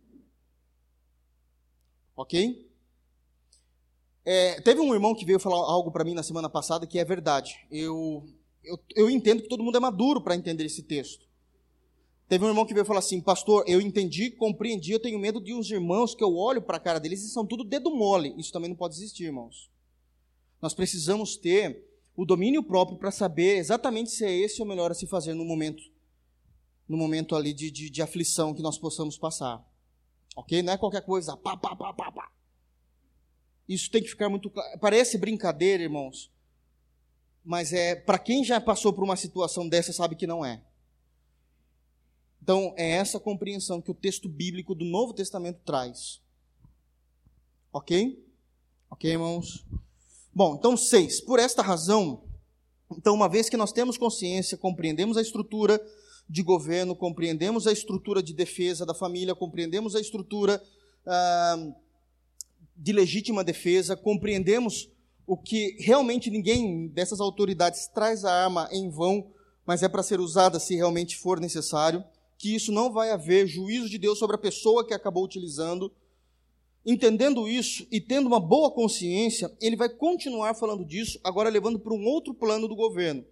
Ok? 2.15 2.69
É, 4.25 4.59
teve 4.61 4.81
um 4.81 4.93
irmão 4.93 5.13
que 5.13 5.23
veio 5.23 5.39
falar 5.39 5.57
algo 5.57 5.91
para 5.91 6.03
mim 6.03 6.15
na 6.15 6.23
semana 6.23 6.49
passada 6.49 6.88
que 6.88 6.97
é 6.97 7.05
verdade. 7.05 7.55
Eu, 7.69 8.25
eu, 8.63 8.79
eu 8.95 9.09
entendo 9.09 9.43
que 9.43 9.47
todo 9.47 9.63
mundo 9.63 9.77
é 9.77 9.79
maduro 9.79 10.19
para 10.19 10.35
entender 10.35 10.65
esse 10.65 10.81
texto. 10.81 11.25
Teve 12.27 12.43
um 12.43 12.47
irmão 12.47 12.65
que 12.65 12.73
veio 12.73 12.85
falar 12.85 12.99
assim, 12.99 13.21
pastor, 13.21 13.63
eu 13.67 13.79
entendi, 13.79 14.31
compreendi, 14.31 14.91
eu 14.91 14.99
tenho 14.99 15.19
medo 15.19 15.39
de 15.39 15.53
uns 15.53 15.69
irmãos 15.69 16.15
que 16.15 16.23
eu 16.23 16.35
olho 16.35 16.59
para 16.59 16.77
a 16.77 16.79
cara 16.79 16.99
deles 16.99 17.23
e 17.23 17.29
são 17.29 17.45
tudo 17.45 17.63
dedo 17.63 17.91
mole. 17.91 18.33
Isso 18.35 18.51
também 18.51 18.67
não 18.67 18.75
pode 18.75 18.95
existir, 18.95 19.25
irmãos. 19.25 19.69
Nós 20.59 20.73
precisamos 20.73 21.38
ter 21.38 21.85
o 22.17 22.25
domínio 22.25 22.63
próprio 22.63 22.97
para 22.97 23.11
saber 23.11 23.57
exatamente 23.57 24.09
se 24.09 24.25
é 24.25 24.31
esse 24.31 24.59
o 24.59 24.65
melhor 24.65 24.89
a 24.89 24.95
se 24.95 25.05
fazer 25.05 25.35
no 25.35 25.45
momento, 25.45 25.83
no 26.89 26.97
momento 26.97 27.35
ali 27.35 27.53
de, 27.53 27.69
de, 27.69 27.91
de 27.91 28.01
aflição 28.01 28.55
que 28.55 28.63
nós 28.63 28.79
possamos 28.79 29.19
passar. 29.19 29.63
Ok? 30.35 30.63
Não 30.63 30.73
é 30.73 30.77
qualquer 30.77 31.05
coisa, 31.05 31.38
pá, 31.38 31.55
pá, 31.55 31.75
pá, 31.75 31.93
pá, 31.93 32.11
pá. 32.11 32.31
Isso 33.67 33.89
tem 33.89 34.01
que 34.01 34.10
ficar 34.10 34.30
muito 34.30 34.49
claro. 34.49 34.80
Parece 34.80 35.17
brincadeira, 35.17 35.84
irmãos, 35.84 36.32
mas 37.43 37.73
é 37.73 37.95
para 37.95 38.19
quem 38.19 38.43
já 38.43 38.60
passou 38.62 38.93
por 38.93 39.04
uma 39.04 39.15
situação 39.15 39.67
dessa 39.67 39.91
sabe 39.91 40.15
que 40.15 40.28
não 40.28 40.45
é. 40.45 40.62
Então, 42.41 42.75
é 42.78 42.91
essa 42.91 43.19
compreensão 43.19 43.82
que 43.82 43.89
o 43.89 43.95
texto 43.95 44.30
bíblico 44.30 44.75
do 44.75 44.86
Novo 44.86 45.13
Testamento 45.13 45.62
traz. 45.65 46.21
Ok? 47.73 48.23
Ok, 48.89 49.10
irmãos? 49.10 49.65
Bom, 50.34 50.56
então, 50.56 50.78
seis. 50.78 51.19
Por 51.19 51.39
esta 51.39 51.63
razão, 51.63 52.23
então, 52.91 53.15
uma 53.15 53.28
vez 53.28 53.49
que 53.49 53.58
nós 53.58 53.71
temos 53.71 53.97
consciência, 53.97 54.58
compreendemos 54.58 55.17
a 55.17 55.21
estrutura 55.21 55.84
de 56.30 56.43
governo, 56.43 56.95
compreendemos 56.95 57.65
a 57.65 57.71
estrutura 57.71 58.21
de 58.21 58.34
defesa 58.34 58.86
da 58.86 58.93
família, 58.93 59.34
compreendemos 59.34 59.95
a 59.95 59.99
estrutura. 59.99 60.62
Ah, 61.06 61.73
de 62.75 62.91
legítima 62.91 63.43
defesa, 63.43 63.95
compreendemos 63.95 64.89
o 65.25 65.35
que 65.35 65.75
realmente 65.79 66.29
ninguém 66.29 66.88
dessas 66.88 67.19
autoridades 67.19 67.88
traz 67.88 68.23
a 68.23 68.31
arma 68.31 68.69
em 68.71 68.89
vão, 68.89 69.31
mas 69.65 69.81
é 69.81 69.89
para 69.89 70.03
ser 70.03 70.19
usada 70.19 70.59
se 70.59 70.75
realmente 70.75 71.17
for 71.17 71.39
necessário, 71.39 72.03
que 72.38 72.53
isso 72.53 72.71
não 72.71 72.91
vai 72.91 73.11
haver 73.11 73.47
juízo 73.47 73.89
de 73.89 73.97
Deus 73.97 74.19
sobre 74.19 74.35
a 74.35 74.39
pessoa 74.39 74.85
que 74.85 74.93
acabou 74.93 75.23
utilizando. 75.23 75.91
Entendendo 76.85 77.47
isso 77.47 77.88
e 77.91 77.99
tendo 77.99 78.27
uma 78.27 78.39
boa 78.39 78.69
consciência, 78.69 79.51
ele 79.59 79.75
vai 79.75 79.89
continuar 79.89 80.53
falando 80.53 80.85
disso, 80.85 81.19
agora 81.23 81.49
levando 81.49 81.79
para 81.79 81.93
um 81.93 82.05
outro 82.05 82.33
plano 82.33 82.67
do 82.67 82.75
governo. 82.75 83.25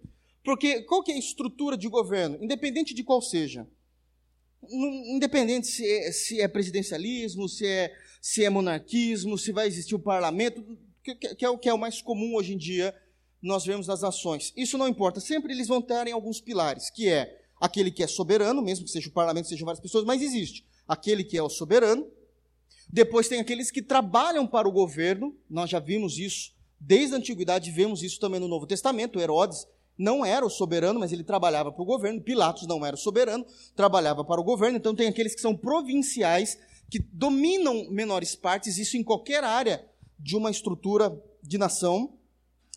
Porque 0.44 0.82
qual 0.82 1.02
que 1.02 1.12
é 1.12 1.14
a 1.14 1.18
estrutura 1.18 1.76
de 1.76 1.88
governo? 1.88 2.38
Independente 2.42 2.92
de 2.92 3.04
qual 3.04 3.22
seja. 3.22 3.66
Independente 4.68 5.68
se 5.68 5.88
é, 5.88 6.10
se 6.10 6.40
é 6.40 6.48
presidencialismo, 6.48 7.48
se 7.48 7.66
é 7.66 7.94
se 8.24 8.42
é 8.42 8.48
monarquismo, 8.48 9.36
se 9.36 9.52
vai 9.52 9.66
existir 9.66 9.94
o 9.94 9.98
parlamento, 9.98 10.64
que, 11.02 11.14
que, 11.14 11.44
é 11.44 11.50
o 11.50 11.58
que 11.58 11.68
é 11.68 11.74
o 11.74 11.78
mais 11.78 12.00
comum 12.00 12.36
hoje 12.36 12.54
em 12.54 12.56
dia 12.56 12.94
nós 13.42 13.66
vemos 13.66 13.86
nas 13.86 14.00
nações. 14.00 14.50
Isso 14.56 14.78
não 14.78 14.88
importa, 14.88 15.20
sempre 15.20 15.52
eles 15.52 15.68
vão 15.68 15.82
ter 15.82 16.06
em 16.06 16.12
alguns 16.12 16.40
pilares, 16.40 16.88
que 16.88 17.06
é 17.06 17.38
aquele 17.60 17.90
que 17.90 18.02
é 18.02 18.06
soberano, 18.06 18.62
mesmo 18.62 18.86
que 18.86 18.90
seja 18.90 19.10
o 19.10 19.12
parlamento, 19.12 19.48
sejam 19.48 19.66
várias 19.66 19.82
pessoas, 19.82 20.06
mas 20.06 20.22
existe 20.22 20.64
aquele 20.88 21.22
que 21.22 21.36
é 21.36 21.42
o 21.42 21.50
soberano. 21.50 22.10
Depois 22.88 23.28
tem 23.28 23.40
aqueles 23.40 23.70
que 23.70 23.82
trabalham 23.82 24.46
para 24.46 24.66
o 24.66 24.72
governo, 24.72 25.36
nós 25.50 25.68
já 25.68 25.78
vimos 25.78 26.16
isso 26.16 26.54
desde 26.80 27.14
a 27.14 27.18
antiguidade, 27.18 27.70
vemos 27.70 28.02
isso 28.02 28.18
também 28.18 28.40
no 28.40 28.48
Novo 28.48 28.66
Testamento. 28.66 29.20
Herodes 29.20 29.66
não 29.98 30.24
era 30.24 30.46
o 30.46 30.50
soberano, 30.50 30.98
mas 30.98 31.12
ele 31.12 31.24
trabalhava 31.24 31.70
para 31.70 31.82
o 31.82 31.86
governo. 31.86 32.22
Pilatos 32.22 32.66
não 32.66 32.86
era 32.86 32.96
o 32.96 32.98
soberano, 32.98 33.44
trabalhava 33.76 34.24
para 34.24 34.40
o 34.40 34.44
governo. 34.44 34.78
Então 34.78 34.94
tem 34.94 35.08
aqueles 35.08 35.34
que 35.34 35.42
são 35.42 35.54
provinciais, 35.54 36.58
que 36.90 36.98
dominam 36.98 37.88
menores 37.90 38.34
partes, 38.34 38.78
isso 38.78 38.96
em 38.96 39.02
qualquer 39.02 39.42
área 39.42 39.84
de 40.18 40.36
uma 40.36 40.50
estrutura 40.50 41.16
de 41.42 41.58
nação. 41.58 42.14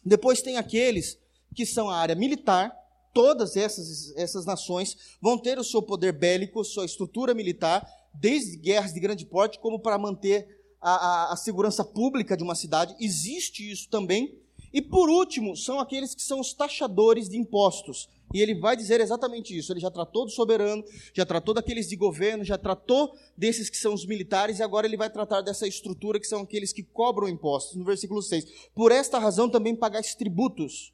Depois 0.04 0.42
tem 0.42 0.58
aqueles 0.58 1.18
que 1.56 1.66
são 1.66 1.90
a 1.90 1.98
área 1.98 2.16
militar, 2.16 2.72
todas 3.14 3.58
essas, 3.58 4.16
essas 4.16 4.46
nações 4.46 5.18
vão 5.22 5.38
ter 5.38 5.58
o 5.58 5.64
seu 5.64 5.82
poder 5.82 6.14
bélico, 6.14 6.64
sua 6.64 6.86
estrutura 6.86 7.34
militar, 7.34 7.88
desde 8.14 8.58
guerras 8.58 8.94
de 8.94 9.00
grande 9.00 9.26
porte, 9.26 9.60
como 9.60 9.80
para 9.80 9.98
manter 9.98 10.48
a, 10.80 10.92
a, 10.92 11.34
a 11.34 11.36
segurança 11.36 11.84
pública 11.84 12.38
de 12.38 12.44
uma 12.44 12.56
cidade. 12.56 12.96
Existe 13.00 13.70
isso 13.70 13.90
também. 13.90 14.38
E 14.74 14.82
por 14.82 15.10
último, 15.10 15.56
são 15.56 15.80
aqueles 15.80 16.14
que 16.14 16.22
são 16.22 16.40
os 16.40 16.54
taxadores 16.54 17.30
de 17.30 17.38
impostos. 17.38 18.10
E 18.34 18.42
ele 18.42 18.56
vai 18.56 18.76
dizer 18.76 19.00
exatamente 19.00 19.58
isso. 19.58 19.72
Ele 19.72 19.80
já 19.80 19.90
tratou 19.90 20.26
do 20.26 20.32
soberano, 20.32 20.84
já 21.14 21.26
tratou 21.26 21.54
daqueles 21.54 21.88
de 21.88 21.96
governo, 21.96 22.44
já 22.44 22.58
tratou 22.58 23.16
desses 23.38 23.70
que 23.70 23.78
são 23.78 23.94
os 23.94 24.06
militares, 24.06 24.60
e 24.60 24.64
agora 24.64 24.86
ele 24.86 24.98
vai 24.98 25.10
tratar 25.10 25.42
dessa 25.42 25.68
estrutura 25.68 26.20
que 26.20 26.28
são 26.28 26.42
aqueles 26.42 26.74
que 26.74 26.84
cobram 26.84 27.30
impostos. 27.30 27.76
No 27.76 27.86
versículo 27.86 28.22
6. 28.22 28.70
Por 28.76 28.92
esta 28.92 29.18
razão 29.18 29.50
também 29.50 29.76
pagais 29.76 30.14
tributos, 30.14 30.94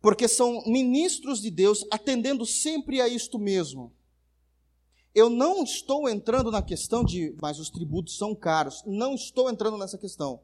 porque 0.00 0.28
são 0.28 0.62
ministros 0.66 1.40
de 1.40 1.50
Deus, 1.50 1.84
atendendo 1.90 2.46
sempre 2.46 3.00
a 3.00 3.08
isto 3.08 3.38
mesmo. 3.38 3.92
Eu 5.14 5.28
não 5.28 5.64
estou 5.64 6.08
entrando 6.08 6.50
na 6.50 6.62
questão 6.62 7.02
de, 7.02 7.34
mas 7.42 7.58
os 7.58 7.70
tributos 7.70 8.16
são 8.16 8.34
caros. 8.34 8.82
Não 8.86 9.14
estou 9.14 9.50
entrando 9.50 9.76
nessa 9.76 9.98
questão. 9.98 10.40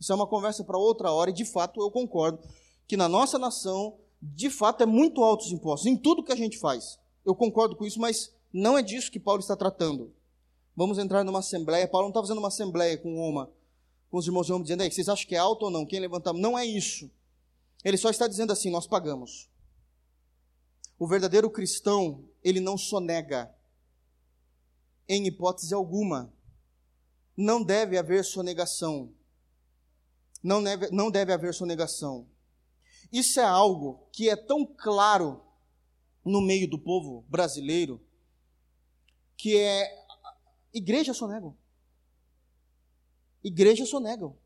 Isso 0.00 0.12
é 0.12 0.14
uma 0.14 0.26
conversa 0.26 0.64
para 0.64 0.78
outra 0.78 1.12
hora, 1.12 1.30
e 1.30 1.34
de 1.34 1.44
fato 1.44 1.80
eu 1.80 1.90
concordo 1.90 2.40
que 2.86 2.96
na 2.96 3.08
nossa 3.08 3.38
nação 3.38 3.98
de 4.20 4.50
fato, 4.50 4.82
é 4.82 4.86
muito 4.86 5.22
altos 5.22 5.46
os 5.46 5.52
impostos, 5.52 5.86
em 5.86 5.96
tudo 5.96 6.24
que 6.24 6.32
a 6.32 6.36
gente 6.36 6.58
faz. 6.58 6.98
Eu 7.24 7.34
concordo 7.34 7.76
com 7.76 7.86
isso, 7.86 8.00
mas 8.00 8.34
não 8.52 8.76
é 8.76 8.82
disso 8.82 9.10
que 9.10 9.20
Paulo 9.20 9.40
está 9.40 9.56
tratando. 9.56 10.12
Vamos 10.74 10.98
entrar 10.98 11.24
numa 11.24 11.38
assembleia. 11.38 11.88
Paulo 11.88 12.06
não 12.06 12.10
está 12.10 12.20
fazendo 12.20 12.38
uma 12.38 12.48
assembleia 12.48 12.98
com 12.98 13.16
Roma, 13.16 13.50
com 14.10 14.18
os 14.18 14.26
irmãos 14.26 14.46
de 14.46 14.52
Roma, 14.52 14.64
dizendo, 14.64 14.82
aí, 14.82 14.90
vocês 14.90 15.08
acham 15.08 15.26
que 15.26 15.34
é 15.34 15.38
alto 15.38 15.64
ou 15.64 15.70
não? 15.70 15.86
Quem 15.86 16.00
levantar? 16.00 16.32
Não 16.32 16.58
é 16.58 16.64
isso. 16.64 17.10
Ele 17.84 17.96
só 17.96 18.10
está 18.10 18.26
dizendo 18.26 18.52
assim: 18.52 18.70
nós 18.70 18.86
pagamos. 18.86 19.48
O 20.98 21.06
verdadeiro 21.06 21.48
cristão, 21.48 22.24
ele 22.42 22.58
não 22.58 22.76
sonega, 22.76 23.54
em 25.08 25.26
hipótese 25.26 25.72
alguma. 25.74 26.32
Não 27.36 27.62
deve 27.62 27.96
haver 27.96 28.24
sonegação. 28.24 29.12
Não 30.42 30.62
deve, 30.62 30.90
não 30.90 31.10
deve 31.10 31.32
haver 31.32 31.52
sonegação. 31.52 32.28
Isso 33.12 33.40
é 33.40 33.44
algo 33.44 34.08
que 34.12 34.28
é 34.28 34.36
tão 34.36 34.64
claro 34.64 35.42
no 36.24 36.40
meio 36.40 36.68
do 36.68 36.78
povo 36.78 37.24
brasileiro 37.28 38.00
que 39.36 39.56
é 39.56 40.04
igreja 40.74 41.14
sonegam. 41.14 41.56
Igreja 43.42 43.86
sonegam. 43.86 44.36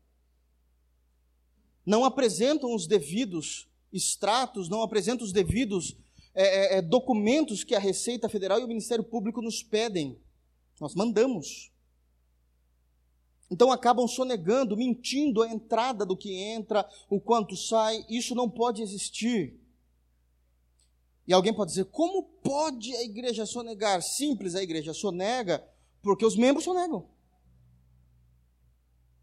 Não 1.85 2.05
apresentam 2.05 2.73
os 2.73 2.87
devidos 2.87 3.67
extratos, 3.91 4.69
não 4.69 4.81
apresentam 4.81 5.25
os 5.25 5.33
devidos 5.33 5.97
é, 6.33 6.75
é, 6.75 6.77
é 6.77 6.81
documentos 6.81 7.63
que 7.63 7.75
a 7.75 7.79
Receita 7.79 8.29
Federal 8.29 8.59
e 8.59 8.63
o 8.63 8.67
Ministério 8.67 9.03
Público 9.03 9.41
nos 9.41 9.61
pedem. 9.61 10.17
Nós 10.79 10.95
mandamos. 10.95 11.72
Então 13.51 13.71
acabam 13.71 14.07
sonegando, 14.07 14.77
mentindo 14.77 15.41
a 15.41 15.47
entrada 15.47 16.05
do 16.05 16.17
que 16.17 16.33
entra, 16.33 16.87
o 17.09 17.19
quanto 17.19 17.55
sai. 17.55 18.05
Isso 18.09 18.33
não 18.33 18.49
pode 18.49 18.81
existir. 18.81 19.59
E 21.27 21.33
alguém 21.33 21.53
pode 21.53 21.71
dizer: 21.71 21.85
como 21.85 22.23
pode 22.23 22.95
a 22.95 23.03
igreja 23.03 23.45
sonegar? 23.45 24.01
Simples, 24.01 24.55
a 24.55 24.63
igreja 24.63 24.93
sonega 24.93 25.63
porque 26.01 26.25
os 26.25 26.35
membros 26.35 26.65
sonegam. 26.65 27.07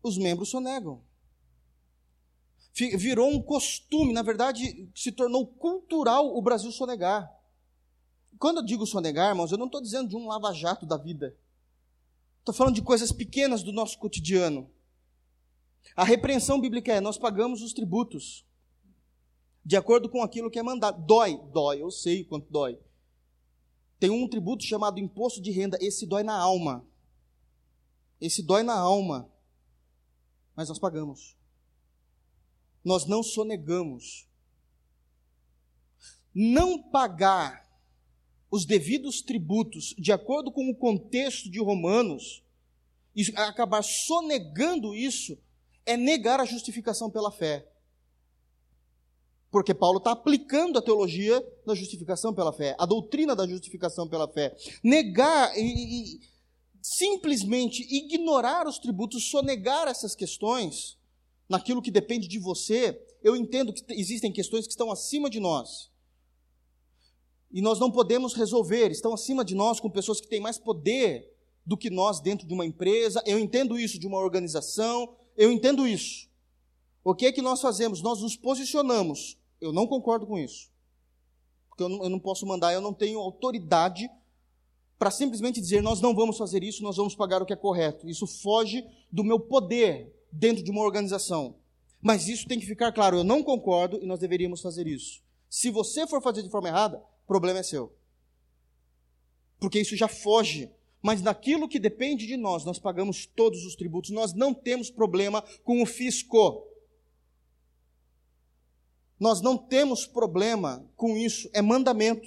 Os 0.03 0.17
membros 0.17 0.49
sonegam. 0.49 1.03
Virou 2.73 3.29
um 3.29 3.43
costume, 3.43 4.15
na 4.15 4.23
verdade, 4.23 4.91
se 4.95 5.13
tornou 5.13 5.47
cultural 5.47 6.35
o 6.35 6.41
Brasil 6.41 6.73
sonegar. 6.73 7.31
Quando 8.39 8.59
eu 8.59 8.65
digo 8.65 8.87
sonegar, 8.87 9.29
irmãos, 9.29 9.53
eu 9.53 9.59
não 9.59 9.67
estou 9.67 9.83
dizendo 9.83 10.09
de 10.09 10.17
um 10.17 10.27
lava-jato 10.27 10.87
da 10.87 10.97
vida. 10.97 11.37
Estou 12.41 12.55
falando 12.55 12.75
de 12.75 12.83
coisas 12.83 13.13
pequenas 13.13 13.63
do 13.63 13.73
nosso 13.73 13.99
cotidiano. 13.99 14.69
A 15.95 16.05
repreensão 16.05 16.61
bíblica 16.61 16.93
é: 16.93 17.01
nós 17.01 17.17
pagamos 17.17 17.63
os 17.63 17.73
tributos 17.73 18.45
de 19.65 19.77
acordo 19.77 20.09
com 20.09 20.23
aquilo 20.23 20.51
que 20.51 20.59
é 20.59 20.63
mandado. 20.63 21.05
Dói, 21.05 21.39
dói, 21.53 21.83
eu 21.83 21.91
sei 21.91 22.25
quanto 22.25 22.51
dói. 22.51 22.79
Tem 23.99 24.11
um 24.11 24.27
tributo 24.27 24.65
chamado 24.65 24.99
imposto 24.99 25.41
de 25.41 25.51
renda, 25.51 25.79
esse 25.81 26.07
dói 26.07 26.23
na 26.23 26.37
alma. 26.37 26.87
Esse 28.21 28.43
dói 28.43 28.63
na 28.63 28.79
alma. 28.79 29.31
Mas 30.57 30.69
nós 30.69 30.79
pagamos. 30.79 31.37
Nós 32.83 33.07
não 33.07 33.23
sonegamos. 33.23 34.27
Não 36.35 36.83
pagar 36.83 37.70
os 38.51 38.65
devidos 38.65 39.23
tributos 39.23 39.95
de 39.97 40.11
acordo 40.11 40.51
com 40.51 40.69
o 40.69 40.75
contexto 40.75 41.49
de 41.49 41.61
Romanos, 41.61 42.43
e 43.15 43.23
acabar 43.37 43.83
sonegando 43.83 44.95
isso, 44.95 45.39
é 45.85 45.97
negar 45.97 46.41
a 46.41 46.45
justificação 46.45 47.11
pela 47.11 47.31
fé. 47.31 47.67
Porque 49.51 49.75
Paulo 49.75 49.99
está 49.99 50.13
aplicando 50.13 50.79
a 50.79 50.83
teologia 50.83 51.45
da 51.67 51.75
justificação 51.75 52.33
pela 52.33 52.53
fé, 52.53 52.77
a 52.79 52.87
doutrina 52.87 53.35
da 53.35 53.47
justificação 53.47 54.09
pela 54.09 54.29
fé. 54.29 54.57
Negar 54.83 55.57
e, 55.57 56.15
e 56.15 56.21
simplesmente 56.81 57.83
ignorar 57.83 58.67
os 58.67 58.79
tributos, 58.79 59.29
sonegar 59.29 59.89
essas 59.89 60.15
questões, 60.15 60.97
naquilo 61.49 61.83
que 61.83 61.91
depende 61.91 62.29
de 62.29 62.39
você, 62.39 63.01
eu 63.23 63.37
entendo 63.37 63.73
que 63.73 63.85
existem 63.93 64.33
questões 64.33 64.67
que 64.67 64.73
estão 64.73 64.91
acima 64.91 65.29
de 65.29 65.41
nós 65.41 65.90
e 67.53 67.61
nós 67.61 67.79
não 67.79 67.91
podemos 67.91 68.35
resolver, 68.35 68.91
estão 68.91 69.13
acima 69.13 69.45
de 69.45 69.55
nós 69.55 69.81
com 69.81 69.91
pessoas 69.91 70.21
que 70.21 70.29
têm 70.29 70.41
mais 70.41 70.59
poder 70.59 71.29
do 71.67 71.77
que 71.77 71.91
nós 71.91 72.21
dentro 72.21 72.47
de 72.47 72.55
uma 72.55 72.65
empresa. 72.65 73.23
Eu 73.27 73.39
entendo 73.39 73.79
isso 73.79 73.99
de 73.99 74.07
uma 74.07 74.19
organização, 74.19 75.17
eu 75.37 75.51
entendo 75.51 75.87
isso. 75.87 76.29
O 77.03 77.15
que 77.15 77.27
é 77.27 77.33
que 77.33 77.43
nós 77.43 77.61
fazemos? 77.61 78.03
Nós 78.03 78.21
nos 78.21 78.37
posicionamos. 78.37 79.39
Eu 79.61 79.73
não 79.73 79.87
concordo 79.87 80.27
com 80.27 80.39
isso. 80.39 80.71
Porque 81.69 81.83
eu 81.83 81.89
não, 81.89 82.05
eu 82.05 82.11
não 82.11 82.21
posso 82.21 82.47
mandar, 82.47 82.73
eu 82.73 82.81
não 82.81 82.93
tenho 82.93 83.19
autoridade 83.19 84.09
para 84.99 85.11
simplesmente 85.11 85.61
dizer 85.61 85.83
nós 85.83 86.01
não 86.01 86.15
vamos 86.15 86.37
fazer 86.37 86.63
isso, 86.63 86.83
nós 86.83 86.99
vamos 86.99 87.15
pagar 87.15 87.41
o 87.41 87.47
que 87.47 87.55
é 87.55 87.57
correto. 87.57 88.07
Isso 88.09 88.27
foge 88.27 88.85
do 89.11 89.25
meu 89.25 89.41
poder 89.41 90.15
dentro 90.31 90.63
de 90.63 90.71
uma 90.71 90.83
organização. 90.83 91.57
Mas 92.03 92.29
isso 92.29 92.47
tem 92.47 92.61
que 92.61 92.67
ficar 92.67 92.93
claro, 92.93 93.17
eu 93.17 93.25
não 93.25 93.43
concordo 93.43 93.99
e 94.03 94.07
nós 94.07 94.21
deveríamos 94.21 94.61
fazer 94.61 94.87
isso. 94.87 95.23
Se 95.49 95.71
você 95.71 96.07
for 96.07 96.23
fazer 96.23 96.43
de 96.43 96.51
forma 96.51 96.69
errada, 96.69 97.03
problema 97.31 97.61
é 97.61 97.63
seu. 97.63 97.95
Porque 99.61 99.79
isso 99.79 99.95
já 99.95 100.09
foge. 100.09 100.69
Mas 101.01 101.23
naquilo 101.23 101.69
que 101.69 101.79
depende 101.79 102.27
de 102.27 102.37
nós, 102.37 102.65
nós 102.65 102.81
pagamos 102.81 103.25
todos 103.25 103.65
os 103.65 103.77
tributos, 103.77 104.11
nós 104.11 104.35
não 104.35 104.53
temos 104.53 104.91
problema 104.91 105.41
com 105.63 105.81
o 105.81 105.87
fisco. 105.87 106.67
Nós 109.19 109.41
não 109.41 109.57
temos 109.57 110.07
problema 110.07 110.85
com 110.97 111.17
isso, 111.17 111.49
é 111.53 111.63
mandamento. 111.63 112.27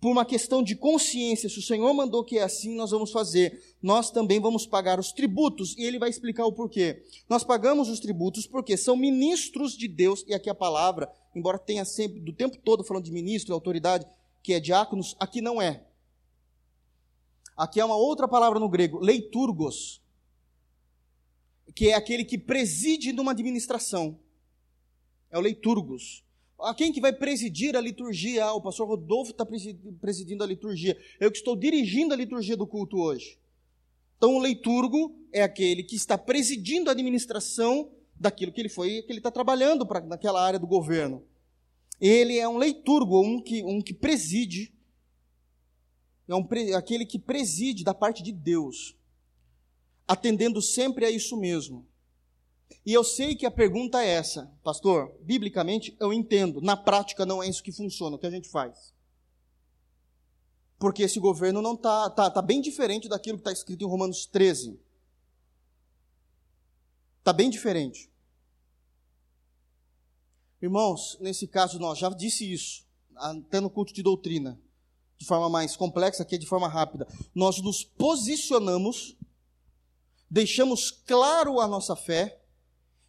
Por 0.00 0.10
uma 0.10 0.24
questão 0.24 0.62
de 0.62 0.74
consciência, 0.74 1.48
se 1.48 1.58
o 1.58 1.62
Senhor 1.62 1.92
mandou 1.92 2.24
que 2.24 2.38
é 2.38 2.42
assim, 2.42 2.74
nós 2.74 2.90
vamos 2.90 3.12
fazer. 3.12 3.76
Nós 3.82 4.10
também 4.10 4.40
vamos 4.40 4.66
pagar 4.66 4.98
os 4.98 5.12
tributos, 5.12 5.76
e 5.76 5.84
ele 5.84 5.98
vai 5.98 6.08
explicar 6.08 6.46
o 6.46 6.52
porquê. 6.52 7.04
Nós 7.28 7.44
pagamos 7.44 7.88
os 7.88 8.00
tributos 8.00 8.46
porque 8.46 8.78
são 8.78 8.96
ministros 8.96 9.76
de 9.76 9.86
Deus, 9.86 10.24
e 10.26 10.32
aqui 10.32 10.48
a 10.48 10.54
palavra, 10.54 11.12
embora 11.36 11.58
tenha 11.58 11.84
sempre, 11.84 12.18
do 12.18 12.32
tempo 12.32 12.56
todo 12.56 12.82
falando 12.82 13.04
de 13.04 13.12
ministro, 13.12 13.54
autoridade, 13.54 14.06
que 14.42 14.52
é 14.52 14.60
diáconos, 14.60 15.14
aqui 15.18 15.40
não 15.40 15.60
é. 15.60 15.84
Aqui 17.56 17.80
é 17.80 17.84
uma 17.84 17.96
outra 17.96 18.26
palavra 18.26 18.58
no 18.58 18.68
grego, 18.68 18.98
leiturgos, 18.98 20.02
que 21.74 21.88
é 21.88 21.94
aquele 21.94 22.24
que 22.24 22.36
preside 22.36 23.12
numa 23.12 23.32
administração. 23.32 24.18
É 25.30 25.38
o 25.38 25.40
leiturgos. 25.40 26.24
A 26.60 26.74
quem 26.74 26.92
que 26.92 27.00
vai 27.00 27.12
presidir 27.12 27.76
a 27.76 27.80
liturgia? 27.80 28.44
Ah, 28.44 28.54
o 28.54 28.60
pastor 28.60 28.86
Rodolfo 28.86 29.32
está 29.32 29.44
presidindo 30.00 30.44
a 30.44 30.46
liturgia. 30.46 30.96
Eu 31.18 31.30
que 31.30 31.38
estou 31.38 31.56
dirigindo 31.56 32.14
a 32.14 32.16
liturgia 32.16 32.56
do 32.56 32.66
culto 32.66 32.98
hoje. 32.98 33.38
Então, 34.16 34.36
o 34.36 34.38
leiturgo 34.38 35.16
é 35.32 35.42
aquele 35.42 35.82
que 35.82 35.96
está 35.96 36.16
presidindo 36.16 36.88
a 36.88 36.92
administração 36.92 37.90
daquilo 38.14 38.52
que 38.52 38.60
ele 38.60 38.68
foi, 38.68 39.02
que 39.02 39.10
ele 39.10 39.18
está 39.18 39.32
trabalhando 39.32 39.84
para 39.84 40.00
naquela 40.00 40.40
área 40.40 40.58
do 40.58 40.66
governo. 40.66 41.24
Ele 42.02 42.36
é 42.36 42.48
um 42.48 42.58
leiturgo, 42.58 43.24
um 43.24 43.40
que, 43.40 43.62
um 43.62 43.80
que 43.80 43.94
preside, 43.94 44.74
é 46.26 46.34
um, 46.34 46.44
aquele 46.76 47.06
que 47.06 47.16
preside 47.16 47.84
da 47.84 47.94
parte 47.94 48.24
de 48.24 48.32
Deus, 48.32 48.96
atendendo 50.08 50.60
sempre 50.60 51.04
a 51.04 51.10
isso 51.12 51.36
mesmo. 51.36 51.86
E 52.84 52.92
eu 52.92 53.04
sei 53.04 53.36
que 53.36 53.46
a 53.46 53.52
pergunta 53.52 54.02
é 54.02 54.08
essa, 54.08 54.52
pastor. 54.64 55.16
Biblicamente 55.20 55.96
eu 56.00 56.12
entendo, 56.12 56.60
na 56.60 56.76
prática 56.76 57.24
não 57.24 57.40
é 57.40 57.48
isso 57.48 57.62
que 57.62 57.70
funciona, 57.70 58.16
o 58.16 58.18
que 58.18 58.26
a 58.26 58.30
gente 58.30 58.48
faz. 58.48 58.92
Porque 60.80 61.04
esse 61.04 61.20
governo 61.20 61.62
não 61.62 61.74
está 61.74 62.10
tá, 62.10 62.28
tá 62.28 62.42
bem 62.42 62.60
diferente 62.60 63.08
daquilo 63.08 63.38
que 63.38 63.42
está 63.42 63.52
escrito 63.52 63.84
em 63.84 63.88
Romanos 63.88 64.26
13. 64.26 64.76
Está 67.20 67.32
bem 67.32 67.48
diferente. 67.48 68.11
Irmãos, 70.62 71.18
nesse 71.20 71.48
caso 71.48 71.80
nós 71.80 71.98
já 71.98 72.08
disse 72.08 72.50
isso, 72.50 72.86
até 73.16 73.58
no 73.58 73.68
culto 73.68 73.92
de 73.92 74.00
doutrina, 74.00 74.60
de 75.18 75.26
forma 75.26 75.50
mais 75.50 75.74
complexa, 75.74 76.22
aqui 76.22 76.36
é 76.36 76.38
de 76.38 76.46
forma 76.46 76.68
rápida. 76.68 77.04
Nós 77.34 77.60
nos 77.60 77.82
posicionamos, 77.82 79.16
deixamos 80.30 80.92
claro 80.92 81.58
a 81.58 81.66
nossa 81.66 81.96
fé 81.96 82.40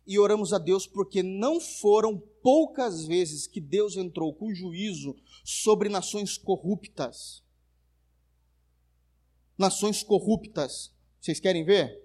e 0.08 0.18
oramos 0.18 0.52
a 0.52 0.58
Deus 0.58 0.88
porque 0.88 1.22
não 1.22 1.62
foram 1.62 2.18
poucas 2.42 3.06
vezes 3.06 3.46
que 3.46 3.62
Deus 3.62 3.98
entrou 3.98 4.34
com 4.34 4.54
juízo 4.54 5.16
sobre 5.44 5.90
nações 5.90 6.40
corruptas. 6.40 7.44
Nações 9.56 10.02
corruptas. 10.02 10.92
Vocês 11.22 11.40
querem 11.40 11.64
ver? 11.64 12.04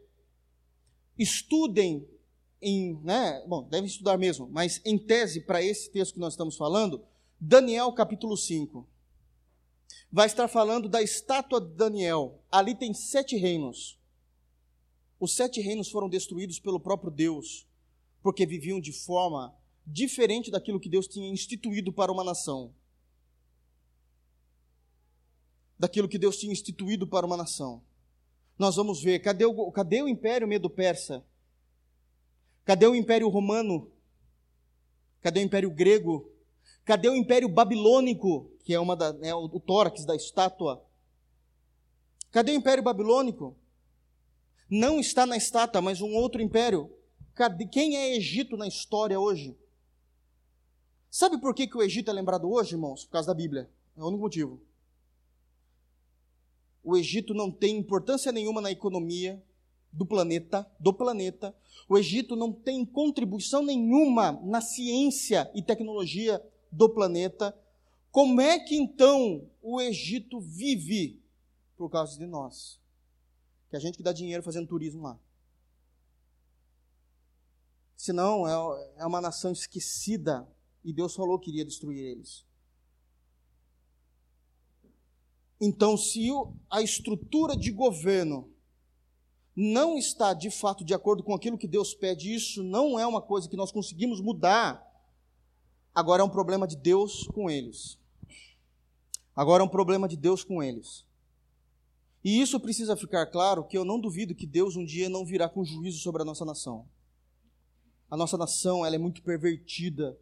Estudem 1.19 2.07
em, 2.61 3.01
né, 3.03 3.45
bom, 3.47 3.63
devem 3.69 3.87
estudar 3.87 4.19
mesmo, 4.19 4.49
mas 4.51 4.81
em 4.85 4.99
tese 4.99 5.41
para 5.41 5.63
esse 5.63 5.91
texto 5.91 6.15
que 6.15 6.21
nós 6.21 6.33
estamos 6.33 6.57
falando, 6.57 7.05
Daniel 7.41 7.93
capítulo 7.93 8.37
5. 8.37 8.87
Vai 10.11 10.27
estar 10.27 10.49
falando 10.49 10.89
da 10.89 11.03
estátua 11.03 11.61
de 11.61 11.75
Daniel. 11.75 12.43
Ali 12.51 12.75
tem 12.75 12.95
sete 12.95 13.37
reinos. 13.37 13.99
Os 15.21 15.35
sete 15.35 15.61
reinos 15.61 15.91
foram 15.91 16.09
destruídos 16.09 16.59
pelo 16.59 16.81
próprio 16.81 17.11
Deus 17.11 17.69
porque 18.23 18.47
viviam 18.47 18.81
de 18.81 18.93
forma 18.93 19.55
diferente 19.87 20.51
daquilo 20.51 20.81
que 20.81 20.89
Deus 20.89 21.07
tinha 21.07 21.31
instituído 21.31 21.93
para 21.93 22.13
uma 22.13 22.25
nação. 22.25 22.75
Daquilo 25.79 26.09
que 26.09 26.19
Deus 26.19 26.37
tinha 26.37 26.53
instituído 26.53 27.07
para 27.07 27.27
uma 27.27 27.37
nação. 27.37 27.83
Nós 28.59 28.77
vamos 28.77 29.01
ver, 29.03 29.21
cadê 29.21 29.45
o, 29.45 29.71
cadê 29.71 30.03
o 30.03 30.09
Império 30.09 30.49
Medo-Persa? 30.49 31.25
Cadê 32.69 32.87
o 32.87 32.95
Império 32.95 33.31
Romano? 33.31 33.91
Cadê 35.23 35.41
o 35.41 35.43
Império 35.43 35.71
Grego? 35.71 36.31
Cadê 36.85 37.09
o 37.09 37.17
Império 37.17 37.49
Babilônico, 37.49 38.53
que 38.63 38.75
é 38.75 38.79
uma 38.79 38.95
da, 38.95 39.11
né, 39.11 39.35
o, 39.35 39.59
tórax 39.59 40.05
da 40.05 40.15
estátua? 40.15 40.87
Cadê 42.31 42.53
o 42.53 42.57
Império 42.57 42.85
Babilônico? 42.85 43.57
Não 44.69 45.01
está 45.01 45.25
na 45.25 45.35
estátua, 45.35 45.81
mas 45.81 46.03
um 46.03 46.15
outro 46.15 46.43
império. 46.43 46.95
Quem 47.73 47.97
é 47.97 48.15
Egito 48.15 48.55
na 48.55 48.69
história 48.69 49.19
hoje? 49.19 49.57
Sabe 51.11 51.41
por 51.41 51.55
que, 51.55 51.67
que 51.67 51.79
o 51.79 51.83
Egito 51.83 52.11
é 52.11 52.13
lembrado 52.13 52.51
hoje, 52.51 52.75
irmãos? 52.75 53.07
Por 53.07 53.13
causa 53.13 53.29
da 53.29 53.35
Bíblia. 53.35 53.71
É 53.97 54.03
o 54.03 54.09
único 54.09 54.25
motivo. 54.25 54.61
O 56.85 56.99
Egito 56.99 57.33
não 57.33 57.51
tem 57.51 57.79
importância 57.79 58.31
nenhuma 58.31 58.61
na 58.61 58.71
economia 58.71 59.43
do 59.93 60.07
planeta, 60.07 60.71
do 60.79 60.93
planeta. 60.93 61.55
O 61.89 61.97
Egito 61.97 62.37
não 62.37 62.53
tem 62.53 62.85
contribuição 62.85 63.63
nenhuma 63.63 64.33
na 64.43 64.61
ciência 64.61 65.51
e 65.55 65.63
tecnologia 65.63 66.43
do 66.71 66.89
planeta. 66.89 67.57
Como 68.11 68.41
é 68.41 68.59
que 68.59 68.75
então 68.75 69.49
o 69.63 69.81
Egito 69.81 70.41
vive? 70.41 71.23
Por 71.77 71.89
causa 71.89 72.19
de 72.19 72.27
nós. 72.27 72.81
Que 73.71 73.77
a 73.77 73.81
gente 73.81 73.97
que 73.97 74.03
dá 74.03 74.13
dinheiro 74.13 74.43
fazendo 74.43 74.67
turismo 74.67 75.03
lá. 75.03 75.19
Senão 77.97 78.47
é, 78.47 78.93
é 78.99 79.07
uma 79.07 79.21
nação 79.21 79.53
esquecida 79.53 80.47
e 80.85 80.93
Deus 80.93 81.15
falou 81.15 81.39
que 81.39 81.51
iria 81.51 81.65
destruir 81.65 81.99
eles. 81.99 82.47
Então, 85.61 85.97
se 85.97 86.29
a 86.71 86.81
estrutura 86.81 87.57
de 87.57 87.73
governo 87.73 88.53
não 89.61 89.99
está 89.99 90.33
de 90.35 90.53
fato 90.53 90.85
de 90.85 90.95
acordo 90.95 91.21
com 91.21 91.35
aquilo 91.35 91.59
que 91.59 91.67
Deus 91.67 91.93
pede, 91.93 92.33
isso 92.33 92.63
não 92.63 92.97
é 92.97 93.05
uma 93.05 93.21
coisa 93.21 93.49
que 93.49 93.57
nós 93.57 93.73
conseguimos 93.73 94.21
mudar. 94.21 94.87
Agora 95.93 96.23
é 96.23 96.25
um 96.25 96.31
problema 96.31 96.65
de 96.65 96.77
Deus 96.77 97.27
com 97.27 97.51
eles. 97.51 97.99
Agora 99.35 99.61
é 99.61 99.67
um 99.67 99.69
problema 99.69 100.07
de 100.07 100.17
Deus 100.17 100.45
com 100.45 100.63
eles. 100.63 101.05
E 102.23 102.41
isso 102.41 102.61
precisa 102.61 102.97
ficar 102.97 103.27
claro 103.27 103.65
que 103.65 103.77
eu 103.77 103.85
não 103.85 103.99
duvido 103.99 104.33
que 104.33 104.47
Deus 104.47 104.77
um 104.77 104.85
dia 104.85 105.09
não 105.09 105.27
virá 105.27 105.49
com 105.49 105.65
juízo 105.65 105.99
sobre 105.99 106.23
a 106.23 106.25
nossa 106.25 106.45
nação. 106.45 106.89
A 108.09 108.17
nossa 108.17 108.39
nação 108.39 108.87
ela 108.87 108.95
é 108.95 108.99
muito 108.99 109.25
pervertida, 109.25 110.17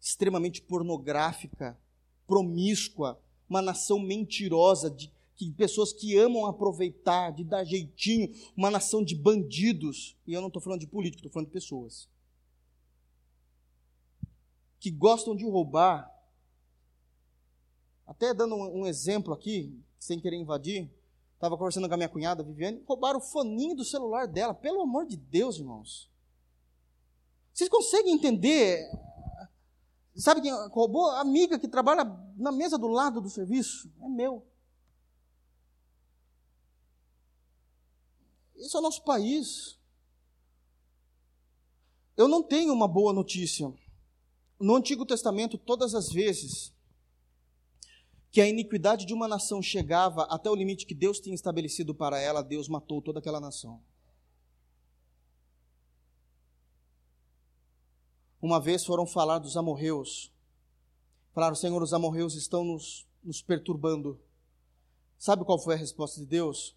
extremamente 0.00 0.60
pornográfica, 0.60 1.78
promíscua, 2.26 3.22
uma 3.48 3.62
nação 3.62 4.00
mentirosa, 4.00 4.90
de, 4.90 5.12
que 5.46 5.52
pessoas 5.52 5.92
que 5.92 6.16
amam 6.16 6.46
aproveitar, 6.46 7.30
de 7.30 7.44
dar 7.44 7.64
jeitinho, 7.64 8.32
uma 8.56 8.70
nação 8.70 9.02
de 9.02 9.14
bandidos. 9.14 10.16
E 10.26 10.32
eu 10.32 10.40
não 10.40 10.48
estou 10.48 10.62
falando 10.62 10.80
de 10.80 10.86
político, 10.86 11.18
estou 11.18 11.32
falando 11.32 11.48
de 11.48 11.52
pessoas. 11.52 12.08
Que 14.78 14.90
gostam 14.90 15.34
de 15.34 15.44
roubar. 15.44 16.10
Até 18.06 18.34
dando 18.34 18.54
um, 18.54 18.80
um 18.80 18.86
exemplo 18.86 19.32
aqui, 19.32 19.78
sem 19.98 20.20
querer 20.20 20.36
invadir, 20.36 20.90
estava 21.34 21.56
conversando 21.56 21.88
com 21.88 21.94
a 21.94 21.96
minha 21.96 22.08
cunhada, 22.08 22.42
Viviane, 22.42 22.82
roubaram 22.86 23.18
o 23.18 23.22
foninho 23.22 23.74
do 23.74 23.84
celular 23.84 24.26
dela. 24.26 24.54
Pelo 24.54 24.82
amor 24.82 25.06
de 25.06 25.16
Deus, 25.16 25.58
irmãos. 25.58 26.10
Vocês 27.52 27.68
conseguem 27.68 28.14
entender? 28.14 28.88
Sabe 30.14 30.40
quem 30.40 30.52
roubou? 30.68 31.10
A 31.10 31.20
amiga 31.20 31.58
que 31.58 31.68
trabalha 31.68 32.04
na 32.36 32.52
mesa 32.52 32.76
do 32.76 32.88
lado 32.88 33.20
do 33.20 33.30
serviço. 33.30 33.90
É 34.00 34.08
meu. 34.08 34.46
Esse 38.62 38.76
é 38.76 38.78
o 38.78 38.82
nosso 38.82 39.02
país. 39.02 39.76
Eu 42.16 42.28
não 42.28 42.44
tenho 42.44 42.72
uma 42.72 42.86
boa 42.86 43.12
notícia. 43.12 43.74
No 44.58 44.76
Antigo 44.76 45.04
Testamento, 45.04 45.58
todas 45.58 45.96
as 45.96 46.10
vezes 46.10 46.72
que 48.30 48.40
a 48.40 48.48
iniquidade 48.48 49.04
de 49.04 49.12
uma 49.12 49.26
nação 49.26 49.60
chegava 49.60 50.22
até 50.24 50.48
o 50.48 50.54
limite 50.54 50.86
que 50.86 50.94
Deus 50.94 51.18
tinha 51.18 51.34
estabelecido 51.34 51.92
para 51.92 52.20
ela, 52.20 52.40
Deus 52.40 52.68
matou 52.68 53.02
toda 53.02 53.18
aquela 53.18 53.40
nação. 53.40 53.82
Uma 58.40 58.60
vez 58.60 58.84
foram 58.84 59.06
falar 59.06 59.40
dos 59.40 59.56
amorreus. 59.56 60.32
Falaram, 61.34 61.56
Senhor, 61.56 61.82
os 61.82 61.92
amorreus 61.92 62.36
estão 62.36 62.62
nos, 62.62 63.08
nos 63.24 63.42
perturbando. 63.42 64.20
Sabe 65.18 65.44
qual 65.44 65.58
foi 65.58 65.74
a 65.74 65.78
resposta 65.78 66.20
de 66.20 66.26
Deus? 66.26 66.76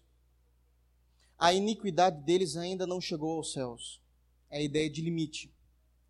A 1.38 1.52
iniquidade 1.52 2.22
deles 2.22 2.56
ainda 2.56 2.86
não 2.86 3.00
chegou 3.00 3.36
aos 3.36 3.52
céus. 3.52 4.00
É 4.50 4.58
a 4.58 4.62
ideia 4.62 4.88
de 4.88 5.02
limite. 5.02 5.52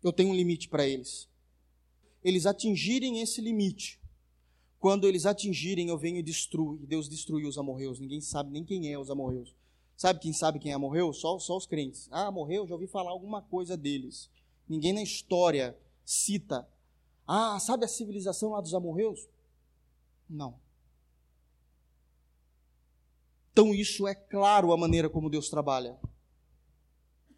Eu 0.01 0.13
tenho 0.13 0.29
um 0.29 0.35
limite 0.35 0.69
para 0.69 0.87
eles. 0.87 1.27
Eles 2.23 2.45
atingirem 2.45 3.21
esse 3.21 3.41
limite. 3.41 3.99
Quando 4.79 5.07
eles 5.07 5.25
atingirem, 5.25 5.89
eu 5.89 5.97
venho 5.97 6.17
e 6.17 6.23
destruo. 6.23 6.77
Deus 6.77 7.09
destruiu 7.09 7.49
os 7.49 7.57
amorreus. 7.57 7.99
Ninguém 7.99 8.21
sabe 8.21 8.51
nem 8.51 8.63
quem 8.63 8.91
é 8.91 8.97
os 8.97 9.09
amorreus. 9.09 9.55
Sabe 9.97 10.19
quem 10.19 10.31
sabe 10.31 10.59
quem 10.59 10.71
é 10.71 10.75
amorreu? 10.75 11.11
Só, 11.11 11.39
só 11.39 11.57
os 11.57 11.65
crentes. 11.65 12.07
Ah, 12.11 12.31
morreu, 12.31 12.67
já 12.67 12.75
ouvi 12.75 12.85
falar 12.85 13.09
alguma 13.09 13.41
coisa 13.41 13.75
deles. 13.75 14.29
Ninguém 14.69 14.93
na 14.93 15.01
história 15.01 15.77
cita. 16.05 16.67
Ah, 17.27 17.59
sabe 17.59 17.83
a 17.83 17.87
civilização 17.87 18.51
lá 18.51 18.61
dos 18.61 18.75
amorreus? 18.75 19.27
Não. 20.29 20.59
Então, 23.57 23.73
isso 23.73 24.07
é 24.07 24.13
claro 24.13 24.71
a 24.71 24.77
maneira 24.77 25.09
como 25.09 25.31
Deus 25.31 25.49
trabalha. 25.49 25.97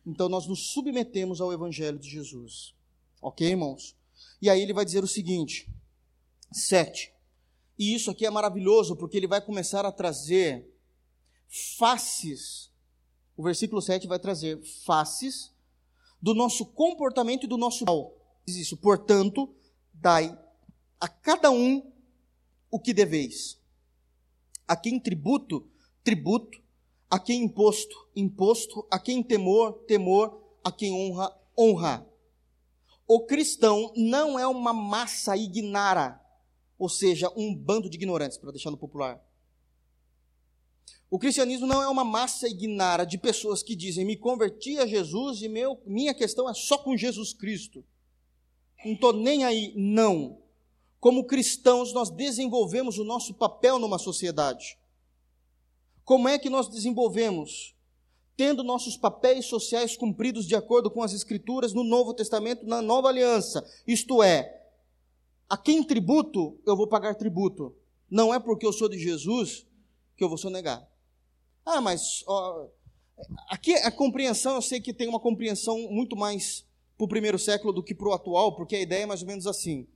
Então, 0.05 0.28
nós 0.28 0.47
nos 0.47 0.74
submetemos 0.74 1.39
ao 1.39 1.53
Evangelho 1.53 1.97
de 1.97 2.09
Jesus. 2.09 2.76
Ok, 3.22 3.47
irmãos? 3.47 3.95
E 4.41 4.49
aí 4.49 4.61
ele 4.61 4.74
vai 4.74 4.84
dizer 4.84 5.01
o 5.01 5.07
seguinte: 5.07 5.70
sete. 6.51 7.13
E 7.78 7.95
isso 7.95 8.11
aqui 8.11 8.26
é 8.26 8.30
maravilhoso, 8.30 8.97
porque 8.97 9.15
ele 9.15 9.28
vai 9.28 9.39
começar 9.39 9.86
a 9.86 9.93
trazer 9.93 10.70
faces. 11.78 12.70
O 13.38 13.41
versículo 13.41 13.82
7 13.82 14.05
vai 14.05 14.20
trazer 14.20 14.61
faces 14.86 15.55
do 16.22 16.34
nosso 16.34 16.65
comportamento 16.65 17.45
e 17.45 17.47
do 17.47 17.55
nosso 17.55 17.86
mal. 17.86 18.13
Diz 18.45 18.57
isso, 18.57 18.76
portanto, 18.76 19.55
dai 19.93 20.38
a 20.99 21.07
cada 21.07 21.49
um 21.49 21.93
o 22.70 22.78
que 22.78 22.93
deveis. 22.93 23.57
A 24.67 24.76
quem 24.76 24.99
tributo, 24.99 25.65
tributo. 26.10 26.60
A 27.10 27.20
quem 27.20 27.43
imposto, 27.43 27.95
imposto. 28.16 28.88
A 28.89 28.99
quem 28.99 29.22
temor, 29.22 29.74
temor. 29.88 30.41
A 30.64 30.72
quem 30.72 30.91
honra, 30.91 31.36
honra. 31.57 32.07
O 33.07 33.22
cristão 33.26 33.91
não 33.95 34.38
é 34.38 34.45
uma 34.45 34.72
massa 34.72 35.36
ignara, 35.36 36.22
ou 36.78 36.88
seja, 36.88 37.32
um 37.36 37.55
bando 37.55 37.89
de 37.89 37.97
ignorantes, 37.97 38.38
para 38.38 38.51
deixar 38.51 38.70
no 38.70 38.78
popular. 38.78 39.20
O 41.10 41.18
cristianismo 41.18 41.66
não 41.66 41.82
é 41.82 41.88
uma 41.88 42.03
massa 42.03 42.47
ignara 42.47 43.05
de 43.05 43.18
pessoas 43.18 43.64
que 43.64 43.76
dizem: 43.76 44.05
me 44.05 44.16
converti 44.16 44.78
a 44.78 44.86
Jesus 44.86 45.41
e 45.41 45.47
meu, 45.47 45.82
minha 45.86 46.14
questão 46.14 46.47
é 46.47 46.53
só 46.53 46.78
com 46.78 46.95
Jesus 46.95 47.34
Cristo. 47.34 47.84
Não 48.86 48.93
estou 48.93 49.14
nem 49.14 49.43
aí. 49.43 49.74
Não. 49.76 50.39
Como 50.99 51.26
cristãos, 51.26 51.93
nós 51.93 52.12
desenvolvemos 52.12 52.99
o 52.99 53.03
nosso 53.03 53.34
papel 53.34 53.80
numa 53.80 53.97
sociedade. 53.97 54.78
Como 56.10 56.28
é 56.28 56.39
que 56.39 56.49
nós 56.49 56.68
desenvolvemos? 56.68 57.76
Tendo 58.36 58.64
nossos 58.64 58.97
papéis 58.97 59.45
sociais 59.45 59.95
cumpridos 59.95 60.47
de 60.47 60.55
acordo 60.55 60.89
com 60.89 61.03
as 61.03 61.14
Escrituras 61.14 61.72
no 61.72 61.84
Novo 61.84 62.16
Testamento, 62.16 62.66
na 62.66 62.82
Nova 62.82 63.10
Aliança. 63.10 63.64
Isto 63.86 64.24
é, 64.24 64.60
a 65.47 65.55
quem 65.55 65.84
tributo, 65.84 66.60
eu 66.66 66.76
vou 66.76 66.88
pagar 66.88 67.14
tributo. 67.14 67.76
Não 68.10 68.34
é 68.34 68.39
porque 68.39 68.66
eu 68.66 68.74
sou 68.74 68.89
de 68.89 68.97
Jesus 68.97 69.68
que 70.18 70.24
eu 70.24 70.28
vou 70.28 70.38
sonegar. 70.39 70.89
Ah, 71.64 71.80
mas 71.80 72.24
ó, 72.26 72.66
Aqui 73.47 73.76
a 73.76 73.91
compreensão, 73.91 74.55
eu 74.55 74.64
sei 74.64 74.82
que 74.82 74.91
tem 74.91 75.07
uma 75.07 75.20
compreensão 75.20 75.78
muito 75.91 76.16
mais 76.16 76.66
para 76.97 77.05
o 77.05 77.07
primeiro 77.07 77.38
século 77.38 77.72
do 77.72 77.84
que 77.84 77.93
para 77.93 78.10
o 78.10 78.14
atual, 78.14 78.55
porque 78.55 78.76
a 78.76 78.82
ideia 78.82 79.03
é 79.03 79.05
mais 79.05 79.22
ou 79.22 79.28
menos 79.28 79.45
assim. 79.45 79.88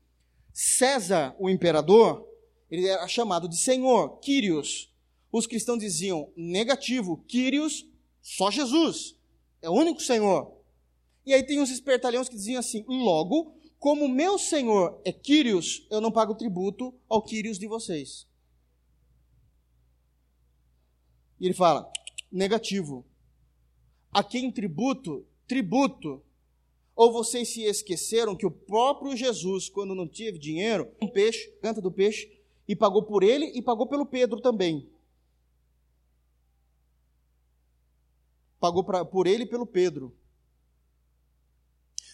César, 0.54 1.36
o 1.40 1.50
imperador, 1.50 2.24
ele 2.70 2.86
era 2.86 3.08
chamado 3.08 3.50
de 3.50 3.58
Senhor, 3.58 4.20
Quírios. 4.20 4.93
Os 5.34 5.48
cristãos 5.48 5.80
diziam 5.80 6.32
negativo, 6.38 7.18
Quírios, 7.28 7.90
só 8.22 8.52
Jesus, 8.52 9.18
é 9.64 9.70
o 9.70 9.74
único 9.74 10.00
Senhor. 10.00 10.56
E 11.26 11.34
aí 11.34 11.42
tem 11.42 11.60
uns 11.60 11.72
espertalhões 11.72 12.30
que 12.30 12.36
diziam 12.36 12.60
assim: 12.60 12.86
logo, 12.88 13.56
como 13.80 14.08
meu 14.08 14.38
Senhor 14.38 15.02
é 15.04 15.12
Quírios, 15.12 15.88
eu 15.90 16.00
não 16.00 16.12
pago 16.12 16.36
tributo 16.36 16.94
ao 17.10 17.24
Quírios 17.24 17.58
de 17.58 17.66
vocês. 17.66 18.28
E 21.40 21.48
ele 21.48 21.56
fala: 21.56 21.92
negativo. 22.32 23.04
A 24.12 24.24
quem 24.24 24.52
tributo? 24.52 25.26
Tributo. 25.48 26.22
Ou 26.96 27.12
vocês 27.12 27.50
se 27.50 27.64
esqueceram 27.64 28.36
que 28.36 28.46
o 28.46 28.52
próprio 28.52 29.18
Jesus, 29.18 29.68
quando 29.68 29.96
não 29.96 30.08
teve 30.08 30.38
dinheiro, 30.38 30.92
um 31.02 31.08
peixe, 31.08 31.52
canta 31.60 31.82
do 31.82 31.92
peixe, 31.92 32.32
e 32.68 32.76
pagou 32.76 33.02
por 33.02 33.24
ele 33.24 33.48
e 33.48 33.64
pagou 33.64 33.88
pelo 33.88 34.06
Pedro 34.06 34.40
também. 34.40 34.93
Pagou 38.64 38.82
pra, 38.82 39.04
por 39.04 39.28
ele 39.28 39.44
e 39.44 39.46
pelo 39.46 39.68
Pedro. 39.68 40.16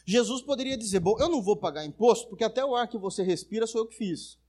Jesus 0.03 0.41
poderia 0.41 0.75
dizer: 0.75 0.99
Bom, 0.99 1.15
eu 1.19 1.29
não 1.29 1.43
vou 1.43 1.55
pagar 1.55 1.85
imposto, 1.85 2.27
porque 2.27 2.43
até 2.43 2.65
o 2.65 2.75
ar 2.75 2.87
que 2.87 2.97
você 2.97 3.21
respira 3.21 3.67
sou 3.67 3.81
eu 3.81 3.87
que 3.87 3.95
fiz. 3.95 4.39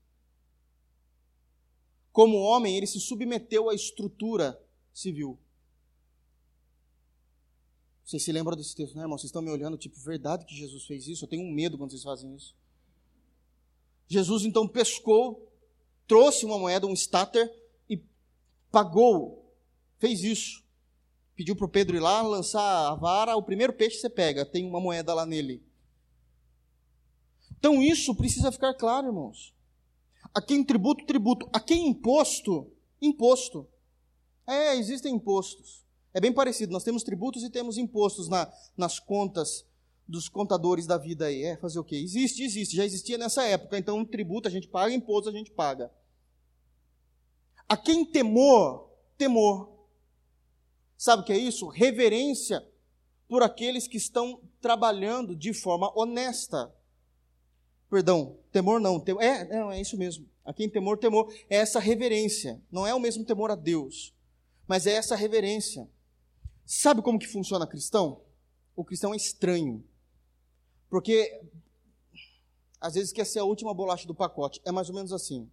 Como 2.11 2.39
homem, 2.39 2.75
ele 2.75 2.87
se 2.87 2.99
submeteu 2.99 3.69
à 3.69 3.75
estrutura 3.75 4.59
civil. 4.91 5.37
Vocês 8.03 8.23
se 8.23 8.31
lembram 8.31 8.57
desse 8.57 8.75
texto, 8.75 8.95
né, 8.95 9.03
irmão? 9.03 9.19
Vocês 9.19 9.29
estão 9.29 9.43
me 9.43 9.51
olhando, 9.51 9.77
tipo, 9.77 9.99
verdade 9.99 10.43
que 10.47 10.55
Jesus 10.55 10.85
fez 10.85 11.07
isso? 11.07 11.25
Eu 11.25 11.29
tenho 11.29 11.43
um 11.43 11.53
medo 11.53 11.77
quando 11.77 11.91
vocês 11.91 12.01
fazem 12.01 12.35
isso. 12.35 12.55
Jesus 14.07 14.43
então 14.43 14.67
pescou, 14.67 15.47
trouxe 16.07 16.47
uma 16.47 16.57
moeda, 16.57 16.87
um 16.87 16.95
stater, 16.95 17.47
e 17.87 18.03
pagou, 18.71 19.53
fez 19.99 20.23
isso. 20.23 20.61
Pediu 21.41 21.55
para 21.55 21.65
o 21.65 21.69
Pedro 21.69 21.97
ir 21.97 21.99
lá, 21.99 22.21
lançar 22.21 22.91
a 22.91 22.93
vara, 22.93 23.35
o 23.35 23.41
primeiro 23.41 23.73
peixe 23.73 23.97
você 23.97 24.07
pega, 24.07 24.45
tem 24.45 24.63
uma 24.63 24.79
moeda 24.79 25.11
lá 25.11 25.25
nele. 25.25 25.65
Então 27.57 27.81
isso 27.81 28.13
precisa 28.13 28.51
ficar 28.51 28.75
claro, 28.75 29.07
irmãos. 29.07 29.51
A 30.35 30.39
quem 30.39 30.63
tributo, 30.63 31.03
tributo. 31.03 31.49
A 31.51 31.59
quem 31.59 31.87
imposto, 31.87 32.71
imposto. 33.01 33.67
É, 34.45 34.75
existem 34.75 35.15
impostos. 35.15 35.83
É 36.13 36.21
bem 36.21 36.31
parecido. 36.31 36.71
Nós 36.71 36.83
temos 36.83 37.01
tributos 37.01 37.41
e 37.41 37.49
temos 37.49 37.75
impostos 37.75 38.29
na, 38.29 38.47
nas 38.77 38.99
contas 38.99 39.65
dos 40.07 40.29
contadores 40.29 40.85
da 40.85 40.99
vida 40.99 41.25
aí. 41.25 41.41
É, 41.41 41.57
fazer 41.57 41.79
o 41.79 41.83
quê? 41.83 41.95
Existe, 41.95 42.43
existe. 42.43 42.75
Já 42.75 42.85
existia 42.85 43.17
nessa 43.17 43.43
época. 43.47 43.79
Então, 43.79 44.05
tributo 44.05 44.47
a 44.47 44.51
gente 44.51 44.67
paga, 44.67 44.93
imposto 44.93 45.27
a 45.27 45.33
gente 45.33 45.49
paga. 45.49 45.91
A 47.67 47.75
quem 47.75 48.05
temor, 48.05 48.91
temor. 49.17 49.80
Sabe 51.01 51.21
o 51.21 51.25
que 51.25 51.33
é 51.33 51.37
isso? 51.37 51.67
Reverência 51.67 52.63
por 53.27 53.41
aqueles 53.41 53.87
que 53.87 53.97
estão 53.97 54.41
trabalhando 54.59 55.35
de 55.35 55.53
forma 55.53 55.91
honesta. 55.97 56.71
Perdão, 57.89 58.37
temor 58.51 58.79
não. 58.79 59.03
É, 59.19 59.45
não, 59.45 59.71
é 59.71 59.81
isso 59.81 59.97
mesmo. 59.97 60.29
A 60.45 60.53
quem 60.53 60.69
temor, 60.69 60.97
temor. 60.97 61.33
É 61.49 61.55
essa 61.55 61.79
reverência. 61.79 62.61
Não 62.69 62.85
é 62.85 62.93
o 62.93 62.99
mesmo 62.99 63.23
temor 63.23 63.49
a 63.49 63.55
Deus 63.55 64.13
mas 64.71 64.87
é 64.87 64.93
essa 64.93 65.17
reverência. 65.17 65.85
Sabe 66.65 67.01
como 67.01 67.19
que 67.19 67.27
funciona 67.27 67.67
cristão? 67.67 68.21
O 68.73 68.85
cristão 68.85 69.13
é 69.13 69.17
estranho. 69.17 69.83
Porque 70.89 71.41
às 72.79 72.93
vezes 72.93 73.11
quer 73.11 73.25
ser 73.25 73.39
a 73.39 73.43
última 73.43 73.73
bolacha 73.73 74.07
do 74.07 74.15
pacote. 74.15 74.61
É 74.63 74.71
mais 74.71 74.87
ou 74.87 74.95
menos 74.95 75.11
assim. 75.11 75.51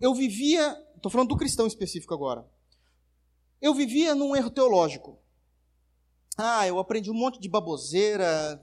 Eu 0.00 0.14
vivia, 0.14 0.72
estou 0.96 1.12
falando 1.12 1.28
do 1.28 1.36
cristão 1.36 1.66
específico 1.66 2.14
agora. 2.14 2.50
Eu 3.60 3.74
vivia 3.74 4.14
num 4.14 4.36
erro 4.36 4.50
teológico. 4.50 5.18
Ah, 6.36 6.66
eu 6.66 6.78
aprendi 6.78 7.10
um 7.10 7.14
monte 7.14 7.40
de 7.40 7.48
baboseira, 7.48 8.60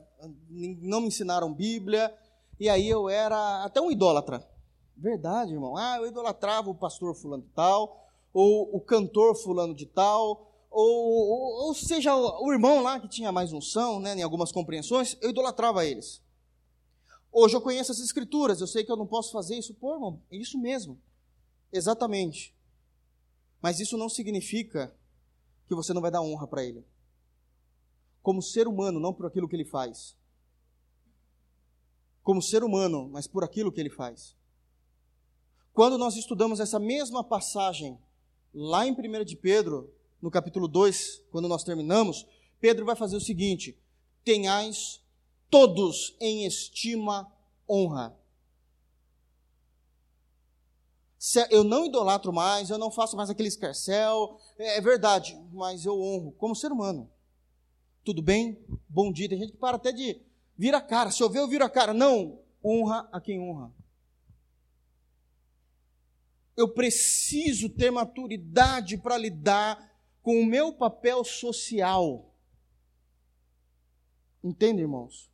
não 0.50 1.02
me 1.02 1.08
ensinaram 1.08 1.54
Bíblia, 1.54 2.16
e 2.60 2.70
aí 2.70 2.88
eu 2.88 3.10
era 3.10 3.64
até 3.64 3.82
um 3.82 3.92
idólatra. 3.92 4.48
Verdade, 4.96 5.54
irmão. 5.54 5.76
Ah, 5.76 5.98
eu 5.98 6.08
idolatrava 6.08 6.70
o 6.70 6.76
pastor 6.76 7.16
fulano 7.16 7.44
e 7.44 7.56
tal, 7.56 8.08
ou 8.32 8.76
o 8.76 8.80
cantor 8.80 9.36
fulano 9.36 9.74
de 9.74 9.88
tal, 9.88 10.52
ou, 10.70 10.86
ou, 10.86 11.68
ou 11.68 11.74
seja, 11.74 12.16
o 12.16 12.52
irmão 12.52 12.82
lá 12.82 13.00
que 13.00 13.08
tinha 13.08 13.32
mais 13.32 13.52
unção, 13.52 14.00
né, 14.00 14.16
em 14.16 14.24
algumas 14.24 14.52
compreensões, 14.52 15.18
eu 15.22 15.32
idolatrava 15.32 15.86
eles. 15.86 16.22
Hoje 17.32 17.56
eu 17.56 17.62
conheço 17.62 17.92
as 17.92 18.00
escrituras, 18.00 18.62
eu 18.62 18.68
sei 18.68 18.84
que 18.84 18.92
eu 18.92 18.96
não 18.96 19.08
posso 19.08 19.32
fazer 19.32 19.58
isso. 19.58 19.74
Pô, 19.74 19.94
irmão, 19.94 20.22
é 20.32 20.38
isso 20.38 20.60
mesmo. 20.60 21.00
Exatamente. 21.72 22.56
Mas 23.64 23.80
isso 23.80 23.98
não 23.98 24.10
significa 24.10 24.94
que 25.70 25.74
você 25.74 25.94
não 25.94 26.02
vai 26.02 26.12
dar 26.12 26.22
honra 26.22 26.46
para 26.46 26.66
ele. 26.66 26.86
Como 28.22 28.42
ser 28.42 28.68
humano, 28.68 29.00
não 29.00 29.14
por 29.14 29.26
aquilo 29.26 29.48
que 29.48 29.56
ele 29.56 29.64
faz. 29.64 30.18
Como 32.22 32.42
ser 32.42 32.62
humano, 32.62 33.08
mas 33.10 33.26
por 33.26 33.42
aquilo 33.42 33.72
que 33.72 33.80
ele 33.80 33.90
faz. 33.90 34.36
Quando 35.72 35.98
nós 35.98 36.18
estudamos 36.18 36.60
essa 36.60 36.78
mesma 36.78 37.24
passagem 37.24 37.98
lá 38.54 38.86
em 38.86 38.92
1 38.92 39.24
de 39.24 39.38
Pedro, 39.38 39.96
no 40.22 40.30
capítulo 40.30 40.68
2, 40.68 41.24
quando 41.32 41.48
nós 41.48 41.64
terminamos, 41.64 42.28
Pedro 42.60 42.86
vai 42.86 42.98
fazer 42.98 43.16
o 43.16 43.22
seguinte: 43.22 43.80
tenhais 44.26 45.02
todos 45.50 46.18
em 46.20 46.46
estima 46.46 47.32
honra. 47.68 48.14
Eu 51.50 51.64
não 51.64 51.86
idolatro 51.86 52.34
mais, 52.34 52.70
eu 52.70 52.78
não 52.78 52.92
faço 52.92 53.16
mais 53.16 53.30
aquele 53.30 53.48
escarcel, 53.48 54.38
é, 54.58 54.78
é 54.78 54.82
verdade, 54.82 55.40
mas 55.52 55.86
eu 55.86 56.00
honro 56.00 56.32
como 56.34 56.56
ser 56.56 56.72
humano. 56.72 57.10
Tudo 58.04 58.22
bem? 58.22 58.60
Bom 58.90 59.12
dia. 59.12 59.30
Tem 59.30 59.40
gente 59.40 59.54
que 59.54 59.58
para 59.58 59.78
até 59.78 59.92
de 59.92 60.22
vir 60.58 60.76
a 60.76 60.82
cara. 60.82 61.12
Se 61.12 61.24
eu 61.24 61.30
ver, 61.30 61.40
eu 61.40 61.48
viro 61.48 61.64
a 61.64 61.70
cara. 61.70 61.94
Não, 61.94 62.40
honra 62.64 63.08
a 63.12 63.22
quem 63.22 63.40
honra 63.40 63.72
eu 66.56 66.70
preciso 66.70 67.70
ter 67.70 67.92
maturidade 67.92 68.98
para 68.98 69.18
lidar 69.18 69.92
com 70.22 70.40
o 70.40 70.46
meu 70.46 70.74
papel 70.74 71.24
social. 71.24 72.32
Entende, 74.44 74.82
irmãos? 74.82 75.32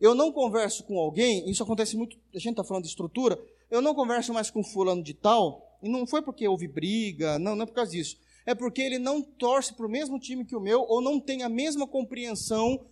Eu 0.00 0.14
não 0.14 0.32
converso 0.32 0.84
com 0.84 0.98
alguém, 0.98 1.48
isso 1.50 1.62
acontece 1.62 1.96
muito, 1.96 2.16
a 2.34 2.38
gente 2.38 2.52
está 2.52 2.64
falando 2.64 2.84
de 2.84 2.88
estrutura, 2.88 3.38
eu 3.70 3.80
não 3.80 3.94
converso 3.94 4.34
mais 4.34 4.50
com 4.50 4.64
fulano 4.64 5.02
de 5.02 5.14
tal, 5.14 5.78
e 5.82 5.88
não 5.88 6.06
foi 6.06 6.20
porque 6.22 6.46
houve 6.46 6.66
briga, 6.66 7.38
não, 7.38 7.54
não 7.54 7.62
é 7.62 7.66
por 7.66 7.74
causa 7.74 7.92
disso. 7.92 8.18
É 8.44 8.54
porque 8.54 8.82
ele 8.82 8.98
não 8.98 9.22
torce 9.22 9.74
para 9.74 9.86
o 9.86 9.90
mesmo 9.90 10.18
time 10.18 10.44
que 10.44 10.56
o 10.56 10.60
meu, 10.60 10.82
ou 10.82 11.00
não 11.00 11.20
tem 11.20 11.42
a 11.42 11.48
mesma 11.48 11.86
compreensão 11.86 12.86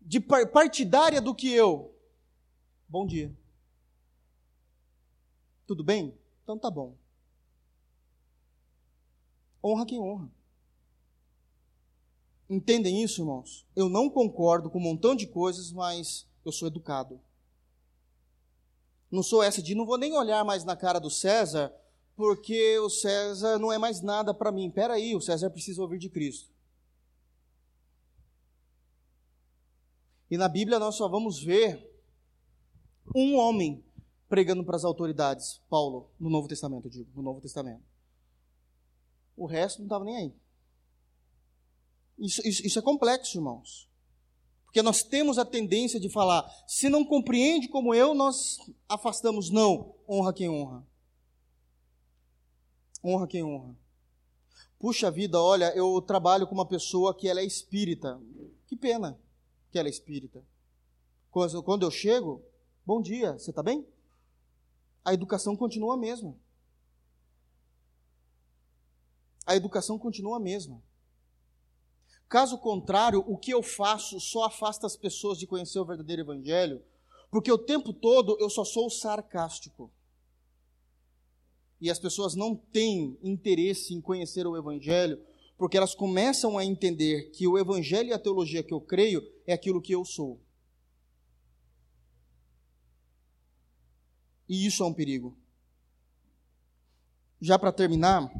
de 0.00 0.20
partidária 0.20 1.20
do 1.20 1.34
que 1.34 1.52
eu. 1.52 1.94
Bom 2.88 3.06
dia. 3.06 3.34
Tudo 5.66 5.84
bem? 5.84 6.14
Então 6.42 6.58
tá 6.58 6.70
bom. 6.70 6.96
Honra 9.62 9.86
quem 9.86 10.00
honra. 10.00 10.30
Entendem 12.48 13.02
isso, 13.02 13.20
irmãos? 13.20 13.66
Eu 13.76 13.88
não 13.88 14.08
concordo 14.08 14.70
com 14.70 14.78
um 14.78 14.82
montão 14.82 15.14
de 15.14 15.26
coisas, 15.26 15.70
mas 15.70 16.26
eu 16.44 16.50
sou 16.50 16.68
educado. 16.68 17.20
Não 19.10 19.22
sou 19.22 19.42
essa 19.42 19.62
de 19.62 19.74
não 19.74 19.86
vou 19.86 19.96
nem 19.96 20.12
olhar 20.12 20.44
mais 20.44 20.64
na 20.64 20.76
cara 20.76 20.98
do 20.98 21.10
César, 21.10 21.74
porque 22.14 22.78
o 22.80 22.90
César 22.90 23.58
não 23.58 23.72
é 23.72 23.78
mais 23.78 24.02
nada 24.02 24.34
para 24.34 24.52
mim. 24.52 24.68
Espera 24.68 24.94
aí, 24.94 25.14
o 25.14 25.20
César 25.20 25.50
precisa 25.50 25.80
ouvir 25.80 25.98
de 25.98 26.10
Cristo. 26.10 26.50
E 30.30 30.36
na 30.36 30.48
Bíblia 30.48 30.78
nós 30.78 30.96
só 30.96 31.08
vamos 31.08 31.42
ver 31.42 31.88
um 33.14 33.36
homem 33.36 33.82
pregando 34.28 34.62
para 34.62 34.76
as 34.76 34.84
autoridades, 34.84 35.62
Paulo, 35.70 36.10
no 36.20 36.28
Novo 36.28 36.46
Testamento, 36.46 36.86
eu 36.86 36.90
digo, 36.90 37.10
no 37.14 37.22
Novo 37.22 37.40
Testamento. 37.40 37.82
O 39.34 39.46
resto 39.46 39.78
não 39.78 39.86
estava 39.86 40.04
nem 40.04 40.16
aí. 40.16 40.34
Isso, 42.18 42.46
isso, 42.46 42.66
isso 42.66 42.78
é 42.78 42.82
complexo, 42.82 43.38
irmãos. 43.38 43.87
Porque 44.78 44.86
nós 44.86 45.02
temos 45.02 45.38
a 45.38 45.44
tendência 45.44 45.98
de 45.98 46.08
falar, 46.08 46.48
se 46.64 46.88
não 46.88 47.04
compreende 47.04 47.66
como 47.66 47.92
eu, 47.92 48.14
nós 48.14 48.58
afastamos. 48.88 49.50
Não, 49.50 49.92
honra 50.08 50.32
quem 50.32 50.48
honra. 50.48 50.86
Honra 53.02 53.26
quem 53.26 53.42
honra. 53.42 53.76
Puxa 54.78 55.10
vida, 55.10 55.42
olha, 55.42 55.74
eu 55.74 56.00
trabalho 56.00 56.46
com 56.46 56.54
uma 56.54 56.64
pessoa 56.64 57.12
que 57.12 57.26
ela 57.26 57.40
é 57.40 57.44
espírita. 57.44 58.20
Que 58.68 58.76
pena 58.76 59.18
que 59.72 59.80
ela 59.80 59.88
é 59.88 59.90
espírita. 59.90 60.44
Quando 61.28 61.82
eu 61.82 61.90
chego, 61.90 62.40
bom 62.86 63.02
dia, 63.02 63.32
você 63.32 63.50
está 63.50 63.64
bem? 63.64 63.84
a 65.04 65.12
educação 65.12 65.56
continua 65.56 65.94
a 65.94 65.96
mesma. 65.96 66.36
A 69.44 69.56
educação 69.56 69.98
continua 69.98 70.36
a 70.36 70.40
mesma. 70.40 70.80
Caso 72.28 72.58
contrário, 72.58 73.24
o 73.26 73.38
que 73.38 73.50
eu 73.50 73.62
faço 73.62 74.20
só 74.20 74.44
afasta 74.44 74.86
as 74.86 74.96
pessoas 74.96 75.38
de 75.38 75.46
conhecer 75.46 75.78
o 75.78 75.84
verdadeiro 75.84 76.22
evangelho, 76.22 76.82
porque 77.30 77.50
o 77.50 77.56
tempo 77.56 77.92
todo 77.92 78.36
eu 78.38 78.50
só 78.50 78.64
sou 78.64 78.90
sarcástico. 78.90 79.90
E 81.80 81.90
as 81.90 81.98
pessoas 81.98 82.34
não 82.34 82.54
têm 82.54 83.18
interesse 83.22 83.94
em 83.94 84.00
conhecer 84.00 84.46
o 84.46 84.56
evangelho, 84.56 85.18
porque 85.56 85.76
elas 85.76 85.94
começam 85.94 86.58
a 86.58 86.64
entender 86.64 87.30
que 87.30 87.46
o 87.46 87.58
evangelho 87.58 88.10
e 88.10 88.12
a 88.12 88.18
teologia 88.18 88.62
que 88.62 88.74
eu 88.74 88.80
creio 88.80 89.22
é 89.46 89.52
aquilo 89.52 89.80
que 89.80 89.92
eu 89.92 90.04
sou. 90.04 90.40
E 94.48 94.66
isso 94.66 94.82
é 94.82 94.86
um 94.86 94.94
perigo. 94.94 95.36
Já 97.40 97.58
para 97.58 97.72
terminar, 97.72 98.30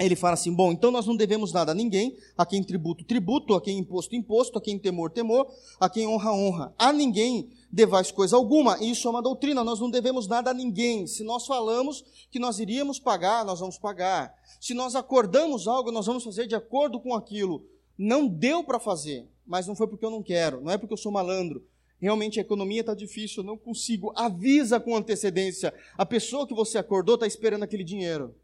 ele 0.00 0.16
fala 0.16 0.34
assim: 0.34 0.52
bom, 0.52 0.72
então 0.72 0.90
nós 0.90 1.06
não 1.06 1.14
devemos 1.14 1.52
nada 1.52 1.72
a 1.72 1.74
ninguém, 1.74 2.16
a 2.36 2.46
quem 2.46 2.64
tributo, 2.64 3.04
tributo, 3.04 3.54
a 3.54 3.60
quem 3.60 3.78
imposto, 3.78 4.16
imposto, 4.16 4.58
a 4.58 4.60
quem 4.60 4.78
temor, 4.78 5.10
temor, 5.10 5.46
a 5.78 5.90
quem 5.90 6.06
honra, 6.06 6.32
honra. 6.32 6.74
A 6.78 6.92
ninguém 6.92 7.50
devais 7.70 8.10
coisa 8.10 8.34
alguma. 8.34 8.82
Isso 8.82 9.06
é 9.06 9.10
uma 9.10 9.22
doutrina, 9.22 9.62
nós 9.62 9.78
não 9.78 9.90
devemos 9.90 10.26
nada 10.26 10.50
a 10.50 10.54
ninguém. 10.54 11.06
Se 11.06 11.22
nós 11.22 11.46
falamos 11.46 12.02
que 12.30 12.38
nós 12.38 12.58
iríamos 12.58 12.98
pagar, 12.98 13.44
nós 13.44 13.60
vamos 13.60 13.78
pagar. 13.78 14.34
Se 14.58 14.72
nós 14.72 14.94
acordamos 14.94 15.68
algo, 15.68 15.92
nós 15.92 16.06
vamos 16.06 16.24
fazer 16.24 16.46
de 16.46 16.54
acordo 16.54 16.98
com 16.98 17.14
aquilo. 17.14 17.66
Não 17.98 18.26
deu 18.26 18.64
para 18.64 18.80
fazer, 18.80 19.28
mas 19.46 19.66
não 19.66 19.76
foi 19.76 19.86
porque 19.86 20.04
eu 20.04 20.10
não 20.10 20.22
quero, 20.22 20.62
não 20.62 20.72
é 20.72 20.78
porque 20.78 20.94
eu 20.94 20.98
sou 20.98 21.12
malandro. 21.12 21.62
Realmente 22.00 22.38
a 22.38 22.42
economia 22.42 22.80
está 22.80 22.94
difícil, 22.94 23.42
eu 23.42 23.46
não 23.46 23.58
consigo. 23.58 24.10
Avisa 24.16 24.80
com 24.80 24.96
antecedência. 24.96 25.74
A 25.98 26.06
pessoa 26.06 26.46
que 26.46 26.54
você 26.54 26.78
acordou 26.78 27.16
está 27.16 27.26
esperando 27.26 27.62
aquele 27.62 27.84
dinheiro. 27.84 28.34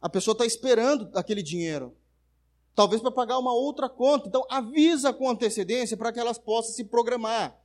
A 0.00 0.08
pessoa 0.08 0.32
está 0.32 0.46
esperando 0.46 1.10
aquele 1.14 1.42
dinheiro. 1.42 1.96
Talvez 2.74 3.02
para 3.02 3.10
pagar 3.10 3.38
uma 3.38 3.52
outra 3.52 3.88
conta. 3.88 4.28
Então, 4.28 4.46
avisa 4.48 5.12
com 5.12 5.28
antecedência 5.28 5.96
para 5.96 6.12
que 6.12 6.20
elas 6.20 6.38
possam 6.38 6.72
se 6.72 6.84
programar. 6.84 7.60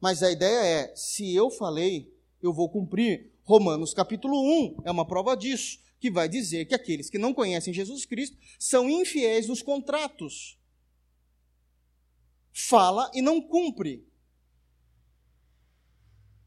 Mas 0.00 0.22
a 0.22 0.30
ideia 0.30 0.64
é: 0.64 0.96
se 0.96 1.34
eu 1.34 1.50
falei, 1.50 2.12
eu 2.42 2.52
vou 2.52 2.68
cumprir. 2.68 3.30
Romanos 3.42 3.92
capítulo 3.92 4.40
1 4.40 4.82
é 4.84 4.90
uma 4.92 5.04
prova 5.04 5.36
disso, 5.36 5.80
que 5.98 6.08
vai 6.08 6.28
dizer 6.28 6.66
que 6.66 6.74
aqueles 6.74 7.10
que 7.10 7.18
não 7.18 7.34
conhecem 7.34 7.74
Jesus 7.74 8.04
Cristo 8.06 8.38
são 8.58 8.88
infiéis 8.88 9.48
nos 9.48 9.60
contratos. 9.60 10.56
Fala 12.52 13.10
e 13.12 13.20
não 13.20 13.40
cumpre. 13.40 14.06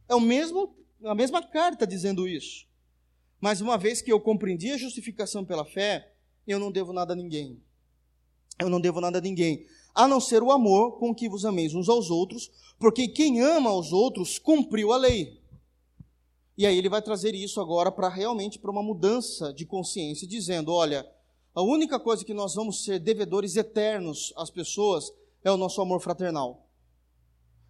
É 0.07 0.15
o 0.15 0.21
mesmo, 0.21 0.75
a 1.03 1.13
mesma 1.13 1.45
carta 1.45 1.85
dizendo 1.85 2.25
isso. 2.27 2.65
Mas 3.43 3.59
uma 3.59 3.77
vez 3.77 4.01
que 4.01 4.09
eu 4.09 4.21
compreendi 4.21 4.71
a 4.71 4.77
justificação 4.77 5.43
pela 5.43 5.65
fé, 5.65 6.13
eu 6.47 6.57
não 6.57 6.71
devo 6.71 6.93
nada 6.93 7.11
a 7.11 7.15
ninguém. 7.15 7.61
Eu 8.57 8.69
não 8.69 8.79
devo 8.79 9.01
nada 9.01 9.17
a 9.17 9.21
ninguém, 9.21 9.65
a 9.93 10.07
não 10.07 10.21
ser 10.21 10.41
o 10.41 10.49
amor 10.49 10.97
com 10.97 11.13
que 11.13 11.27
vos 11.27 11.43
ameis 11.43 11.73
uns 11.73 11.89
aos 11.89 12.09
outros, 12.09 12.49
porque 12.79 13.05
quem 13.05 13.41
ama 13.41 13.69
aos 13.69 13.91
outros 13.91 14.39
cumpriu 14.39 14.93
a 14.93 14.97
lei. 14.97 15.41
E 16.57 16.65
aí 16.65 16.77
ele 16.77 16.87
vai 16.87 17.01
trazer 17.01 17.35
isso 17.35 17.59
agora 17.59 17.91
para 17.91 18.07
realmente 18.07 18.57
para 18.57 18.71
uma 18.71 18.81
mudança 18.81 19.53
de 19.53 19.65
consciência, 19.65 20.25
dizendo: 20.25 20.71
olha, 20.71 21.05
a 21.53 21.61
única 21.61 21.99
coisa 21.99 22.23
que 22.23 22.33
nós 22.33 22.55
vamos 22.55 22.85
ser 22.85 22.97
devedores 22.97 23.57
eternos 23.57 24.31
às 24.37 24.49
pessoas 24.49 25.11
é 25.43 25.51
o 25.51 25.57
nosso 25.57 25.81
amor 25.81 25.99
fraternal. 25.99 26.65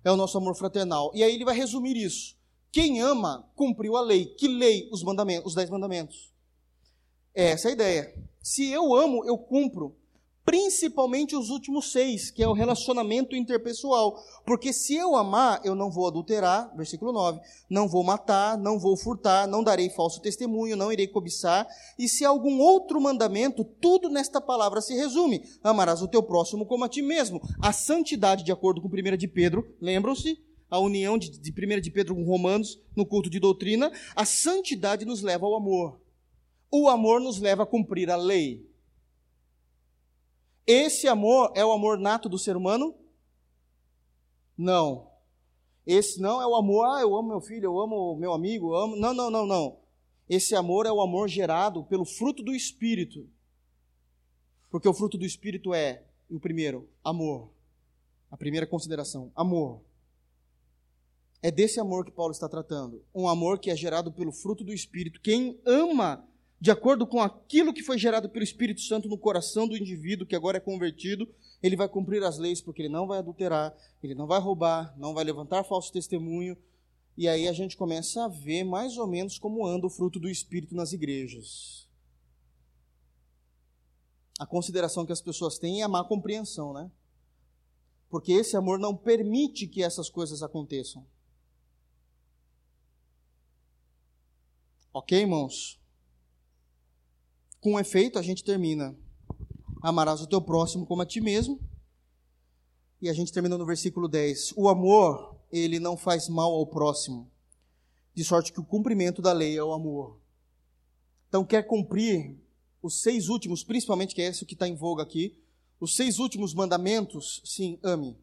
É 0.04 0.12
o 0.12 0.18
nosso 0.18 0.38
amor 0.38 0.56
fraternal. 0.56 1.10
E 1.16 1.24
aí 1.24 1.34
ele 1.34 1.46
vai 1.46 1.56
resumir 1.56 1.98
isso. 1.98 2.38
Quem 2.74 3.00
ama, 3.02 3.48
cumpriu 3.56 3.96
a 3.96 4.02
lei. 4.02 4.26
Que 4.26 4.48
lei? 4.48 4.90
Os 4.92 5.04
mandamentos, 5.04 5.46
os 5.46 5.56
dez 5.56 5.70
mandamentos. 5.70 6.34
É 7.36 7.52
essa 7.52 7.68
é 7.68 7.70
a 7.70 7.74
ideia. 7.74 8.16
Se 8.42 8.68
eu 8.68 8.96
amo, 8.96 9.24
eu 9.26 9.38
cumpro. 9.38 9.96
Principalmente 10.44 11.36
os 11.36 11.52
últimos 11.52 11.92
seis, 11.92 12.32
que 12.32 12.42
é 12.42 12.48
o 12.48 12.54
relacionamento 12.54 13.36
interpessoal. 13.36 14.20
Porque 14.44 14.74
se 14.74 14.96
eu 14.96 15.16
amar, 15.16 15.62
eu 15.64 15.76
não 15.76 15.92
vou 15.92 16.08
adulterar, 16.08 16.76
versículo 16.76 17.14
9, 17.14 17.40
não 17.70 17.88
vou 17.88 18.04
matar, 18.04 18.58
não 18.58 18.80
vou 18.80 18.98
furtar, 18.98 19.48
não 19.48 19.64
darei 19.64 19.92
falso 19.92 20.20
testemunho, 20.20 20.76
não 20.76 20.92
irei 20.92 21.08
cobiçar. 21.08 21.68
E 21.98 22.10
se 22.10 22.26
algum 22.26 22.60
outro 22.60 23.00
mandamento, 23.00 23.64
tudo 23.64 24.10
nesta 24.10 24.42
palavra 24.42 24.82
se 24.82 24.96
resume: 24.96 25.44
amarás 25.64 26.02
o 26.02 26.08
teu 26.08 26.24
próximo 26.24 26.66
como 26.66 26.86
a 26.86 26.90
ti 26.90 27.04
mesmo. 27.04 27.40
A 27.62 27.72
santidade, 27.72 28.44
de 28.44 28.52
acordo 28.52 28.82
com 28.82 28.88
1 28.88 29.16
de 29.16 29.28
Pedro, 29.28 29.64
lembram-se? 29.80 30.42
A 30.74 30.80
união 30.80 31.20
de, 31.20 31.30
de 31.30 31.52
1 31.52 31.82
de 31.82 31.92
Pedro 31.92 32.16
com 32.16 32.24
Romanos 32.24 32.82
no 32.96 33.06
culto 33.06 33.30
de 33.30 33.40
doutrina, 33.40 33.92
a 34.16 34.26
santidade 34.26 35.06
nos 35.06 35.22
leva 35.22 35.46
ao 35.46 35.54
amor. 35.54 36.02
O 36.72 36.90
amor 36.90 37.22
nos 37.22 37.40
leva 37.40 37.62
a 37.62 37.66
cumprir 37.68 38.10
a 38.10 38.16
lei. 38.16 38.68
Esse 40.66 41.08
amor 41.08 41.52
é 41.54 41.64
o 41.64 41.72
amor 41.72 42.00
nato 42.00 42.28
do 42.28 42.40
ser 42.40 42.58
humano? 42.58 42.96
Não. 44.58 45.12
Esse 45.86 46.20
não 46.20 46.42
é 46.42 46.48
o 46.48 46.56
amor, 46.56 46.86
ah, 46.86 47.02
eu 47.02 47.16
amo 47.16 47.30
meu 47.30 47.42
filho, 47.42 47.66
eu 47.66 47.80
amo 47.80 48.16
meu 48.16 48.34
amigo, 48.34 48.74
eu 48.74 48.76
amo. 48.76 48.96
Não, 48.96 49.14
não, 49.14 49.30
não, 49.30 49.46
não. 49.46 49.78
Esse 50.28 50.56
amor 50.56 50.88
é 50.88 50.92
o 50.92 51.02
amor 51.02 51.28
gerado 51.28 51.84
pelo 51.84 52.04
fruto 52.04 52.42
do 52.42 52.52
Espírito. 52.52 53.30
Porque 54.72 54.90
o 54.90 54.94
fruto 54.96 55.20
do 55.20 55.26
Espírito 55.26 55.72
é, 55.72 56.04
o 56.28 56.40
primeiro, 56.40 56.90
amor. 57.04 57.52
A 58.32 58.36
primeira 58.36 58.66
consideração, 58.66 59.32
amor. 59.36 59.93
É 61.44 61.52
desse 61.52 61.78
amor 61.78 62.06
que 62.06 62.12
Paulo 62.12 62.32
está 62.32 62.48
tratando. 62.48 63.04
Um 63.14 63.28
amor 63.28 63.60
que 63.60 63.70
é 63.70 63.76
gerado 63.76 64.14
pelo 64.14 64.32
fruto 64.32 64.64
do 64.64 64.72
Espírito. 64.72 65.20
Quem 65.20 65.60
ama 65.66 66.26
de 66.58 66.72
acordo 66.72 67.06
com 67.06 67.20
aquilo 67.20 67.74
que 67.74 67.84
foi 67.84 67.98
gerado 67.98 68.30
pelo 68.30 68.46
Espírito 68.46 68.80
Santo 68.80 69.10
no 69.10 69.18
coração 69.18 69.68
do 69.68 69.76
indivíduo 69.76 70.26
que 70.26 70.38
agora 70.38 70.56
é 70.56 70.62
convertido, 70.62 71.28
ele 71.62 71.76
vai 71.76 71.90
cumprir 71.90 72.24
as 72.24 72.38
leis, 72.38 72.62
porque 72.62 72.82
ele 72.82 72.88
não 72.88 73.06
vai 73.06 73.20
adulterar, 73.20 73.76
ele 74.02 74.16
não 74.16 74.26
vai 74.26 74.40
roubar, 74.40 74.98
não 74.98 75.14
vai 75.14 75.26
levantar 75.26 75.66
falso 75.66 75.92
testemunho. 75.92 76.58
E 77.18 77.28
aí 77.28 77.50
a 77.50 77.52
gente 77.52 77.76
começa 77.76 78.24
a 78.24 78.30
ver 78.30 78.64
mais 78.64 78.98
ou 78.98 79.06
menos 79.06 79.38
como 79.38 79.68
anda 79.68 79.86
o 79.86 79.90
fruto 79.90 80.22
do 80.22 80.30
Espírito 80.30 80.74
nas 80.74 80.94
igrejas. 80.94 81.90
A 84.40 84.46
consideração 84.46 85.06
que 85.06 85.12
as 85.12 85.22
pessoas 85.22 85.58
têm 85.58 85.82
é 85.82 85.84
a 85.84 85.90
má 85.90 86.06
compreensão, 86.06 86.72
né? 86.72 86.90
Porque 88.10 88.32
esse 88.32 88.56
amor 88.56 88.80
não 88.80 88.96
permite 88.96 89.68
que 89.68 89.84
essas 89.84 90.10
coisas 90.10 90.42
aconteçam. 90.42 91.06
Ok, 94.96 95.20
irmãos? 95.20 95.82
Com 97.60 97.80
efeito, 97.80 98.20
a 98.20 98.22
gente 98.22 98.44
termina: 98.44 98.96
Amarás 99.82 100.22
o 100.22 100.28
teu 100.28 100.40
próximo 100.40 100.86
como 100.86 101.02
a 101.02 101.06
ti 101.06 101.20
mesmo. 101.20 101.60
E 103.02 103.10
a 103.10 103.14
gente 103.14 103.34
termina 103.34 103.58
no 103.58 103.66
versículo 103.66 104.08
10. 104.08 104.54
O 104.56 104.70
amor, 104.70 105.36
ele 105.52 105.80
não 105.80 105.98
faz 105.98 106.30
mal 106.30 106.54
ao 106.54 106.68
próximo, 106.68 107.32
de 108.14 108.24
sorte 108.24 108.54
que 108.54 108.60
o 108.60 108.66
cumprimento 108.66 109.20
da 109.20 109.34
lei 109.34 109.58
é 109.58 109.64
o 109.64 109.74
amor. 109.74 110.22
Então, 111.28 111.44
quer 111.44 111.64
cumprir 111.64 112.40
os 112.80 113.02
seis 113.02 113.30
últimos, 113.30 113.64
principalmente, 113.64 114.14
que 114.14 114.22
é 114.22 114.28
esse 114.28 114.46
que 114.46 114.54
está 114.54 114.68
em 114.68 114.76
voga 114.76 115.02
aqui, 115.02 115.42
os 115.80 115.96
seis 115.96 116.20
últimos 116.20 116.54
mandamentos, 116.54 117.42
sim, 117.44 117.80
ame. 117.82 118.16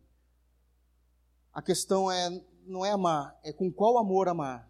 A 1.52 1.60
questão 1.60 2.10
é, 2.10 2.40
não 2.64 2.86
é 2.86 2.92
amar, 2.92 3.36
é 3.42 3.52
com 3.52 3.72
qual 3.72 3.98
amor 3.98 4.28
amar 4.28 4.69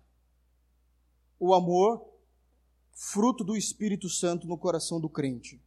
o 1.41 1.55
amor 1.55 2.07
fruto 2.93 3.43
do 3.43 3.57
Espírito 3.57 4.11
Santo 4.11 4.47
no 4.47 4.59
coração 4.59 5.01
do 5.01 5.09
crente. 5.09 5.61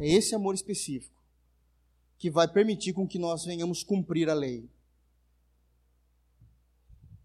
É 0.00 0.08
esse 0.08 0.34
amor 0.34 0.54
específico 0.54 1.22
que 2.18 2.28
vai 2.28 2.48
permitir 2.48 2.92
com 2.92 3.06
que 3.06 3.18
nós 3.18 3.44
venhamos 3.44 3.84
cumprir 3.84 4.28
a 4.28 4.34
lei. 4.34 4.68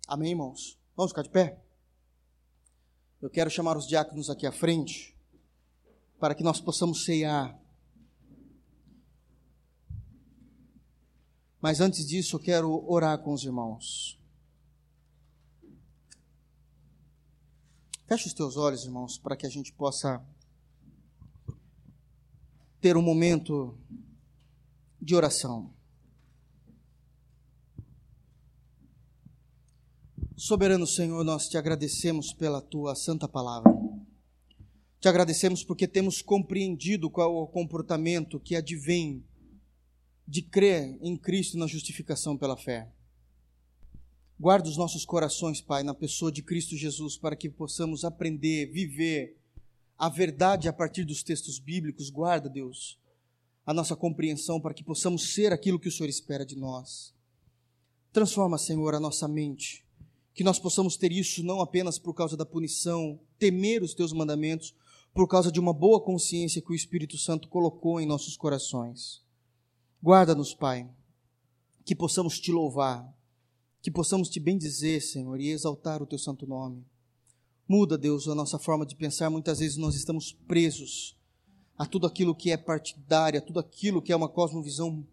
Amém, 0.07 0.31
irmãos? 0.31 0.77
Vamos 0.95 1.11
ficar 1.11 1.23
de 1.23 1.29
pé? 1.29 1.59
Eu 3.19 3.29
quero 3.29 3.49
chamar 3.49 3.75
os 3.75 3.87
diáconos 3.87 4.29
aqui 4.29 4.45
à 4.45 4.51
frente 4.51 5.17
para 6.19 6.35
que 6.35 6.43
nós 6.43 6.61
possamos 6.61 7.03
ceiar. 7.03 7.59
Mas 11.59 11.81
antes 11.81 12.05
disso, 12.05 12.35
eu 12.35 12.39
quero 12.39 12.89
orar 12.89 13.17
com 13.19 13.33
os 13.33 13.43
irmãos. 13.43 14.19
Feche 18.07 18.27
os 18.27 18.33
teus 18.33 18.55
olhos, 18.55 18.85
irmãos, 18.85 19.17
para 19.17 19.35
que 19.35 19.45
a 19.45 19.49
gente 19.49 19.73
possa 19.73 20.25
ter 22.79 22.95
um 22.95 23.01
momento 23.01 23.77
de 25.01 25.13
oração. 25.13 25.73
Soberano 30.37 30.87
Senhor, 30.87 31.21
nós 31.25 31.49
te 31.49 31.57
agradecemos 31.57 32.31
pela 32.31 32.61
tua 32.61 32.95
santa 32.95 33.27
palavra. 33.27 33.73
Te 35.01 35.09
agradecemos 35.09 35.61
porque 35.65 35.85
temos 35.85 36.21
compreendido 36.21 37.09
qual 37.09 37.35
o 37.35 37.45
comportamento 37.45 38.39
que 38.39 38.55
advém 38.55 39.21
de 40.25 40.41
crer 40.43 40.97
em 41.01 41.17
Cristo 41.17 41.57
na 41.57 41.67
justificação 41.67 42.37
pela 42.37 42.55
fé. 42.55 42.89
Guarda 44.39 44.69
os 44.69 44.77
nossos 44.77 45.03
corações, 45.03 45.61
Pai, 45.61 45.81
na 45.81 45.95
pessoa 45.95 46.31
de 46.31 46.43
Cristo 46.43 46.77
Jesus, 46.77 47.17
para 47.17 47.35
que 47.35 47.49
possamos 47.49 48.05
aprender, 48.05 48.67
viver 48.67 49.35
a 49.97 50.09
verdade 50.09 50.67
a 50.67 50.73
partir 50.73 51.03
dos 51.05 51.23
textos 51.23 51.57
bíblicos. 51.57 52.11
Guarda, 52.11 52.47
Deus, 52.47 52.99
a 53.65 53.73
nossa 53.73 53.95
compreensão 53.95 54.61
para 54.61 54.75
que 54.75 54.83
possamos 54.83 55.33
ser 55.33 55.51
aquilo 55.51 55.79
que 55.79 55.87
o 55.87 55.91
Senhor 55.91 56.07
espera 56.07 56.45
de 56.45 56.55
nós. 56.55 57.15
Transforma, 58.13 58.59
Senhor, 58.59 58.93
a 58.93 58.99
nossa 58.99 59.27
mente, 59.27 59.83
que 60.35 60.43
nós 60.43 60.59
possamos 60.59 60.95
ter 60.97 61.11
isso 61.11 61.43
não 61.43 61.59
apenas 61.59 61.97
por 61.97 62.13
causa 62.13 62.37
da 62.37 62.45
punição, 62.45 63.19
temer 63.39 63.81
os 63.81 63.95
teus 63.95 64.13
mandamentos, 64.13 64.75
por 65.15 65.27
causa 65.27 65.51
de 65.51 65.59
uma 65.59 65.73
boa 65.73 65.99
consciência 65.99 66.61
que 66.61 66.71
o 66.71 66.75
Espírito 66.75 67.17
Santo 67.17 67.47
colocou 67.47 67.99
em 67.99 68.05
nossos 68.05 68.37
corações. 68.37 69.23
Guarda-nos, 70.01 70.53
Pai, 70.53 70.87
que 71.83 71.95
possamos 71.95 72.39
te 72.39 72.51
louvar, 72.51 73.16
que 73.87 73.91
possamos 73.91 74.27
te 74.27 74.37
bendizer, 74.37 75.01
Senhor, 75.01 75.39
e 75.39 75.47
exaltar 75.47 76.03
o 76.03 76.05
teu 76.05 76.19
santo 76.19 76.45
nome. 76.45 76.85
Muda, 77.65 77.97
Deus, 77.97 78.27
a 78.27 78.35
nossa 78.35 78.59
forma 78.59 78.85
de 78.85 78.97
pensar. 78.97 79.29
Muitas 79.29 79.59
vezes 79.59 79.77
nós 79.77 79.95
estamos 79.95 80.33
presos 80.45 81.15
a 81.77 81.85
tudo 81.85 82.05
aquilo 82.05 82.35
que 82.35 82.51
é 82.51 82.57
partidário, 82.57 83.39
a 83.39 83.41
tudo 83.41 83.61
aquilo 83.61 84.01
que 84.01 84.11
é 84.11 84.15
uma 84.17 84.27
cosmovisão 84.27 85.07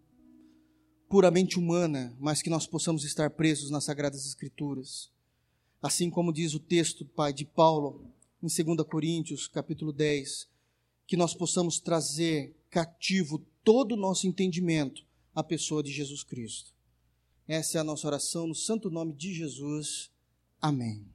puramente 1.07 1.57
humana, 1.57 2.13
mas 2.19 2.41
que 2.41 2.49
nós 2.49 2.67
possamos 2.67 3.05
estar 3.05 3.29
presos 3.29 3.69
nas 3.69 3.85
Sagradas 3.85 4.25
Escrituras. 4.25 5.09
Assim 5.81 6.09
como 6.09 6.33
diz 6.33 6.53
o 6.53 6.59
texto, 6.59 7.05
Pai, 7.05 7.31
de 7.31 7.45
Paulo, 7.45 8.05
em 8.43 8.47
2 8.47 8.85
Coríntios, 8.85 9.47
capítulo 9.47 9.93
10, 9.93 10.49
que 11.07 11.15
nós 11.15 11.33
possamos 11.33 11.79
trazer 11.79 12.53
cativo 12.69 13.41
todo 13.63 13.93
o 13.93 13.97
nosso 13.97 14.27
entendimento 14.27 15.05
à 15.33 15.41
pessoa 15.41 15.81
de 15.81 15.93
Jesus 15.93 16.25
Cristo. 16.25 16.74
Essa 17.47 17.77
é 17.77 17.81
a 17.81 17.83
nossa 17.83 18.07
oração 18.07 18.47
no 18.47 18.55
santo 18.55 18.89
nome 18.89 19.13
de 19.13 19.33
Jesus. 19.33 20.11
Amém. 20.59 21.14